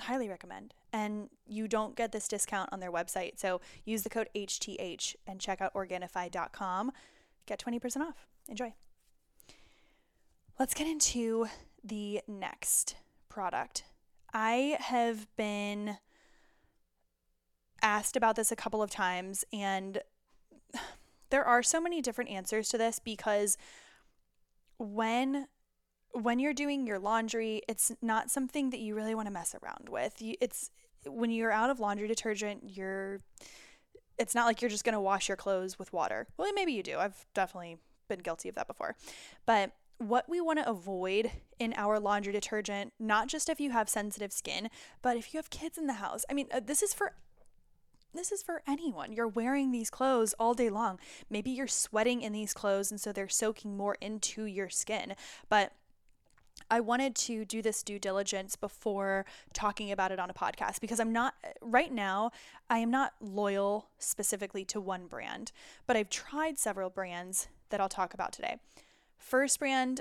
highly 0.00 0.28
recommend. 0.28 0.74
And 0.92 1.28
you 1.46 1.68
don't 1.68 1.96
get 1.96 2.12
this 2.12 2.28
discount 2.28 2.70
on 2.72 2.80
their 2.80 2.92
website. 2.92 3.38
So 3.38 3.60
use 3.84 4.02
the 4.02 4.10
code 4.10 4.28
HTH 4.34 5.16
and 5.26 5.40
check 5.40 5.60
out 5.60 5.74
Organifi.com. 5.74 6.92
Get 7.46 7.58
20% 7.58 8.00
off. 8.00 8.26
Enjoy. 8.48 8.74
Let's 10.58 10.74
get 10.74 10.86
into 10.86 11.46
the 11.84 12.22
next 12.26 12.96
product. 13.28 13.84
I 14.32 14.76
have 14.80 15.26
been 15.36 15.98
asked 17.82 18.16
about 18.16 18.36
this 18.36 18.50
a 18.50 18.56
couple 18.56 18.82
of 18.82 18.90
times, 18.90 19.44
and 19.52 19.98
there 21.30 21.44
are 21.44 21.62
so 21.62 21.80
many 21.80 22.00
different 22.00 22.30
answers 22.30 22.68
to 22.70 22.78
this 22.78 22.98
because 22.98 23.56
when 24.78 25.46
when 26.16 26.38
you're 26.38 26.54
doing 26.54 26.86
your 26.86 26.98
laundry, 26.98 27.62
it's 27.68 27.92
not 28.00 28.30
something 28.30 28.70
that 28.70 28.80
you 28.80 28.94
really 28.94 29.14
want 29.14 29.26
to 29.26 29.32
mess 29.32 29.54
around 29.62 29.88
with. 29.88 30.14
It's 30.20 30.70
when 31.04 31.30
you're 31.30 31.52
out 31.52 31.70
of 31.70 31.78
laundry 31.78 32.08
detergent, 32.08 32.62
you're 32.64 33.20
it's 34.18 34.34
not 34.34 34.46
like 34.46 34.62
you're 34.62 34.70
just 34.70 34.84
going 34.84 34.94
to 34.94 35.00
wash 35.00 35.28
your 35.28 35.36
clothes 35.36 35.78
with 35.78 35.92
water. 35.92 36.26
Well, 36.38 36.50
maybe 36.54 36.72
you 36.72 36.82
do. 36.82 36.98
I've 36.98 37.26
definitely 37.34 37.76
been 38.08 38.20
guilty 38.20 38.48
of 38.48 38.54
that 38.54 38.66
before. 38.66 38.96
But 39.44 39.72
what 39.98 40.26
we 40.26 40.40
want 40.40 40.58
to 40.58 40.68
avoid 40.68 41.30
in 41.58 41.74
our 41.76 42.00
laundry 42.00 42.32
detergent, 42.32 42.94
not 42.98 43.28
just 43.28 43.50
if 43.50 43.60
you 43.60 43.72
have 43.72 43.90
sensitive 43.90 44.32
skin, 44.32 44.70
but 45.02 45.18
if 45.18 45.34
you 45.34 45.38
have 45.38 45.50
kids 45.50 45.76
in 45.76 45.86
the 45.86 45.94
house. 45.94 46.24
I 46.30 46.34
mean, 46.34 46.48
uh, 46.50 46.60
this 46.64 46.82
is 46.82 46.94
for 46.94 47.12
this 48.14 48.32
is 48.32 48.42
for 48.42 48.62
anyone. 48.66 49.12
You're 49.12 49.28
wearing 49.28 49.70
these 49.70 49.90
clothes 49.90 50.34
all 50.38 50.54
day 50.54 50.70
long. 50.70 50.98
Maybe 51.28 51.50
you're 51.50 51.66
sweating 51.66 52.22
in 52.22 52.32
these 52.32 52.54
clothes 52.54 52.90
and 52.90 52.98
so 52.98 53.12
they're 53.12 53.28
soaking 53.28 53.76
more 53.76 53.98
into 54.00 54.44
your 54.44 54.70
skin. 54.70 55.14
But 55.50 55.72
I 56.70 56.80
wanted 56.80 57.14
to 57.16 57.44
do 57.44 57.62
this 57.62 57.82
due 57.82 57.98
diligence 57.98 58.56
before 58.56 59.24
talking 59.52 59.92
about 59.92 60.10
it 60.10 60.18
on 60.18 60.30
a 60.30 60.34
podcast 60.34 60.80
because 60.80 60.98
I'm 60.98 61.12
not, 61.12 61.34
right 61.60 61.92
now, 61.92 62.32
I 62.68 62.78
am 62.78 62.90
not 62.90 63.14
loyal 63.20 63.88
specifically 63.98 64.64
to 64.66 64.80
one 64.80 65.06
brand, 65.06 65.52
but 65.86 65.96
I've 65.96 66.10
tried 66.10 66.58
several 66.58 66.90
brands 66.90 67.48
that 67.70 67.80
I'll 67.80 67.88
talk 67.88 68.14
about 68.14 68.32
today. 68.32 68.56
First 69.18 69.58
brand, 69.58 70.00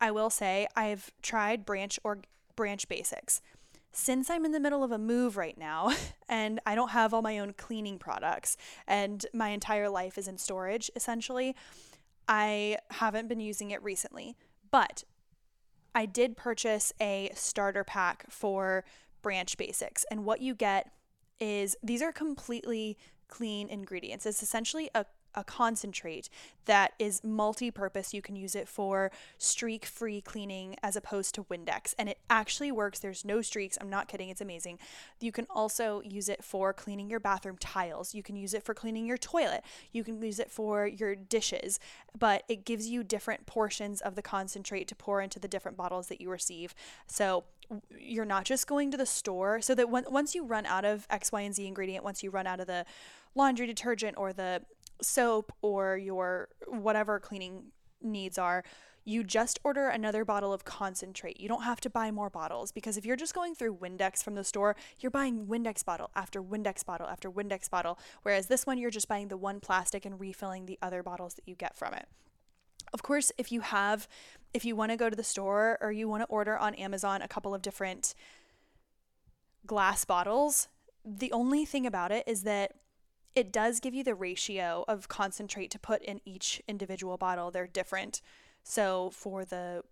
I 0.00 0.10
will 0.10 0.30
say, 0.30 0.66
I've 0.76 1.12
tried 1.22 1.64
Branch 1.64 1.98
or 2.04 2.18
Branch 2.56 2.88
Basics. 2.88 3.40
Since 3.92 4.28
I'm 4.28 4.44
in 4.44 4.52
the 4.52 4.60
middle 4.60 4.82
of 4.82 4.90
a 4.90 4.98
move 4.98 5.36
right 5.36 5.56
now 5.56 5.92
and 6.28 6.60
I 6.66 6.74
don't 6.74 6.90
have 6.90 7.14
all 7.14 7.22
my 7.22 7.38
own 7.38 7.52
cleaning 7.54 7.98
products 7.98 8.56
and 8.86 9.24
my 9.32 9.48
entire 9.50 9.88
life 9.88 10.18
is 10.18 10.28
in 10.28 10.38
storage 10.38 10.90
essentially, 10.96 11.54
I 12.28 12.78
haven't 12.90 13.28
been 13.28 13.40
using 13.40 13.70
it 13.70 13.82
recently. 13.82 14.36
But 14.70 15.04
I 15.94 16.06
did 16.06 16.36
purchase 16.36 16.92
a 17.00 17.30
starter 17.34 17.84
pack 17.84 18.24
for 18.28 18.84
Branch 19.22 19.56
Basics, 19.56 20.04
and 20.10 20.24
what 20.24 20.40
you 20.40 20.54
get 20.54 20.90
is 21.40 21.76
these 21.82 22.02
are 22.02 22.12
completely 22.12 22.98
clean 23.28 23.68
ingredients. 23.68 24.26
It's 24.26 24.42
essentially 24.42 24.90
a 24.94 25.06
a 25.34 25.44
concentrate 25.44 26.28
that 26.66 26.92
is 26.98 27.22
multi-purpose. 27.22 28.14
You 28.14 28.22
can 28.22 28.36
use 28.36 28.54
it 28.54 28.68
for 28.68 29.10
streak-free 29.38 30.22
cleaning 30.22 30.76
as 30.82 30.96
opposed 30.96 31.34
to 31.34 31.44
Windex, 31.44 31.94
and 31.98 32.08
it 32.08 32.18
actually 32.30 32.72
works. 32.72 32.98
There's 32.98 33.24
no 33.24 33.42
streaks. 33.42 33.76
I'm 33.80 33.90
not 33.90 34.08
kidding. 34.08 34.30
It's 34.30 34.40
amazing. 34.40 34.78
You 35.20 35.32
can 35.32 35.46
also 35.50 36.00
use 36.02 36.28
it 36.28 36.42
for 36.42 36.72
cleaning 36.72 37.10
your 37.10 37.20
bathroom 37.20 37.58
tiles. 37.58 38.14
You 38.14 38.22
can 38.22 38.36
use 38.36 38.54
it 38.54 38.62
for 38.62 38.72
cleaning 38.72 39.06
your 39.06 39.18
toilet. 39.18 39.62
You 39.92 40.04
can 40.04 40.22
use 40.22 40.38
it 40.38 40.50
for 40.50 40.86
your 40.86 41.14
dishes, 41.14 41.78
but 42.18 42.44
it 42.48 42.64
gives 42.64 42.88
you 42.88 43.04
different 43.04 43.46
portions 43.46 44.00
of 44.00 44.14
the 44.14 44.22
concentrate 44.22 44.88
to 44.88 44.94
pour 44.94 45.20
into 45.20 45.38
the 45.38 45.48
different 45.48 45.76
bottles 45.76 46.08
that 46.08 46.20
you 46.20 46.30
receive. 46.30 46.74
So 47.06 47.44
you're 47.98 48.24
not 48.24 48.44
just 48.44 48.66
going 48.66 48.90
to 48.90 48.96
the 48.96 49.06
store 49.06 49.60
so 49.60 49.74
that 49.74 49.88
when, 49.88 50.04
once 50.10 50.34
you 50.34 50.44
run 50.44 50.66
out 50.66 50.84
of 50.84 51.06
X, 51.10 51.32
Y, 51.32 51.40
and 51.40 51.54
Z 51.54 51.66
ingredient, 51.66 52.04
once 52.04 52.22
you 52.22 52.30
run 52.30 52.46
out 52.46 52.60
of 52.60 52.66
the 52.66 52.84
laundry 53.34 53.66
detergent 53.66 54.16
or 54.16 54.32
the 54.32 54.62
soap 55.04 55.52
or 55.62 55.96
your 55.96 56.48
whatever 56.66 57.20
cleaning 57.20 57.66
needs 58.02 58.38
are, 58.38 58.64
you 59.04 59.22
just 59.22 59.60
order 59.62 59.88
another 59.88 60.24
bottle 60.24 60.52
of 60.52 60.64
concentrate. 60.64 61.38
You 61.38 61.48
don't 61.48 61.62
have 61.62 61.80
to 61.82 61.90
buy 61.90 62.10
more 62.10 62.30
bottles 62.30 62.72
because 62.72 62.96
if 62.96 63.04
you're 63.04 63.16
just 63.16 63.34
going 63.34 63.54
through 63.54 63.76
Windex 63.76 64.22
from 64.22 64.34
the 64.34 64.44
store, 64.44 64.76
you're 64.98 65.10
buying 65.10 65.46
Windex 65.46 65.84
bottle 65.84 66.10
after 66.16 66.42
Windex 66.42 66.84
bottle 66.84 67.06
after 67.06 67.30
Windex 67.30 67.68
bottle. 67.68 67.98
Whereas 68.22 68.46
this 68.46 68.66
one, 68.66 68.78
you're 68.78 68.90
just 68.90 69.08
buying 69.08 69.28
the 69.28 69.36
one 69.36 69.60
plastic 69.60 70.06
and 70.06 70.18
refilling 70.18 70.66
the 70.66 70.78
other 70.80 71.02
bottles 71.02 71.34
that 71.34 71.46
you 71.46 71.54
get 71.54 71.76
from 71.76 71.92
it. 71.92 72.08
Of 72.92 73.02
course, 73.02 73.30
if 73.36 73.52
you 73.52 73.60
have, 73.60 74.08
if 74.54 74.64
you 74.64 74.74
want 74.74 74.92
to 74.92 74.96
go 74.96 75.10
to 75.10 75.16
the 75.16 75.24
store 75.24 75.78
or 75.80 75.92
you 75.92 76.08
want 76.08 76.22
to 76.22 76.28
order 76.28 76.56
on 76.56 76.74
Amazon 76.74 77.20
a 77.20 77.28
couple 77.28 77.54
of 77.54 77.60
different 77.60 78.14
glass 79.66 80.04
bottles, 80.04 80.68
the 81.04 81.32
only 81.32 81.66
thing 81.66 81.86
about 81.86 82.10
it 82.10 82.24
is 82.26 82.42
that 82.44 82.72
it 83.34 83.52
does 83.52 83.80
give 83.80 83.94
you 83.94 84.04
the 84.04 84.14
ratio 84.14 84.84
of 84.86 85.08
concentrate 85.08 85.70
to 85.72 85.78
put 85.78 86.02
in 86.02 86.20
each 86.24 86.62
individual 86.68 87.16
bottle. 87.16 87.50
They're 87.50 87.66
different. 87.66 88.20
So 88.62 89.10
for 89.10 89.44
the 89.44 89.82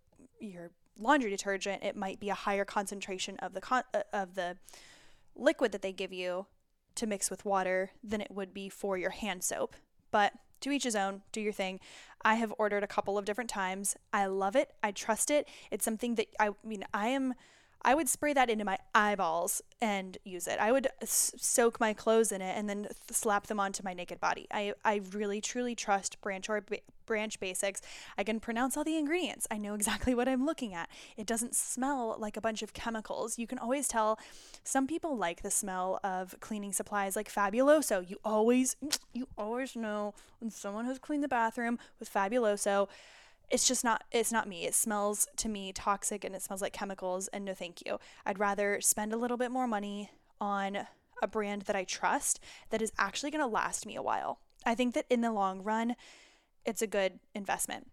your 0.41 0.71
laundry 0.99 1.31
detergent, 1.31 1.83
it 1.83 1.97
might 1.97 2.21
be 2.21 2.29
a 2.29 2.35
higher 2.35 2.65
concentration 2.65 3.37
of 3.39 3.55
the 3.55 3.61
con- 3.61 3.85
uh, 3.95 4.03
of 4.13 4.35
the 4.35 4.57
liquid 5.35 5.73
that 5.73 5.83
they 5.83 5.93
give 5.93 6.13
you 6.13 6.47
to 6.95 7.07
mix 7.07 7.31
with 7.31 7.45
water 7.45 7.91
than 8.05 8.21
it 8.21 8.31
would 8.31 8.53
be 8.53 8.69
for 8.69 8.97
your 8.97 9.11
hand 9.11 9.43
soap. 9.43 9.77
But 10.11 10.35
to 10.61 10.71
each 10.71 10.85
his 10.85 10.95
own, 10.95 11.23
do 11.33 11.41
your 11.41 11.53
thing. 11.53 11.81
I 12.25 12.35
have 12.35 12.55
ordered 12.59 12.85
a 12.85 12.89
couple 12.89 13.19
of 13.19 13.25
different 13.25 13.51
times. 13.51 13.97
I 14.13 14.27
love 14.27 14.55
it. 14.55 14.71
I 14.83 14.93
trust 14.93 15.31
it. 15.31 15.49
It's 15.71 15.85
something 15.85 16.15
that 16.17 16.29
I 16.39 16.51
mean, 16.65 16.85
I 16.95 17.09
am 17.09 17.35
I 17.85 17.95
would 17.95 18.09
spray 18.09 18.33
that 18.33 18.49
into 18.49 18.65
my 18.65 18.79
eyeballs 18.95 19.61
and 19.81 20.17
use 20.25 20.47
it. 20.47 20.59
I 20.61 20.71
would 20.71 20.89
s- 21.01 21.35
soak 21.37 21.81
my 21.81 21.93
clothes 21.93 22.31
in 22.31 22.41
it 22.41 22.57
and 22.57 22.69
then 22.69 22.83
th- 22.83 22.95
slap 23.11 23.49
them 23.49 23.59
onto 23.59 23.83
my 23.83 23.93
naked 23.93 24.21
body. 24.21 24.47
I, 24.53 24.75
I 24.85 25.01
really 25.13 25.41
truly 25.41 25.75
trust 25.75 26.21
Branch 26.21 26.49
or 26.49 26.65
Branch 27.07 27.41
Basics. 27.41 27.81
I 28.17 28.23
can 28.23 28.39
pronounce 28.39 28.77
all 28.77 28.85
the 28.85 28.97
ingredients. 28.97 29.47
I 29.51 29.59
know 29.59 29.75
exactly 29.83 30.15
what 30.15 30.29
I'm 30.29 30.47
looking 30.47 30.75
at. 30.75 30.89
It 31.17 31.27
doesn't 31.27 31.57
smell 31.57 32.17
like 32.19 32.37
a 32.37 32.41
bunch 32.41 32.63
of 32.63 32.73
chemicals. 32.73 33.39
You 33.39 33.47
can 33.49 33.59
always 33.59 33.89
tell 33.89 34.19
some 34.63 34.87
people 34.87 35.17
like 35.17 35.43
the 35.43 35.51
smell 35.51 35.99
of 36.05 36.37
cleaning 36.41 36.73
supplies 36.73 37.17
like 37.17 37.33
Fabuloso. 37.33 38.09
You 38.09 38.19
always 38.25 38.77
you 39.13 39.27
always 39.37 39.75
know 39.75 40.15
when 40.41 40.51
someone 40.51 40.85
has 40.85 40.99
cleaned 40.99 41.25
the 41.25 41.29
bathroom 41.29 41.79
with 41.99 42.13
Fabuloso 42.13 42.89
it's 43.51 43.67
just 43.67 43.85
not 43.85 44.05
it's 44.11 44.33
not 44.33 44.49
me. 44.49 44.65
It 44.65 44.75
smells 44.75 45.29
to 45.37 45.49
me 45.49 45.73
toxic 45.73 46.25
and 46.25 46.35
it 46.35 46.43
smells 46.43 46.63
like 46.63 46.73
chemicals 46.73 47.29
and 47.29 47.45
no 47.45 47.55
thank 47.55 47.85
you. 47.85 47.99
I'd 48.25 48.39
rather 48.39 48.81
spend 48.81 49.13
a 49.13 49.19
little 49.19 49.37
bit 49.37 49.51
more 49.51 49.67
money 49.67 50.11
on 50.41 50.87
a 51.23 51.29
brand 51.29 51.63
that 51.63 51.77
i 51.77 51.85
trust 51.85 52.41
that 52.71 52.83
is 52.83 52.91
actually 52.99 53.31
going 53.31 53.45
to 53.45 53.47
last 53.47 53.87
me 53.87 53.95
a 53.95 54.03
while. 54.03 54.41
I 54.67 54.75
think 54.75 54.95
that 54.95 55.07
in 55.09 55.21
the 55.21 55.33
long 55.33 55.63
run 55.63 55.95
it's 56.65 56.83
a 56.83 56.87
good 56.87 57.21
investment. 57.35 57.91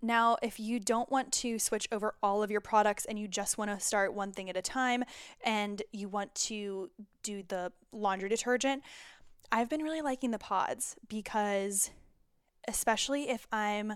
Now, 0.00 0.36
if 0.42 0.58
you 0.58 0.80
don't 0.80 1.10
want 1.10 1.32
to 1.32 1.58
switch 1.58 1.88
over 1.92 2.14
all 2.22 2.42
of 2.42 2.50
your 2.50 2.60
products 2.60 3.04
and 3.04 3.18
you 3.18 3.28
just 3.28 3.58
want 3.58 3.70
to 3.70 3.78
start 3.80 4.14
one 4.14 4.32
thing 4.32 4.48
at 4.48 4.56
a 4.56 4.62
time 4.62 5.04
and 5.44 5.82
you 5.92 6.08
want 6.08 6.34
to 6.36 6.90
do 7.22 7.42
the 7.46 7.72
laundry 7.92 8.28
detergent, 8.28 8.82
I've 9.52 9.68
been 9.68 9.82
really 9.82 10.00
liking 10.00 10.30
the 10.30 10.38
pods 10.38 10.96
because, 11.06 11.90
especially 12.66 13.28
if 13.28 13.46
I'm 13.52 13.94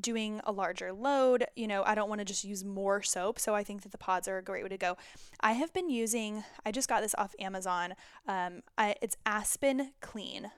doing 0.00 0.40
a 0.44 0.52
larger 0.52 0.92
load, 0.92 1.46
you 1.56 1.66
know, 1.66 1.82
I 1.84 1.94
don't 1.94 2.08
want 2.08 2.20
to 2.20 2.24
just 2.24 2.44
use 2.44 2.64
more 2.64 3.02
soap. 3.02 3.38
So 3.38 3.54
I 3.54 3.64
think 3.64 3.82
that 3.82 3.92
the 3.92 3.98
pods 3.98 4.28
are 4.28 4.38
a 4.38 4.42
great 4.42 4.62
way 4.62 4.68
to 4.68 4.78
go. 4.78 4.96
I 5.40 5.52
have 5.52 5.72
been 5.72 5.88
using, 5.88 6.44
I 6.64 6.72
just 6.72 6.88
got 6.88 7.02
this 7.02 7.14
off 7.16 7.34
Amazon. 7.38 7.94
Um, 8.26 8.62
I, 8.76 8.94
it's 9.00 9.16
Aspen 9.24 9.92
Clean. 10.00 10.50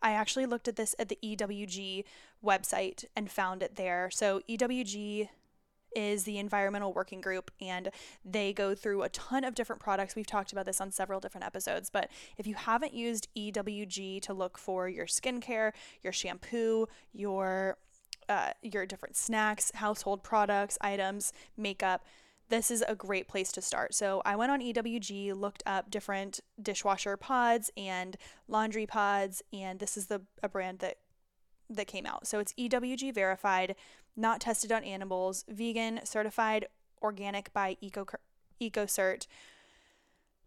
I 0.00 0.12
actually 0.12 0.46
looked 0.46 0.68
at 0.68 0.76
this 0.76 0.94
at 0.98 1.08
the 1.08 1.18
EWG 1.22 2.04
website 2.44 3.04
and 3.16 3.30
found 3.30 3.62
it 3.62 3.76
there. 3.76 4.10
So 4.12 4.42
EWG 4.48 5.28
is 5.96 6.24
the 6.24 6.38
environmental 6.38 6.92
working 6.92 7.20
group 7.20 7.50
and 7.60 7.90
they 8.24 8.52
go 8.52 8.74
through 8.74 9.02
a 9.02 9.08
ton 9.08 9.44
of 9.44 9.54
different 9.54 9.80
products. 9.80 10.14
We've 10.14 10.26
talked 10.26 10.52
about 10.52 10.66
this 10.66 10.80
on 10.80 10.90
several 10.90 11.18
different 11.18 11.46
episodes, 11.46 11.90
but 11.90 12.08
if 12.36 12.46
you 12.46 12.54
haven't 12.54 12.94
used 12.94 13.28
EWG 13.36 14.20
to 14.22 14.34
look 14.34 14.58
for 14.58 14.88
your 14.88 15.06
skincare, 15.06 15.72
your 16.02 16.12
shampoo, 16.12 16.86
your 17.12 17.78
uh, 18.28 18.52
your 18.62 18.86
different 18.86 19.16
snacks, 19.16 19.70
household 19.74 20.22
products, 20.22 20.78
items, 20.80 21.32
makeup, 21.56 22.04
this 22.48 22.70
is 22.70 22.82
a 22.88 22.94
great 22.94 23.28
place 23.28 23.52
to 23.52 23.62
start. 23.62 23.94
So 23.94 24.22
I 24.24 24.36
went 24.36 24.50
on 24.50 24.60
EWG, 24.60 25.38
looked 25.38 25.62
up 25.66 25.90
different 25.90 26.40
dishwasher 26.60 27.16
pods 27.16 27.70
and 27.76 28.16
laundry 28.46 28.86
pods, 28.86 29.42
and 29.52 29.78
this 29.78 29.96
is 29.96 30.06
the 30.06 30.22
a 30.42 30.48
brand 30.48 30.78
that 30.78 30.98
that 31.70 31.86
came 31.86 32.06
out. 32.06 32.26
So 32.26 32.38
it's 32.38 32.54
EWG 32.54 33.14
verified, 33.14 33.76
not 34.16 34.40
tested 34.40 34.72
on 34.72 34.82
animals, 34.84 35.44
vegan, 35.48 36.00
certified 36.04 36.66
organic 37.02 37.52
by 37.52 37.76
Eco 37.80 38.06
EcoCert, 38.60 39.26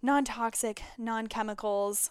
non-toxic, 0.01 0.81
non-chemicals, 0.97 2.09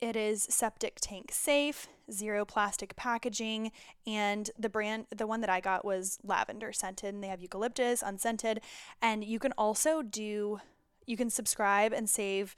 It 0.00 0.14
is 0.14 0.46
septic 0.50 0.98
tank 1.00 1.30
safe, 1.32 1.88
zero 2.12 2.44
plastic 2.44 2.96
packaging, 2.96 3.72
and 4.06 4.50
the 4.58 4.68
brand, 4.68 5.06
the 5.14 5.26
one 5.26 5.40
that 5.40 5.48
I 5.48 5.60
got 5.60 5.84
was 5.84 6.18
lavender 6.22 6.72
scented, 6.72 7.14
and 7.14 7.24
they 7.24 7.28
have 7.28 7.40
eucalyptus 7.40 8.02
unscented. 8.02 8.60
And 9.00 9.24
you 9.24 9.38
can 9.38 9.52
also 9.52 10.02
do, 10.02 10.60
you 11.06 11.16
can 11.16 11.30
subscribe 11.30 11.94
and 11.94 12.10
save 12.10 12.54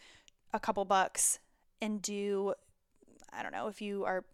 a 0.53 0.59
couple 0.59 0.85
bucks 0.85 1.39
and 1.81 2.03
do, 2.03 2.55
I 3.33 3.45
don't 3.45 3.53
know, 3.53 3.69
if 3.69 3.81
you 3.81 4.05
are 4.05 4.25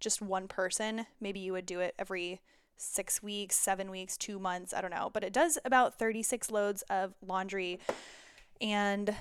just 0.00 0.20
one 0.20 0.48
person, 0.48 1.06
maybe 1.20 1.38
you 1.38 1.52
would 1.52 1.66
do 1.66 1.78
it 1.78 1.94
every 1.96 2.40
six 2.76 3.22
weeks, 3.22 3.56
seven 3.56 3.90
weeks, 3.90 4.16
two 4.16 4.38
months, 4.38 4.74
I 4.74 4.80
don't 4.80 4.90
know. 4.90 5.10
But 5.12 5.22
it 5.22 5.32
does 5.32 5.58
about 5.64 5.98
36 5.98 6.50
loads 6.50 6.82
of 6.82 7.14
laundry. 7.24 7.78
And 8.60 9.14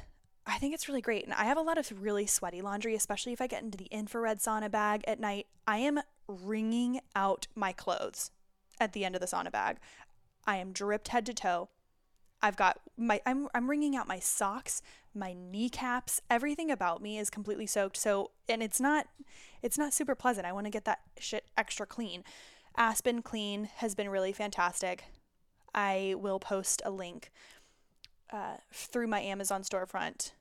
I 0.48 0.60
think 0.60 0.74
it's 0.74 0.88
really 0.88 1.02
great. 1.02 1.26
And 1.26 1.34
I 1.34 1.43
have 1.43 1.58
a 1.58 1.62
lot 1.62 1.78
of 1.78 2.02
really 2.02 2.26
sweaty 2.26 2.62
laundry, 2.62 2.95
especially 2.95 3.34
if 3.34 3.41
I 3.41 3.48
get 3.48 3.64
into 3.64 3.78
the 3.78 3.86
infrared 3.91 4.39
sauna 4.39 4.72
bag 4.72 5.04
at 5.06 5.20
night. 5.20 5.48
I 5.68 5.80
am 5.80 6.00
wringing 6.28 7.02
out 7.16 7.48
my 7.54 7.74
clothes 7.74 8.32
at 8.80 8.93
the 8.93 9.04
end 9.04 9.16
of 9.16 9.22
the 9.22 9.28
sauna 9.28 9.52
bag. 9.52 9.78
I 10.45 10.58
am 10.58 10.72
dripped 10.72 11.10
head 11.10 11.26
to 11.26 11.34
toe. 11.34 11.70
I've 12.41 12.56
got 12.56 12.80
my 12.95 13.20
I'm 13.26 13.50
I'm 13.54 13.70
wringing 13.70 13.95
out 13.95 14.08
my 14.08 14.20
socks, 14.20 14.82
my 15.14 15.34
kneecaps, 15.34 16.22
everything 16.30 16.72
about 16.72 17.02
me 17.02 17.18
is 17.18 17.30
completely 17.30 17.66
soaked. 17.66 17.98
So, 17.98 18.32
and 18.48 18.64
it's 18.64 18.80
not 18.80 19.08
it's 19.62 19.78
not 19.78 19.93
super 19.93 20.16
pleasant. 20.16 20.45
I 20.45 20.54
want 20.54 20.66
to 20.66 20.72
get 20.72 20.86
that 20.86 21.00
shit 21.20 21.45
extra 21.58 21.86
clean. 21.86 22.24
Aspen 22.78 23.24
Clean 23.24 23.66
has 23.78 23.95
been 23.95 24.08
really 24.08 24.32
fantastic. 24.32 25.06
I 25.74 26.16
will 26.18 26.39
post 26.39 26.82
a 26.86 26.91
link 26.91 27.32
uh, 28.32 28.58
through 28.72 29.08
my 29.08 29.20
Amazon 29.20 29.64
storefront 29.64 30.32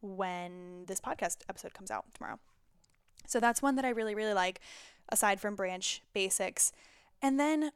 when 0.00 0.84
this 0.86 1.00
podcast 1.00 1.38
episode 1.48 1.74
comes 1.74 1.90
out 1.90 2.04
tomorrow. 2.14 2.38
So 3.26 3.40
that's 3.40 3.60
one 3.60 3.76
that 3.76 3.84
I 3.84 3.90
really, 3.90 4.14
really 4.14 4.34
like, 4.34 4.60
aside 5.08 5.40
from 5.40 5.54
branch 5.56 6.02
basics. 6.12 6.72
And 7.20 7.38
then 7.38 7.72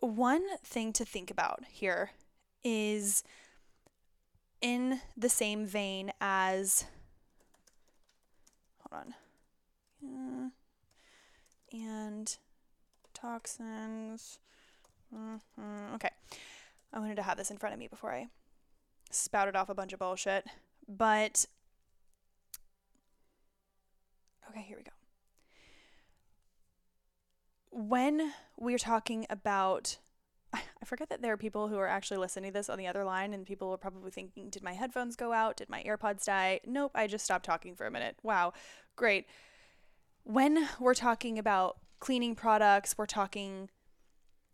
one 0.00 0.44
thing 0.62 0.92
to 0.92 1.04
think 1.04 1.30
about 1.30 1.64
here 1.70 2.10
is 2.62 3.24
in 4.60 5.00
the 5.16 5.28
same 5.28 5.66
vein 5.66 6.12
as, 6.20 6.84
hold 8.80 9.02
on, 9.02 9.14
uh, 10.06 10.50
and 11.72 12.36
toxins. 13.12 14.38
Mm-hmm. 15.14 15.94
Okay. 15.94 16.10
I 16.92 16.98
wanted 16.98 17.16
to 17.16 17.22
have 17.22 17.36
this 17.36 17.50
in 17.50 17.58
front 17.58 17.72
of 17.72 17.78
me 17.78 17.88
before 17.88 18.12
I 18.12 18.28
spouted 19.10 19.56
off 19.56 19.68
a 19.68 19.74
bunch 19.74 19.92
of 19.92 19.98
bullshit. 19.98 20.46
But 20.88 21.46
okay, 24.50 24.62
here 24.62 24.76
we 24.76 24.82
go. 24.82 24.90
When 27.70 28.32
we're 28.56 28.78
talking 28.78 29.26
about 29.28 29.98
I 30.54 30.84
forget 30.84 31.08
that 31.10 31.22
there 31.22 31.32
are 31.32 31.36
people 31.36 31.68
who 31.68 31.78
are 31.78 31.88
actually 31.88 32.18
listening 32.18 32.52
to 32.52 32.58
this 32.58 32.70
on 32.70 32.78
the 32.78 32.86
other 32.86 33.04
line, 33.04 33.34
and 33.34 33.46
people 33.46 33.72
are 33.72 33.78
probably 33.78 34.10
thinking, 34.10 34.50
Did 34.50 34.62
my 34.62 34.72
headphones 34.72 35.16
go 35.16 35.32
out? 35.32 35.56
Did 35.56 35.68
my 35.68 35.82
AirPods 35.82 36.24
die? 36.24 36.60
Nope, 36.66 36.92
I 36.94 37.06
just 37.06 37.24
stopped 37.24 37.44
talking 37.44 37.74
for 37.74 37.86
a 37.86 37.90
minute. 37.90 38.16
Wow, 38.22 38.52
great. 38.96 39.26
When 40.24 40.68
we're 40.80 40.94
talking 40.94 41.38
about 41.38 41.78
cleaning 42.00 42.34
products, 42.34 42.96
we're 42.96 43.06
talking 43.06 43.70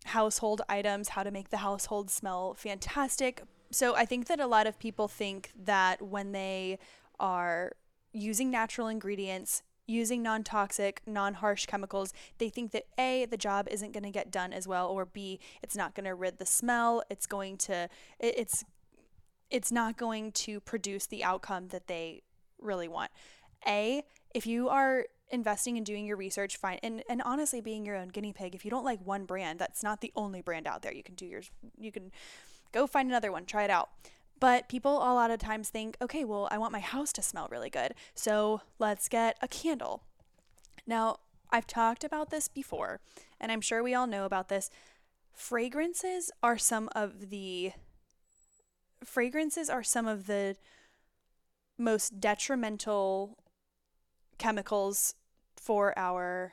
household 0.06 0.62
items, 0.68 1.10
how 1.10 1.22
to 1.22 1.30
make 1.30 1.50
the 1.50 1.58
household 1.58 2.10
smell 2.10 2.54
fantastic. 2.54 3.42
So 3.70 3.94
I 3.94 4.04
think 4.04 4.26
that 4.26 4.40
a 4.40 4.46
lot 4.46 4.66
of 4.66 4.78
people 4.78 5.08
think 5.08 5.52
that 5.64 6.02
when 6.02 6.32
they 6.32 6.78
are 7.20 7.72
using 8.12 8.50
natural 8.50 8.88
ingredients, 8.88 9.62
using 9.90 10.22
non 10.22 10.42
toxic, 10.44 11.02
non 11.06 11.34
harsh 11.34 11.66
chemicals, 11.66 12.12
they 12.38 12.48
think 12.48 12.70
that 12.72 12.86
A, 12.98 13.26
the 13.26 13.36
job 13.36 13.68
isn't 13.70 13.92
going 13.92 14.04
to 14.04 14.10
get 14.10 14.30
done 14.30 14.52
as 14.52 14.66
well, 14.66 14.88
or 14.88 15.04
B, 15.04 15.40
it's 15.62 15.76
not 15.76 15.94
going 15.94 16.04
to 16.04 16.14
rid 16.14 16.38
the 16.38 16.46
smell. 16.46 17.02
It's 17.10 17.26
going 17.26 17.58
to, 17.58 17.88
it's, 18.18 18.64
it's 19.50 19.72
not 19.72 19.96
going 19.96 20.32
to 20.32 20.60
produce 20.60 21.06
the 21.06 21.24
outcome 21.24 21.68
that 21.68 21.88
they 21.88 22.22
really 22.60 22.88
want. 22.88 23.10
A, 23.66 24.04
if 24.34 24.46
you 24.46 24.68
are 24.68 25.06
investing 25.30 25.76
in 25.76 25.84
doing 25.84 26.06
your 26.06 26.16
research 26.16 26.56
fine 26.56 26.78
and, 26.82 27.02
and 27.08 27.22
honestly 27.22 27.60
being 27.60 27.84
your 27.86 27.94
own 27.94 28.08
guinea 28.08 28.32
pig 28.32 28.52
if 28.52 28.64
you 28.64 28.70
don't 28.70 28.84
like 28.84 28.98
one 29.06 29.24
brand 29.24 29.60
that's 29.60 29.80
not 29.80 30.00
the 30.00 30.10
only 30.16 30.42
brand 30.42 30.66
out 30.66 30.82
there 30.82 30.92
you 30.92 31.04
can 31.04 31.14
do 31.14 31.24
yours 31.24 31.52
you 31.78 31.92
can 31.92 32.10
go 32.72 32.84
find 32.84 33.08
another 33.08 33.30
one 33.30 33.44
try 33.44 33.62
it 33.62 33.70
out 33.70 33.90
but 34.40 34.68
people 34.68 34.96
a 34.96 35.14
lot 35.14 35.30
of 35.30 35.38
times 35.38 35.68
think 35.68 35.96
okay 36.02 36.24
well 36.24 36.48
i 36.50 36.58
want 36.58 36.72
my 36.72 36.80
house 36.80 37.12
to 37.12 37.22
smell 37.22 37.46
really 37.50 37.70
good 37.70 37.94
so 38.14 38.62
let's 38.78 39.08
get 39.08 39.36
a 39.40 39.48
candle. 39.48 40.02
Now 40.86 41.18
i've 41.50 41.66
talked 41.66 42.04
about 42.04 42.30
this 42.30 42.48
before 42.48 43.00
and 43.40 43.52
i'm 43.52 43.60
sure 43.60 43.82
we 43.82 43.94
all 43.94 44.06
know 44.06 44.24
about 44.24 44.48
this. 44.48 44.70
Fragrances 45.32 46.30
are 46.42 46.58
some 46.58 46.88
of 46.94 47.30
the 47.30 47.72
fragrances 49.04 49.70
are 49.70 49.82
some 49.82 50.06
of 50.06 50.26
the 50.26 50.56
most 51.78 52.20
detrimental 52.20 53.38
chemicals 54.38 55.14
for 55.56 55.98
our 55.98 56.52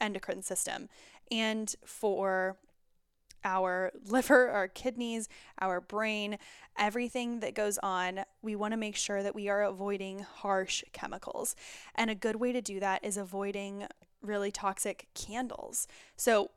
endocrine 0.00 0.42
system 0.42 0.88
and 1.30 1.74
for 1.84 2.56
our 3.44 3.92
liver, 4.06 4.48
our 4.48 4.68
kidneys, 4.68 5.28
our 5.60 5.80
brain, 5.80 6.38
everything 6.78 7.40
that 7.40 7.54
goes 7.54 7.78
on, 7.82 8.20
we 8.42 8.56
want 8.56 8.72
to 8.72 8.76
make 8.78 8.96
sure 8.96 9.22
that 9.22 9.34
we 9.34 9.48
are 9.48 9.62
avoiding 9.62 10.20
harsh 10.20 10.82
chemicals. 10.92 11.54
And 11.94 12.10
a 12.10 12.14
good 12.14 12.36
way 12.36 12.52
to 12.52 12.60
do 12.62 12.80
that 12.80 13.04
is 13.04 13.16
avoiding 13.16 13.86
really 14.22 14.50
toxic 14.50 15.08
candles. 15.14 15.86
So, 16.16 16.50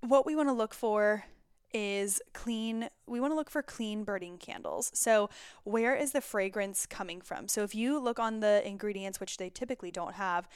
what 0.00 0.24
we 0.24 0.34
want 0.34 0.48
to 0.48 0.54
look 0.54 0.72
for 0.72 1.24
is 1.72 2.20
clean. 2.32 2.88
We 3.06 3.20
want 3.20 3.32
to 3.32 3.36
look 3.36 3.50
for 3.50 3.62
clean 3.62 4.04
burning 4.04 4.38
candles. 4.38 4.90
So, 4.94 5.30
where 5.64 5.94
is 5.94 6.12
the 6.12 6.20
fragrance 6.20 6.86
coming 6.86 7.20
from? 7.20 7.48
So, 7.48 7.62
if 7.62 7.74
you 7.74 7.98
look 7.98 8.18
on 8.18 8.40
the 8.40 8.66
ingredients, 8.66 9.20
which 9.20 9.36
they 9.36 9.50
typically 9.50 9.90
don't 9.90 10.14
have, 10.14 10.48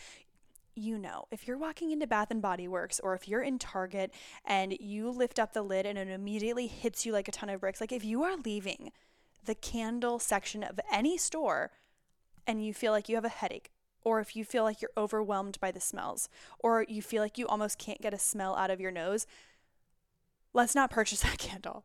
you 0.74 0.98
know, 0.98 1.26
if 1.30 1.46
you're 1.46 1.58
walking 1.58 1.90
into 1.90 2.06
Bath 2.06 2.30
and 2.30 2.42
Body 2.42 2.66
Works 2.66 3.00
or 3.00 3.14
if 3.14 3.28
you're 3.28 3.42
in 3.42 3.58
Target 3.58 4.12
and 4.44 4.76
you 4.80 5.10
lift 5.10 5.38
up 5.38 5.52
the 5.52 5.62
lid 5.62 5.86
and 5.86 5.98
it 5.98 6.08
immediately 6.08 6.66
hits 6.66 7.06
you 7.06 7.12
like 7.12 7.28
a 7.28 7.32
ton 7.32 7.48
of 7.48 7.60
bricks, 7.60 7.80
like 7.80 7.92
if 7.92 8.04
you 8.04 8.22
are 8.24 8.36
leaving 8.36 8.90
the 9.44 9.54
candle 9.54 10.18
section 10.18 10.62
of 10.62 10.80
any 10.92 11.16
store 11.16 11.70
and 12.46 12.64
you 12.64 12.74
feel 12.74 12.92
like 12.92 13.08
you 13.08 13.14
have 13.14 13.24
a 13.24 13.30
headache, 13.30 13.70
or 14.02 14.20
if 14.20 14.36
you 14.36 14.44
feel 14.44 14.64
like 14.64 14.82
you're 14.82 14.90
overwhelmed 14.96 15.58
by 15.60 15.70
the 15.70 15.80
smells, 15.80 16.28
or 16.58 16.84
you 16.88 17.00
feel 17.00 17.22
like 17.22 17.38
you 17.38 17.46
almost 17.46 17.78
can't 17.78 18.02
get 18.02 18.12
a 18.12 18.18
smell 18.18 18.54
out 18.54 18.70
of 18.70 18.80
your 18.80 18.90
nose, 18.90 19.26
let's 20.52 20.74
not 20.74 20.90
purchase 20.90 21.20
that 21.22 21.38
candle. 21.38 21.84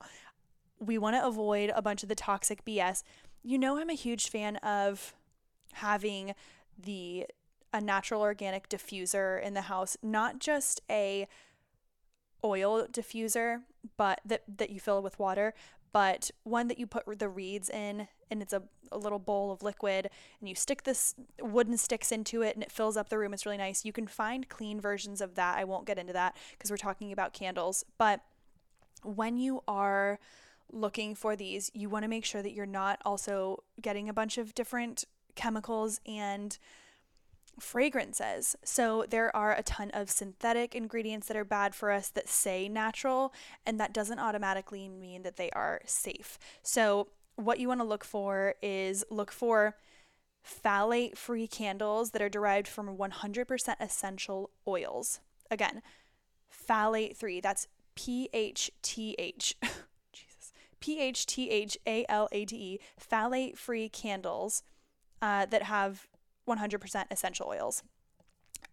We 0.79 0.97
want 0.97 1.15
to 1.15 1.25
avoid 1.25 1.71
a 1.75 1.81
bunch 1.81 2.03
of 2.03 2.09
the 2.09 2.15
toxic 2.15 2.65
BS. 2.65 3.03
You 3.43 3.57
know, 3.57 3.77
I'm 3.77 3.89
a 3.89 3.95
huge 3.95 4.29
fan 4.29 4.57
of 4.57 5.13
having 5.73 6.33
the 6.77 7.25
a 7.74 7.82
natural 7.82 8.22
organic 8.22 8.70
diffuser 8.70 9.41
in 9.41 9.53
the 9.53 9.61
house, 9.61 9.97
not 10.01 10.39
just 10.39 10.82
a 10.89 11.28
oil 12.43 12.88
diffuser, 12.88 13.61
but 13.97 14.22
that 14.26 14.43
that 14.57 14.70
you 14.70 14.80
fill 14.80 15.01
with 15.01 15.20
water, 15.20 15.53
but 15.91 16.32
one 16.43 16.67
that 16.67 16.80
you 16.80 16.88
put 16.88 17.20
the 17.20 17.30
reeds 17.30 17.70
in 17.70 18.07
and 18.32 18.41
it's 18.41 18.53
a, 18.53 18.61
a 18.91 18.97
little 18.97 19.20
bowl 19.20 19.51
of 19.51 19.63
liquid 19.63 20.09
and 20.39 20.49
you 20.49 20.55
stick 20.55 20.84
this 20.84 21.15
wooden 21.41 21.78
sticks 21.78 22.11
into 22.11 22.41
it 22.41 22.55
and 22.55 22.63
it 22.63 22.72
fills 22.72 22.95
up 22.95 23.09
the 23.09 23.17
room. 23.17 23.34
It's 23.34 23.45
really 23.45 23.57
nice. 23.57 23.86
You 23.86 23.93
can 23.93 24.07
find 24.07 24.47
clean 24.49 24.80
versions 24.80 25.22
of 25.22 25.36
that. 25.36 25.57
I 25.57 25.63
won't 25.63 25.86
get 25.86 25.97
into 25.97 26.13
that 26.13 26.36
because 26.51 26.70
we're 26.70 26.78
talking 26.78 27.11
about 27.11 27.34
candles, 27.34 27.84
but 27.97 28.22
when 29.03 29.38
you 29.38 29.63
are 29.67 30.20
looking 30.72 31.15
for 31.15 31.36
these, 31.36 31.72
you 31.74 31.89
want 31.89 32.03
to 32.03 32.09
make 32.09 32.26
sure 32.26 32.41
that 32.43 32.53
you're 32.53 32.65
not 32.65 32.99
also 33.03 33.63
getting 33.82 34.07
a 34.07 34.13
bunch 34.13 34.38
of 34.38 34.53
different 34.53 35.05
chemicals 35.36 35.99
and 36.05 36.57
fragrances. 37.60 38.55
So 38.64 39.05
there 39.10 39.36
are 39.36 39.53
a 39.53 39.64
ton 39.64 39.91
of 39.91 40.10
synthetic 40.10 40.76
ingredients 40.76 41.28
that 41.28 41.38
are 41.38 41.45
bad 41.45 41.76
for 41.76 41.91
us 41.91 42.10
that 42.10 42.30
say 42.30 42.68
natural, 42.70 43.34
and 43.66 43.80
that 43.80 43.93
doesn't 43.93 44.20
automatically 44.20 44.88
mean 44.89 45.24
that 45.24 45.38
they 45.38 45.49
are 45.51 45.82
safe. 45.86 46.38
So 46.62 47.10
what 47.36 47.60
you 47.60 47.68
want 47.68 47.80
to 47.80 47.88
look 47.88 48.03
for 48.03 48.55
is 48.62 49.05
look 49.10 49.32
for 49.32 49.76
phthalate 50.45 51.18
free 51.18 51.47
candles 51.47 52.12
that 52.12 52.22
are 52.22 52.30
derived 52.30 52.68
from 52.68 52.97
100% 52.97 53.76
essential 53.80 54.49
oils. 54.68 55.20
Again, 55.51 55.82
phthalate 56.51 57.16
free, 57.16 57.39
that's 57.39 57.68
P 57.95 58.30
H 58.34 58.72
T 58.82 59.16
H. 59.18 59.55
Jesus. 60.14 60.53
P 60.80 60.99
H 60.99 61.26
T 61.26 61.49
H 61.49 61.78
A 61.86 62.05
L 62.07 62.30
A 62.32 62.45
T 62.45 62.55
E, 62.55 62.80
phthalate 62.99 63.57
free 63.57 63.89
candles 63.89 64.64
uh, 65.22 65.45
that 65.47 65.64
have 65.64 66.07
100% 66.49 67.05
essential 67.11 67.47
oils. 67.47 67.83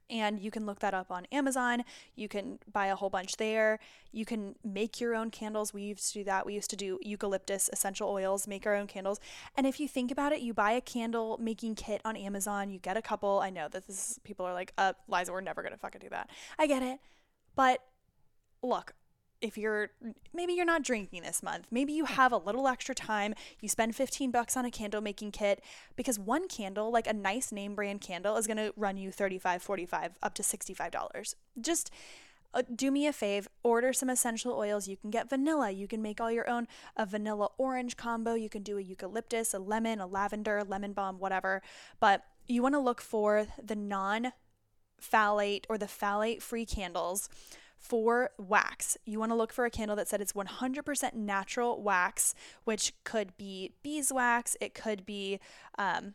And 0.08 0.38
you 0.38 0.52
can 0.52 0.66
look 0.66 0.78
that 0.80 0.94
up 0.94 1.10
on 1.10 1.26
Amazon. 1.32 1.82
You 2.14 2.28
can 2.28 2.60
buy 2.72 2.86
a 2.86 2.94
whole 2.94 3.10
bunch 3.10 3.38
there. 3.38 3.80
You 4.12 4.24
can 4.24 4.54
make 4.64 5.00
your 5.00 5.16
own 5.16 5.30
candles. 5.30 5.74
We 5.74 5.82
used 5.82 6.12
to 6.12 6.20
do 6.20 6.24
that. 6.24 6.46
We 6.46 6.54
used 6.54 6.70
to 6.70 6.76
do 6.76 7.00
eucalyptus 7.02 7.68
essential 7.72 8.08
oils, 8.08 8.46
make 8.46 8.66
our 8.66 8.76
own 8.76 8.86
candles. 8.86 9.18
And 9.56 9.66
if 9.66 9.80
you 9.80 9.88
think 9.88 10.12
about 10.12 10.32
it, 10.32 10.40
you 10.40 10.54
buy 10.54 10.72
a 10.72 10.80
candle 10.80 11.38
making 11.42 11.74
kit 11.74 12.00
on 12.04 12.16
Amazon, 12.16 12.70
you 12.70 12.78
get 12.78 12.96
a 12.96 13.02
couple. 13.02 13.40
I 13.40 13.50
know 13.50 13.66
that 13.68 13.86
this 13.88 14.12
is, 14.12 14.20
people 14.22 14.46
are 14.46 14.54
like, 14.54 14.72
uh, 14.78 14.92
Liza, 15.08 15.32
we're 15.32 15.40
never 15.40 15.62
going 15.62 15.72
to 15.72 15.78
fucking 15.78 16.00
do 16.00 16.08
that. 16.10 16.30
I 16.56 16.68
get 16.68 16.82
it. 16.82 17.00
But 17.56 17.80
look, 18.62 18.94
if 19.41 19.59
you're 19.59 19.91
maybe 20.32 20.53
you're 20.53 20.64
not 20.64 20.82
drinking 20.82 21.22
this 21.22 21.43
month 21.43 21.66
maybe 21.70 21.93
you 21.93 22.07
have 22.07 22.32
a 22.32 22.37
little 22.37 22.66
extra 22.66 22.95
time 22.95 23.34
you 23.61 23.68
spend 23.68 23.95
15 23.95 24.30
bucks 24.30 24.57
on 24.57 24.64
a 24.64 24.70
candle 24.70 25.01
making 25.01 25.30
kit 25.30 25.62
because 25.95 26.18
one 26.18 26.49
candle 26.49 26.91
like 26.91 27.07
a 27.07 27.12
nice 27.12 27.53
name 27.53 27.74
brand 27.74 28.01
candle 28.01 28.37
is 28.37 28.47
going 28.47 28.57
to 28.57 28.72
run 28.76 28.97
you 28.97 29.11
35 29.11 29.62
45 29.62 30.12
up 30.22 30.34
to 30.34 30.43
65 30.43 30.91
dollars. 30.91 31.37
Just 31.61 31.91
uh, 32.55 32.62
do 32.74 32.91
me 32.91 33.07
a 33.07 33.12
fave 33.12 33.47
order 33.62 33.93
some 33.93 34.09
essential 34.09 34.53
oils. 34.53 34.89
You 34.89 34.97
can 34.97 35.11
get 35.11 35.28
vanilla. 35.28 35.70
You 35.70 35.89
can 35.89 36.01
make 36.01 36.20
all 36.20 36.30
your 36.30 36.49
own 36.49 36.66
a 36.97 37.05
vanilla 37.05 37.49
orange 37.59 37.97
combo. 37.97 38.34
You 38.34 38.49
can 38.49 38.62
do 38.62 38.78
a 38.78 38.82
eucalyptus 38.82 39.53
a 39.53 39.59
lemon 39.59 40.01
a 40.01 40.07
lavender 40.07 40.62
lemon 40.64 40.93
balm 40.93 41.18
whatever. 41.18 41.62
But 42.01 42.24
you 42.47 42.62
want 42.62 42.74
to 42.74 42.80
look 42.80 43.01
for 43.01 43.47
the 43.62 43.76
non 43.76 44.32
phthalate 45.03 45.64
or 45.68 45.76
the 45.76 45.87
phthalate 45.87 46.41
free 46.41 46.64
candles 46.64 47.28
for 47.78 48.30
wax. 48.38 48.96
You 49.04 49.18
want 49.18 49.30
to 49.30 49.36
look 49.36 49.52
for 49.52 49.64
a 49.64 49.70
candle 49.70 49.96
that 49.96 50.08
said 50.08 50.20
it's 50.20 50.32
100% 50.32 51.14
natural 51.14 51.82
wax, 51.82 52.34
which 52.64 52.92
could 53.04 53.36
be 53.36 53.72
beeswax, 53.82 54.56
it 54.60 54.74
could 54.74 55.06
be 55.06 55.38
um, 55.78 56.14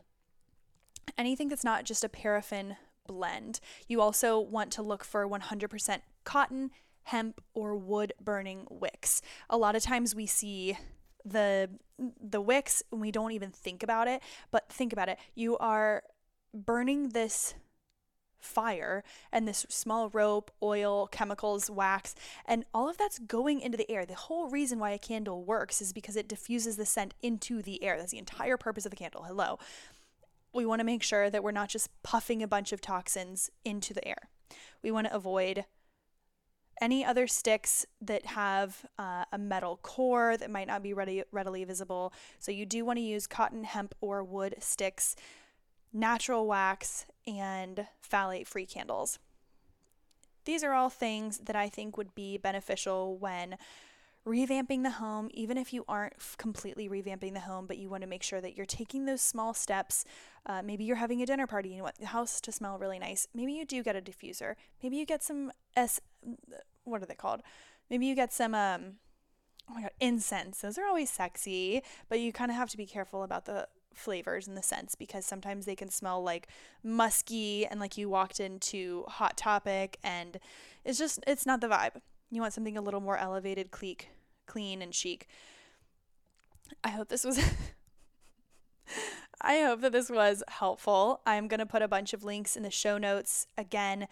anything 1.17 1.47
that's 1.47 1.63
not 1.63 1.85
just 1.85 2.03
a 2.03 2.09
paraffin 2.09 2.77
blend. 3.07 3.59
You 3.87 4.01
also 4.01 4.39
want 4.39 4.71
to 4.73 4.81
look 4.81 5.03
for 5.03 5.27
100% 5.27 6.01
cotton, 6.23 6.71
hemp, 7.03 7.41
or 7.53 7.75
wood 7.75 8.13
burning 8.21 8.67
wicks. 8.69 9.21
A 9.49 9.57
lot 9.57 9.75
of 9.75 9.83
times 9.83 10.15
we 10.15 10.25
see 10.25 10.77
the 11.23 11.69
the 12.19 12.41
wicks 12.41 12.81
and 12.91 12.99
we 12.99 13.11
don't 13.11 13.31
even 13.31 13.51
think 13.51 13.83
about 13.83 14.07
it, 14.07 14.23
but 14.49 14.69
think 14.69 14.91
about 14.91 15.07
it. 15.07 15.19
You 15.35 15.57
are 15.59 16.03
burning 16.53 17.09
this 17.09 17.53
fire 18.41 19.03
and 19.31 19.47
this 19.47 19.65
small 19.69 20.09
rope, 20.09 20.51
oil, 20.61 21.07
chemicals, 21.07 21.69
wax, 21.69 22.15
and 22.45 22.65
all 22.73 22.89
of 22.89 22.97
that's 22.97 23.19
going 23.19 23.61
into 23.61 23.77
the 23.77 23.89
air. 23.89 24.05
The 24.05 24.15
whole 24.15 24.49
reason 24.49 24.79
why 24.79 24.91
a 24.91 24.97
candle 24.97 25.43
works 25.43 25.81
is 25.81 25.93
because 25.93 26.15
it 26.15 26.27
diffuses 26.27 26.75
the 26.75 26.85
scent 26.85 27.13
into 27.21 27.61
the 27.61 27.83
air. 27.83 27.97
That's 27.97 28.11
the 28.11 28.17
entire 28.17 28.57
purpose 28.57 28.85
of 28.85 28.89
the 28.89 28.97
candle. 28.97 29.23
Hello. 29.23 29.59
We 30.53 30.65
want 30.65 30.79
to 30.79 30.85
make 30.85 31.03
sure 31.03 31.29
that 31.29 31.43
we're 31.43 31.51
not 31.51 31.69
just 31.69 31.89
puffing 32.03 32.43
a 32.43 32.47
bunch 32.47 32.73
of 32.73 32.81
toxins 32.81 33.49
into 33.63 33.93
the 33.93 34.05
air. 34.05 34.29
We 34.83 34.91
want 34.91 35.07
to 35.07 35.15
avoid 35.15 35.65
any 36.81 37.05
other 37.05 37.27
sticks 37.27 37.85
that 38.01 38.25
have 38.25 38.85
uh, 38.97 39.23
a 39.31 39.37
metal 39.37 39.79
core 39.83 40.35
that 40.35 40.49
might 40.49 40.67
not 40.67 40.81
be 40.81 40.93
ready, 40.93 41.23
readily 41.31 41.63
visible. 41.63 42.11
So 42.39 42.51
you 42.51 42.65
do 42.65 42.83
want 42.83 42.97
to 42.97 43.03
use 43.03 43.27
cotton, 43.27 43.63
hemp, 43.63 43.93
or 44.01 44.23
wood 44.23 44.55
sticks 44.59 45.15
natural 45.93 46.47
wax, 46.47 47.05
and 47.27 47.87
phthalate 48.07 48.47
free 48.47 48.65
candles. 48.65 49.19
These 50.45 50.63
are 50.63 50.73
all 50.73 50.89
things 50.89 51.39
that 51.39 51.55
I 51.55 51.69
think 51.69 51.97
would 51.97 52.15
be 52.15 52.37
beneficial 52.37 53.17
when 53.17 53.57
revamping 54.25 54.83
the 54.83 54.91
home, 54.91 55.29
even 55.33 55.57
if 55.57 55.73
you 55.73 55.83
aren't 55.87 56.13
completely 56.37 56.87
revamping 56.87 57.33
the 57.33 57.41
home, 57.41 57.65
but 57.65 57.77
you 57.77 57.89
want 57.89 58.01
to 58.01 58.09
make 58.09 58.23
sure 58.23 58.41
that 58.41 58.55
you're 58.55 58.65
taking 58.65 59.05
those 59.05 59.21
small 59.21 59.53
steps. 59.53 60.05
Uh, 60.45 60.61
maybe 60.61 60.83
you're 60.83 60.97
having 60.97 61.21
a 61.21 61.25
dinner 61.25 61.47
party 61.47 61.69
and 61.69 61.77
you 61.77 61.83
want 61.83 61.97
the 61.97 62.07
house 62.07 62.39
to 62.41 62.51
smell 62.51 62.77
really 62.77 62.99
nice. 62.99 63.27
Maybe 63.33 63.53
you 63.53 63.65
do 63.65 63.83
get 63.83 63.95
a 63.95 64.01
diffuser. 64.01 64.55
Maybe 64.83 64.97
you 64.97 65.05
get 65.05 65.23
some 65.23 65.51
S. 65.75 65.99
What 66.83 67.01
are 67.01 67.05
they 67.05 67.15
called? 67.15 67.41
Maybe 67.89 68.05
you 68.05 68.15
get 68.15 68.33
some 68.33 68.53
um. 68.53 68.93
Oh 69.69 69.75
my 69.75 69.81
god, 69.81 69.91
incense. 69.99 70.61
Those 70.61 70.77
are 70.77 70.85
always 70.85 71.09
sexy, 71.09 71.81
but 72.09 72.19
you 72.19 72.33
kind 72.33 72.51
of 72.51 72.57
have 72.57 72.69
to 72.71 72.77
be 72.77 72.85
careful 72.85 73.23
about 73.23 73.45
the 73.45 73.67
flavors 73.93 74.47
and 74.47 74.57
the 74.57 74.63
scents 74.63 74.95
because 74.95 75.25
sometimes 75.25 75.65
they 75.65 75.75
can 75.75 75.89
smell 75.89 76.23
like 76.23 76.47
musky 76.83 77.65
and 77.65 77.79
like 77.79 77.97
you 77.97 78.09
walked 78.09 78.39
into 78.39 79.03
Hot 79.07 79.37
Topic 79.37 79.97
and 80.03 80.39
it's 80.85 80.97
just 80.97 81.19
it's 81.27 81.45
not 81.45 81.61
the 81.61 81.67
vibe. 81.67 82.01
You 82.29 82.41
want 82.41 82.53
something 82.53 82.77
a 82.77 82.81
little 82.81 83.01
more 83.01 83.17
elevated, 83.17 83.71
clean, 83.71 83.97
clean 84.47 84.81
and 84.81 84.95
chic. 84.95 85.27
I 86.83 86.89
hope 86.89 87.09
this 87.09 87.23
was 87.23 87.39
I 89.41 89.61
hope 89.61 89.81
that 89.81 89.91
this 89.91 90.09
was 90.09 90.43
helpful. 90.47 91.21
I'm 91.25 91.47
going 91.47 91.59
to 91.59 91.65
put 91.65 91.81
a 91.81 91.87
bunch 91.87 92.13
of 92.13 92.23
links 92.23 92.55
in 92.55 92.63
the 92.63 92.69
show 92.69 92.97
notes 92.97 93.47
again 93.57 94.07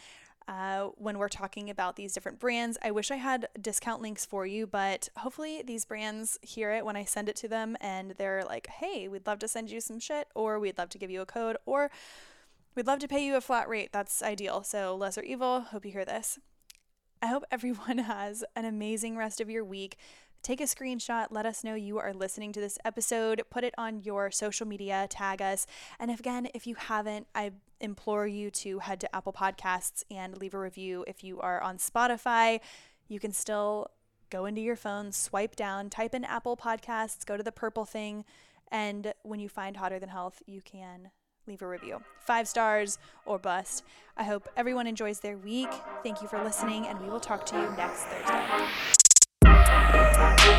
uh, 0.50 0.90
when 0.96 1.20
we're 1.20 1.30
talking 1.30 1.70
about 1.70 1.96
these 1.96 2.12
different 2.12 2.40
brands. 2.40 2.76
I 2.82 2.90
wish 2.90 3.12
I 3.12 3.18
had 3.18 3.48
discount 3.62 4.02
links 4.02 4.26
for 4.26 4.48
you, 4.48 4.66
but 4.66 5.08
hopefully 5.18 5.62
these 5.62 5.86
brands 5.86 6.40
hear 6.42 6.72
it 6.72 6.84
when 6.84 6.96
I 6.96 7.06
send 7.06 7.30
it 7.30 7.36
to 7.38 7.48
them 7.48 7.78
and 7.80 8.16
they're 8.18 8.44
like, 8.44 8.66
hey, 8.66 9.08
we'd 9.08 9.28
love 9.28 9.38
to 9.40 9.48
send 9.48 9.70
you 9.70 9.80
some 9.80 10.00
shit, 10.00 10.28
or 10.34 10.60
we'd 10.60 10.80
love 10.80 10.90
to 10.90 10.98
give 10.98 11.12
you 11.12 11.22
a 11.22 11.26
code, 11.26 11.56
or 11.68 11.92
we'd 12.74 12.88
love 12.88 12.98
to 13.00 13.08
pay 13.08 13.24
you 13.24 13.36
a 13.36 13.42
flat 13.42 13.70
rate. 13.70 13.92
That's 13.94 14.24
ideal. 14.24 14.64
So, 14.64 14.96
lesser 14.96 15.22
evil, 15.22 15.62
hope 15.62 15.86
you 15.86 15.92
hear 15.92 16.04
this. 16.04 16.40
I 17.22 17.28
hope 17.28 17.44
everyone 17.52 18.00
has 18.00 18.44
an 18.56 18.66
amazing 18.66 19.18
rest 19.18 19.40
of 19.40 19.52
your 19.52 19.64
week. 19.64 19.98
Take 20.42 20.62
a 20.62 20.64
screenshot, 20.64 21.28
let 21.32 21.46
us 21.46 21.64
know 21.64 21.76
you 21.76 22.00
are 22.00 22.14
listening 22.14 22.54
to 22.54 22.62
this 22.62 22.78
episode, 22.86 23.44
put 23.50 23.64
it 23.64 23.74
on 23.78 24.02
your 24.02 24.32
social 24.32 24.66
media, 24.66 25.06
tag 25.10 25.42
us. 25.42 25.68
And 26.00 26.10
again, 26.10 26.48
if 26.54 26.66
you 26.66 26.76
haven't, 26.76 27.28
I 27.36 27.52
implore 27.82 28.26
you 28.26 28.50
to 28.52 28.80
head 28.80 29.00
to 29.02 29.16
Apple 29.16 29.34
Podcasts 29.34 30.04
and 30.10 30.38
leave 30.38 30.54
a 30.54 30.60
review. 30.60 31.04
If 31.08 31.24
you 31.24 31.40
are 31.42 31.62
on 31.62 31.78
Spotify, 31.78 32.62
you 33.08 33.20
can 33.20 33.32
still 33.32 33.92
go 34.30 34.46
into 34.46 34.62
your 34.62 34.76
phone, 34.76 35.12
swipe 35.12 35.56
down, 35.56 35.90
type 35.90 36.14
in 36.16 36.24
Apple 36.24 36.56
Podcasts, 36.56 37.26
go 37.26 37.36
to 37.36 37.44
the 37.44 37.52
purple 37.52 37.86
thing, 37.86 38.24
and 38.72 39.14
when 39.24 39.40
you 39.40 39.50
find 39.50 39.78
Hotter 39.78 40.00
Than 40.00 40.10
Health, 40.10 40.42
you 40.46 40.62
can 40.62 41.12
leave 41.48 41.62
a 41.62 41.68
review. 41.68 42.02
Five 42.20 42.48
stars 42.48 43.00
or 43.26 43.40
bust. 43.40 43.84
I 44.16 44.24
hope 44.24 44.48
everyone 44.56 44.88
enjoys 44.88 45.20
their 45.20 45.38
week. 45.38 45.70
Thank 46.04 46.22
you 46.22 46.28
for 46.28 46.44
listening, 46.44 46.86
and 46.86 47.00
we 47.02 47.10
will 47.10 47.20
talk 47.20 47.46
to 47.48 47.56
you 47.56 47.70
next 47.76 48.04
Thursday. 48.04 48.99
So, 50.20 50.59